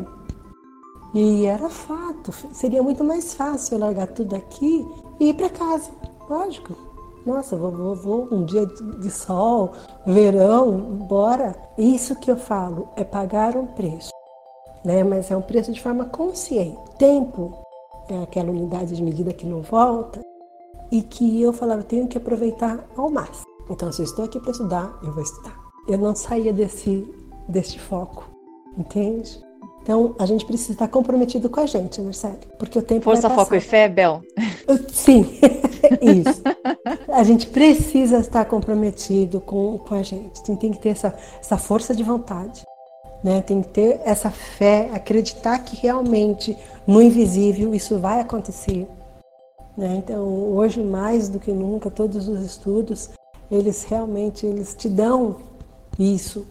E 1.14 1.46
era 1.46 1.70
fato, 1.70 2.34
seria 2.52 2.82
muito 2.82 3.04
mais 3.04 3.34
fácil 3.34 3.78
largar 3.78 4.08
tudo 4.08 4.36
aqui 4.36 4.86
e 5.20 5.30
ir 5.30 5.34
para 5.34 5.50
casa, 5.50 5.92
lógico. 6.30 6.93
Nossa, 7.26 7.56
vou, 7.56 7.72
vou, 7.72 7.96
vou, 7.96 8.28
um 8.32 8.44
dia 8.44 8.66
de 8.66 9.10
sol, 9.10 9.72
verão, 10.06 10.72
bora. 11.08 11.56
Isso 11.78 12.16
que 12.18 12.30
eu 12.30 12.36
falo 12.36 12.90
é 12.96 13.04
pagar 13.04 13.56
um 13.56 13.66
preço, 13.66 14.12
né? 14.84 15.04
Mas 15.04 15.32
é 15.32 15.38
um 15.38 15.42
preço 15.42 15.72
de 15.72 15.82
forma 15.82 16.06
consciente. 16.06 16.78
Tempo 16.98 17.58
é 18.10 18.24
aquela 18.24 18.52
unidade 18.52 18.96
de 18.96 19.02
medida 19.02 19.34
que 19.34 19.46
não 19.46 19.62
volta 19.62 20.20
e 20.92 21.02
que 21.02 21.42
eu 21.42 21.54
falava, 21.54 21.82
tenho 21.82 22.08
que 22.08 22.18
aproveitar 22.18 22.86
ao 22.96 23.10
máximo. 23.10 23.48
Então, 23.70 23.92
se 23.92 24.02
eu 24.02 24.06
estou 24.06 24.26
aqui 24.26 24.40
para 24.40 24.52
estudar, 24.52 25.00
eu 25.02 25.14
vou 25.14 25.24
estudar. 25.24 25.58
Eu 25.88 25.98
não 25.98 26.14
saía 26.14 26.52
desse, 26.52 27.10
desse 27.48 27.80
foco, 27.80 28.30
entende? 28.78 29.42
Então, 29.82 30.16
a 30.20 30.26
gente 30.26 30.46
precisa 30.46 30.74
estar 30.74 30.88
comprometido 30.88 31.50
com 31.50 31.60
a 31.60 31.66
gente, 31.66 32.00
Marcelo, 32.02 32.38
porque 32.58 32.80
o 32.80 32.82
tempo 32.82 33.04
Força, 33.04 33.30
foco 33.30 33.56
e 33.56 33.60
fé, 33.60 33.90
Bel? 33.90 34.22
Sim, 34.90 35.26
isso. 36.02 36.42
A 37.14 37.24
gente 37.24 37.48
precisa 37.48 38.18
estar 38.18 38.46
comprometido 38.46 39.40
com, 39.40 39.78
com 39.78 39.96
a 39.96 40.04
gente. 40.04 40.44
Tem, 40.44 40.56
tem 40.56 40.72
que 40.72 40.80
ter 40.80 40.90
essa, 40.90 41.16
essa 41.40 41.58
força 41.58 41.96
de 41.96 42.04
vontade, 42.04 42.64
né? 43.24 43.42
Tem 43.42 43.62
que 43.62 43.70
ter 43.70 44.02
essa 44.04 44.30
fé, 44.30 44.90
acreditar 44.94 45.60
que 45.60 45.76
realmente 45.76 46.58
no 46.86 47.02
invisível 47.02 47.74
isso 47.74 48.00
vai 48.00 48.20
acontecer 48.20 48.88
né? 49.78 49.96
Então, 49.98 50.24
hoje 50.54 50.82
mais 50.84 51.30
do 51.30 51.40
que 51.40 51.52
nunca, 51.52 51.90
todos 51.90 52.28
os 52.28 52.42
estudos, 52.42 53.10
eles 53.52 53.84
realmente 53.84 54.46
eles 54.46 54.76
te 54.76 54.88
dão 54.88 55.38
isso. 55.98 56.46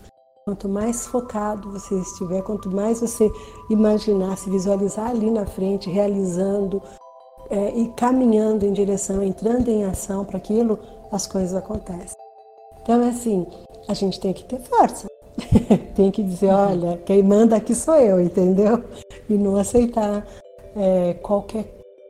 Quanto 0.44 0.68
mais 0.68 1.06
focado 1.06 1.70
você 1.70 1.94
estiver, 2.00 2.42
quanto 2.42 2.68
mais 2.68 3.00
você 3.00 3.30
imaginar, 3.70 4.36
se 4.36 4.50
visualizar 4.50 5.10
ali 5.10 5.30
na 5.30 5.46
frente, 5.46 5.88
realizando 5.88 6.82
é, 7.52 7.78
e 7.78 7.88
caminhando 7.88 8.64
em 8.64 8.72
direção, 8.72 9.22
entrando 9.22 9.68
em 9.68 9.84
ação 9.84 10.24
para 10.24 10.38
aquilo, 10.38 10.78
as 11.12 11.26
coisas 11.26 11.54
acontecem. 11.54 12.16
Então, 12.82 13.02
é 13.02 13.10
assim, 13.10 13.46
a 13.86 13.92
gente 13.92 14.18
tem 14.18 14.32
que 14.32 14.42
ter 14.44 14.58
força. 14.60 15.06
tem 15.94 16.10
que 16.10 16.22
dizer, 16.22 16.48
olha, 16.48 16.96
quem 17.04 17.22
manda 17.22 17.54
aqui 17.54 17.74
sou 17.74 17.96
eu, 17.96 18.18
entendeu? 18.18 18.82
E 19.28 19.34
não 19.34 19.56
aceitar 19.56 20.26
é, 20.74 21.12
qualquer 21.14 21.66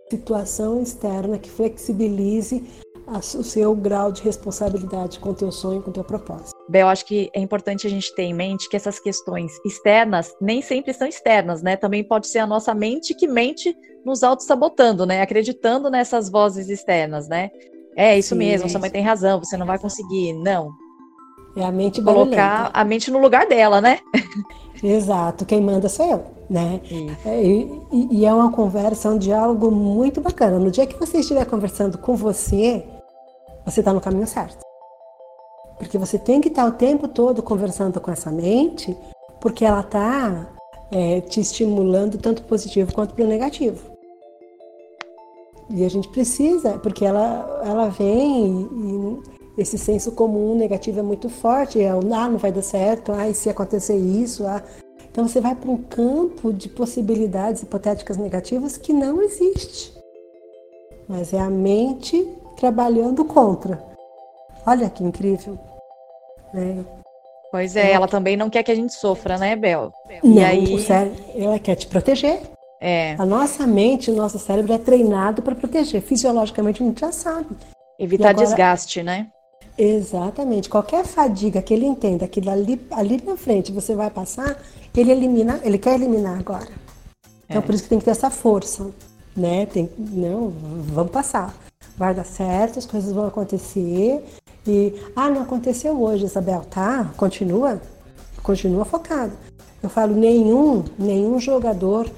situação 0.08 0.80
externa 0.80 1.38
que 1.38 1.50
flexibilize 1.50 2.64
o 3.06 3.42
seu 3.42 3.74
grau 3.74 4.12
de 4.12 4.22
responsabilidade 4.22 5.18
com 5.18 5.30
o 5.30 5.34
teu 5.34 5.50
sonho, 5.50 5.82
com 5.82 5.90
o 5.90 5.92
teu 5.92 6.04
propósito. 6.04 6.52
Bel, 6.68 6.88
acho 6.88 7.04
que 7.04 7.30
é 7.34 7.40
importante 7.40 7.86
a 7.86 7.90
gente 7.90 8.14
ter 8.14 8.22
em 8.22 8.34
mente 8.34 8.68
que 8.68 8.76
essas 8.76 8.98
questões 8.98 9.52
externas 9.64 10.34
nem 10.40 10.62
sempre 10.62 10.92
são 10.94 11.06
externas, 11.06 11.62
né? 11.62 11.76
Também 11.76 12.04
pode 12.04 12.28
ser 12.28 12.38
a 12.38 12.46
nossa 12.46 12.74
mente 12.74 13.14
que 13.14 13.26
mente 13.26 13.76
nos 14.04 14.22
auto-sabotando, 14.22 15.04
né? 15.04 15.20
Acreditando 15.20 15.90
nessas 15.90 16.30
vozes 16.30 16.68
externas, 16.68 17.28
né? 17.28 17.50
É 17.96 18.18
isso 18.18 18.30
Sim, 18.30 18.36
mesmo, 18.36 18.66
é 18.66 18.70
sua 18.70 18.80
mãe 18.80 18.90
tem 18.90 19.02
razão, 19.02 19.38
você 19.38 19.56
não 19.56 19.66
vai 19.66 19.78
conseguir. 19.78 20.32
Não. 20.32 20.70
É 21.54 21.64
a 21.64 21.70
mente 21.70 22.00
Colocar 22.00 22.70
a 22.72 22.84
mente 22.84 23.10
no 23.10 23.18
lugar 23.18 23.46
dela, 23.46 23.80
né? 23.80 23.98
Exato, 24.82 25.46
quem 25.46 25.60
manda 25.60 25.88
sou 25.88 26.04
eu, 26.06 26.24
né? 26.50 26.80
É, 27.24 27.40
e, 27.40 27.82
e, 28.10 28.26
é 28.26 28.34
uma 28.34 28.50
conversa, 28.50 29.10
um 29.10 29.18
diálogo 29.18 29.70
muito 29.70 30.20
bacana. 30.20 30.58
No 30.58 30.72
dia 30.72 30.86
que 30.86 30.98
você 30.98 31.18
estiver 31.18 31.44
conversando 31.46 31.96
com 31.98 32.16
você, 32.16 32.84
você 33.64 33.80
está 33.80 33.92
no 33.92 34.00
caminho 34.00 34.26
certo. 34.26 34.58
Porque 35.78 35.96
você 35.96 36.18
tem 36.18 36.40
que 36.40 36.48
estar 36.48 36.66
o 36.66 36.72
tempo 36.72 37.06
todo 37.06 37.42
conversando 37.42 38.00
com 38.00 38.10
essa 38.10 38.30
mente, 38.30 38.96
porque 39.40 39.64
ela 39.64 39.80
está 39.80 40.48
é, 40.90 41.20
te 41.20 41.40
estimulando 41.40 42.18
tanto 42.18 42.42
positivo 42.42 42.92
quanto 42.92 43.14
para 43.14 43.24
o 43.24 43.28
negativo. 43.28 43.92
E 45.70 45.84
a 45.84 45.88
gente 45.88 46.08
precisa, 46.08 46.78
porque 46.78 47.04
ela, 47.04 47.62
ela 47.64 47.88
vem 47.88 48.68
e, 48.72 49.41
esse 49.56 49.76
senso 49.76 50.12
comum 50.12 50.56
negativo 50.56 51.00
é 51.00 51.02
muito 51.02 51.28
forte, 51.28 51.80
é 51.80 51.94
o 51.94 51.98
ah, 52.14 52.28
não 52.28 52.38
vai 52.38 52.50
dar 52.50 52.62
certo, 52.62 53.12
ah, 53.12 53.28
e 53.28 53.34
se 53.34 53.50
acontecer 53.50 53.96
isso, 53.96 54.46
ah. 54.46 54.62
Então 55.10 55.28
você 55.28 55.40
vai 55.40 55.54
para 55.54 55.70
um 55.70 55.76
campo 55.76 56.52
de 56.52 56.68
possibilidades 56.70 57.62
hipotéticas 57.62 58.16
negativas 58.16 58.78
que 58.78 58.92
não 58.92 59.20
existe. 59.20 59.92
Mas 61.06 61.34
é 61.34 61.38
a 61.38 61.50
mente 61.50 62.26
trabalhando 62.56 63.24
contra. 63.24 63.82
Olha 64.66 64.88
que 64.88 65.04
incrível. 65.04 65.58
Né? 66.54 66.84
Pois 67.50 67.76
é, 67.76 67.92
ela 67.92 68.08
também 68.08 68.36
não 68.36 68.48
quer 68.48 68.62
que 68.62 68.72
a 68.72 68.74
gente 68.74 68.94
sofra, 68.94 69.36
né, 69.36 69.54
Bel? 69.54 69.92
Não, 70.24 70.32
e 70.32 70.42
aí... 70.42 70.86
ela 71.34 71.58
quer 71.58 71.74
te 71.74 71.86
proteger. 71.86 72.40
É. 72.80 73.14
A 73.18 73.26
nossa 73.26 73.66
mente, 73.66 74.10
o 74.10 74.14
nosso 74.14 74.38
cérebro 74.38 74.72
é 74.72 74.78
treinado 74.78 75.42
para 75.42 75.54
proteger. 75.54 76.00
Fisiologicamente 76.00 76.82
a 76.82 76.86
gente 76.86 77.00
já 77.00 77.12
sabe. 77.12 77.54
Evitar 77.98 78.30
agora, 78.30 78.46
desgaste, 78.46 79.02
né? 79.02 79.28
Exatamente. 79.76 80.68
Qualquer 80.68 81.04
fadiga 81.04 81.62
que 81.62 81.72
ele 81.72 81.86
entenda 81.86 82.28
que 82.28 82.46
ali, 82.48 82.80
ali 82.90 83.22
na 83.24 83.36
frente 83.36 83.72
você 83.72 83.94
vai 83.94 84.10
passar, 84.10 84.56
ele 84.94 85.10
elimina, 85.10 85.60
ele 85.62 85.78
quer 85.78 85.94
eliminar 85.94 86.38
agora. 86.38 86.68
Então 87.48 87.62
é. 87.62 87.64
por 87.64 87.74
isso 87.74 87.84
que 87.84 87.88
tem 87.88 87.98
que 87.98 88.04
ter 88.04 88.10
essa 88.10 88.30
força, 88.30 88.90
né? 89.36 89.66
Tem, 89.66 89.88
não, 89.98 90.52
vamos 90.94 91.12
passar. 91.12 91.54
Vai 91.96 92.14
dar 92.14 92.24
certo, 92.24 92.78
as 92.78 92.86
coisas 92.86 93.12
vão 93.12 93.26
acontecer. 93.26 94.22
E 94.66 94.94
ah, 95.16 95.28
não 95.28 95.42
aconteceu 95.42 96.00
hoje, 96.00 96.24
Isabel, 96.24 96.62
tá? 96.70 97.10
Continua, 97.16 97.80
continua 98.42 98.84
focado. 98.84 99.32
Eu 99.82 99.88
falo 99.88 100.14
nenhum, 100.14 100.84
nenhum 100.98 101.40
jogador, 101.40 102.08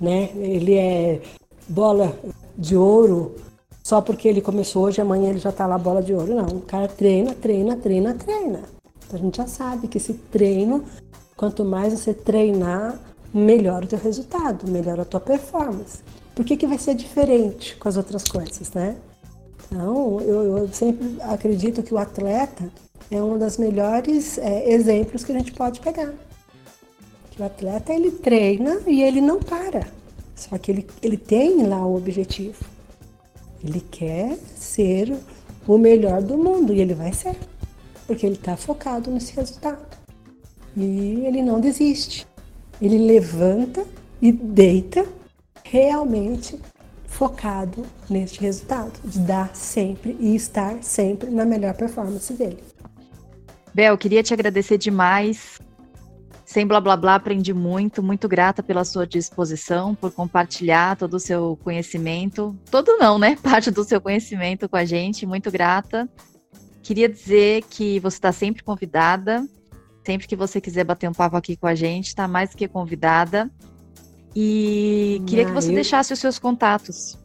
né? 0.00 0.30
Ele 0.36 0.74
é 0.74 1.22
bola 1.68 2.16
de 2.56 2.76
ouro 2.76 3.34
só 3.84 4.00
porque 4.00 4.26
ele 4.26 4.40
começou 4.40 4.84
hoje, 4.84 5.02
amanhã 5.02 5.28
ele 5.28 5.38
já 5.38 5.50
está 5.50 5.66
lá 5.66 5.76
bola 5.76 6.02
de 6.02 6.14
ouro. 6.14 6.34
Não, 6.34 6.46
o 6.46 6.60
cara 6.62 6.88
treina, 6.88 7.34
treina, 7.34 7.76
treina, 7.76 8.14
treina. 8.14 8.62
Então 9.06 9.18
a 9.18 9.22
gente 9.22 9.36
já 9.36 9.46
sabe 9.46 9.88
que 9.88 9.98
esse 9.98 10.14
treino, 10.14 10.82
quanto 11.36 11.66
mais 11.66 11.92
você 11.92 12.14
treinar, 12.14 12.98
melhor 13.32 13.84
o 13.84 13.86
teu 13.86 13.98
resultado, 13.98 14.70
melhor 14.70 14.98
a 14.98 15.04
tua 15.04 15.20
performance. 15.20 15.98
Por 16.34 16.46
que, 16.46 16.56
que 16.56 16.66
vai 16.66 16.78
ser 16.78 16.94
diferente 16.94 17.76
com 17.76 17.86
as 17.86 17.98
outras 17.98 18.24
coisas, 18.24 18.72
né? 18.72 18.96
Então, 19.66 20.18
eu, 20.22 20.58
eu 20.58 20.68
sempre 20.68 21.18
acredito 21.20 21.82
que 21.82 21.92
o 21.92 21.98
atleta 21.98 22.72
é 23.10 23.22
um 23.22 23.38
dos 23.38 23.58
melhores 23.58 24.38
é, 24.38 24.72
exemplos 24.72 25.24
que 25.24 25.32
a 25.32 25.38
gente 25.38 25.52
pode 25.52 25.80
pegar. 25.80 26.14
Que 27.32 27.42
o 27.42 27.44
atleta, 27.44 27.92
ele 27.92 28.12
treina 28.12 28.80
e 28.86 29.02
ele 29.02 29.20
não 29.20 29.40
para. 29.40 29.86
Só 30.34 30.56
que 30.56 30.70
ele, 30.72 30.86
ele 31.02 31.18
tem 31.18 31.66
lá 31.66 31.84
o 31.84 31.96
objetivo. 31.96 32.73
Ele 33.64 33.80
quer 33.80 34.36
ser 34.56 35.16
o 35.66 35.78
melhor 35.78 36.22
do 36.22 36.36
mundo 36.36 36.74
e 36.74 36.80
ele 36.80 36.94
vai 36.94 37.12
ser, 37.12 37.34
porque 38.06 38.26
ele 38.26 38.34
está 38.34 38.56
focado 38.56 39.10
nesse 39.10 39.34
resultado. 39.34 39.96
E 40.76 41.24
ele 41.24 41.42
não 41.42 41.60
desiste. 41.60 42.26
Ele 42.82 42.98
levanta 42.98 43.86
e 44.20 44.30
deita 44.30 45.06
realmente 45.64 46.60
focado 47.06 47.86
neste 48.10 48.40
resultado, 48.40 48.92
de 49.04 49.20
dar 49.20 49.54
sempre 49.54 50.16
e 50.18 50.34
estar 50.34 50.82
sempre 50.82 51.30
na 51.30 51.44
melhor 51.44 51.74
performance 51.74 52.32
dele. 52.32 52.62
Bel, 53.72 53.96
queria 53.96 54.22
te 54.22 54.34
agradecer 54.34 54.78
demais 54.78 55.58
sem 56.44 56.66
blá 56.66 56.80
blá 56.80 56.96
blá, 56.96 57.14
aprendi 57.14 57.54
muito, 57.54 58.02
muito 58.02 58.28
grata 58.28 58.62
pela 58.62 58.84
sua 58.84 59.06
disposição, 59.06 59.94
por 59.94 60.12
compartilhar 60.12 60.96
todo 60.96 61.14
o 61.14 61.20
seu 61.20 61.58
conhecimento. 61.64 62.56
Todo 62.70 62.98
não, 62.98 63.18
né? 63.18 63.36
Parte 63.42 63.70
do 63.70 63.82
seu 63.84 64.00
conhecimento 64.00 64.68
com 64.68 64.76
a 64.76 64.84
gente, 64.84 65.26
muito 65.26 65.50
grata. 65.50 66.08
Queria 66.82 67.08
dizer 67.08 67.64
que 67.70 67.98
você 68.00 68.16
está 68.16 68.30
sempre 68.30 68.62
convidada. 68.62 69.46
Sempre 70.06 70.26
que 70.26 70.36
você 70.36 70.60
quiser 70.60 70.84
bater 70.84 71.08
um 71.08 71.14
papo 71.14 71.34
aqui 71.34 71.56
com 71.56 71.66
a 71.66 71.74
gente, 71.74 72.08
está 72.08 72.28
mais 72.28 72.54
que 72.54 72.68
convidada. 72.68 73.50
E 74.36 75.22
queria 75.26 75.44
ah, 75.44 75.46
que 75.46 75.52
você 75.52 75.70
eu... 75.70 75.74
deixasse 75.74 76.12
os 76.12 76.18
seus 76.18 76.38
contatos. 76.38 77.18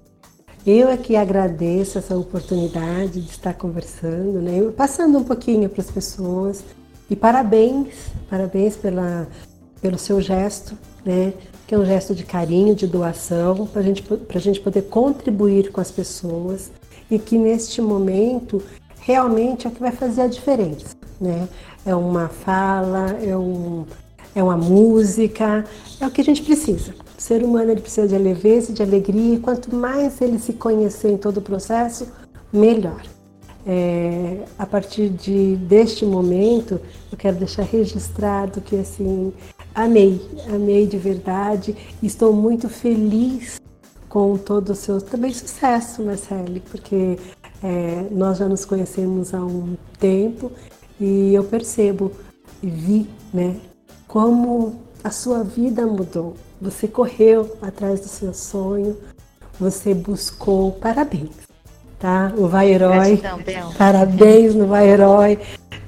Eu 0.65 0.87
é 0.87 1.15
agradeço 1.17 1.97
essa 1.97 2.15
oportunidade 2.15 3.21
de 3.21 3.29
estar 3.31 3.53
conversando, 3.53 4.41
né? 4.41 4.59
passando 4.77 5.17
um 5.17 5.23
pouquinho 5.23 5.67
para 5.67 5.81
as 5.81 5.91
pessoas 5.91 6.63
e 7.09 7.15
parabéns, 7.15 7.87
parabéns 8.29 8.75
pela, 8.75 9.27
pelo 9.81 9.97
seu 9.97 10.21
gesto, 10.21 10.77
né? 11.03 11.33
Que 11.65 11.75
é 11.75 11.77
um 11.77 11.85
gesto 11.85 12.13
de 12.13 12.23
carinho, 12.23 12.75
de 12.75 12.87
doação, 12.87 13.65
para 13.67 13.81
gente, 13.81 14.03
a 14.33 14.39
gente 14.39 14.59
poder 14.59 14.83
contribuir 14.83 15.71
com 15.71 15.81
as 15.81 15.91
pessoas 15.91 16.71
e 17.09 17.17
que 17.17 17.37
neste 17.37 17.81
momento 17.81 18.61
realmente 19.01 19.65
é 19.65 19.69
o 19.69 19.73
que 19.73 19.79
vai 19.79 19.91
fazer 19.91 20.21
a 20.21 20.27
diferença, 20.27 20.95
né? 21.19 21.47
É 21.85 21.95
uma 21.95 22.27
fala, 22.27 23.17
é 23.23 23.35
um, 23.35 23.85
é 24.35 24.43
uma 24.43 24.57
música, 24.57 25.65
é 25.99 26.05
o 26.05 26.11
que 26.11 26.21
a 26.21 26.23
gente 26.23 26.43
precisa. 26.43 26.93
O 27.17 27.21
ser 27.21 27.43
humano 27.43 27.71
ele 27.71 27.81
precisa 27.81 28.07
de 28.07 28.17
leveza, 28.17 28.71
de 28.71 28.83
alegria, 28.83 29.35
e 29.35 29.39
quanto 29.39 29.75
mais 29.75 30.21
ele 30.21 30.37
se 30.37 30.53
conhecer 30.53 31.09
em 31.09 31.17
todo 31.17 31.37
o 31.37 31.41
processo, 31.41 32.07
melhor. 32.53 33.01
É, 33.65 34.45
a 34.57 34.65
partir 34.65 35.09
de, 35.09 35.55
deste 35.57 36.05
momento, 36.05 36.79
eu 37.11 37.17
quero 37.17 37.37
deixar 37.37 37.63
registrado 37.63 38.61
que 38.61 38.75
assim 38.75 39.33
amei, 39.75 40.21
amei 40.53 40.87
de 40.87 40.97
verdade. 40.97 41.75
Estou 42.01 42.33
muito 42.33 42.69
feliz 42.69 43.59
com 44.07 44.37
todo 44.37 44.71
o 44.71 44.75
seu 44.75 45.01
também 45.01 45.31
sucesso, 45.31 46.01
Marcele, 46.03 46.61
porque 46.71 47.17
é, 47.63 48.07
nós 48.11 48.37
já 48.37 48.47
nos 48.47 48.65
conhecemos 48.65 49.33
há 49.33 49.43
um 49.43 49.77
tempo 49.99 50.51
e 50.99 51.33
eu 51.33 51.43
percebo 51.43 52.11
e 52.61 52.67
vi, 52.67 53.09
né, 53.33 53.55
como 54.07 54.75
a 55.03 55.11
sua 55.11 55.43
vida 55.43 55.85
mudou. 55.85 56.35
Você 56.61 56.87
correu 56.87 57.55
atrás 57.61 58.01
do 58.01 58.07
seu 58.07 58.33
sonho, 58.33 58.97
você 59.59 59.93
buscou, 59.93 60.71
parabéns, 60.73 61.48
tá? 61.99 62.31
O 62.37 62.47
Vai 62.47 62.71
Herói, 62.71 63.17
Gratidão, 63.17 63.73
parabéns 63.77 64.55
no 64.55 64.67
Vai 64.67 64.89
Herói, 64.89 65.39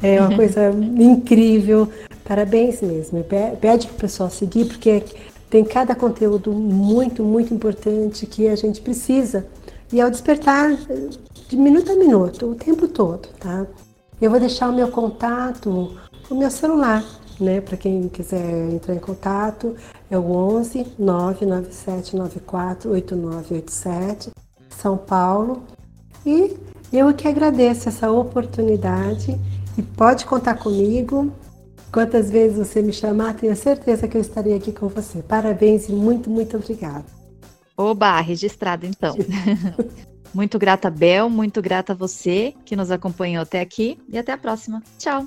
é 0.04 0.20
uma 0.20 0.36
coisa 0.36 0.70
incrível, 0.70 1.88
parabéns 2.26 2.82
mesmo. 2.82 3.24
Pede 3.60 3.88
para 3.88 3.96
o 3.96 4.00
pessoal 4.00 4.30
seguir, 4.30 4.66
porque 4.66 5.04
tem 5.50 5.64
cada 5.64 5.96
conteúdo 5.96 6.52
muito, 6.52 7.24
muito 7.24 7.54
importante 7.54 8.26
que 8.26 8.48
a 8.48 8.56
gente 8.56 8.82
precisa. 8.82 9.46
E 9.92 10.00
ao 10.00 10.10
despertar, 10.10 10.72
de 11.50 11.58
minuto 11.58 11.92
a 11.92 11.96
minuto, 11.96 12.52
o 12.52 12.56
tempo 12.56 12.88
todo, 12.88 13.28
tá? 13.40 13.66
Eu 14.22 14.32
vou 14.32 14.40
deixar 14.40 14.70
o 14.70 14.74
meu 14.74 14.90
contato, 14.90 15.98
o 16.30 16.36
meu 16.36 16.50
celular, 16.50 17.04
né? 17.40 17.60
Para 17.60 17.76
quem 17.76 18.08
quiser 18.08 18.72
entrar 18.72 18.96
em 18.96 19.00
contato, 19.00 19.76
é 20.10 20.18
o 20.18 20.32
11 20.32 20.94
997 20.98 22.16
94 22.16 22.92
8987, 22.92 24.32
São 24.70 24.96
Paulo. 24.96 25.64
E 26.26 26.56
eu 26.92 27.14
que 27.14 27.28
agradeço 27.28 27.90
essa 27.90 28.12
oportunidade 28.12 29.38
e 29.78 29.82
pode 29.82 30.26
contar 30.26 30.56
comigo. 30.56 31.32
Quantas 31.92 32.30
vezes 32.30 32.58
você 32.58 32.82
me 32.82 32.94
chamar, 32.94 33.36
tenho 33.36 33.56
certeza 33.56 34.08
que 34.08 34.16
eu 34.16 34.22
estarei 34.22 34.56
aqui 34.56 34.72
com 34.72 34.88
você. 34.88 35.22
Parabéns 35.22 35.90
e 35.90 35.92
muito, 35.92 36.30
muito 36.30 36.56
obrigada. 36.56 37.06
Oba, 37.76 38.20
registrado 38.22 38.86
então. 38.86 39.16
muito 40.34 40.58
grata, 40.58 40.90
Bel, 40.90 41.30
muito 41.30 41.62
grata 41.62 41.94
a 41.94 41.96
você 41.96 42.54
que 42.66 42.76
nos 42.76 42.92
acompanhou 42.92 43.44
até 43.44 43.60
aqui 43.60 43.98
e 44.08 44.18
até 44.18 44.32
a 44.32 44.38
próxima. 44.38 44.82
Tchau. 44.98 45.26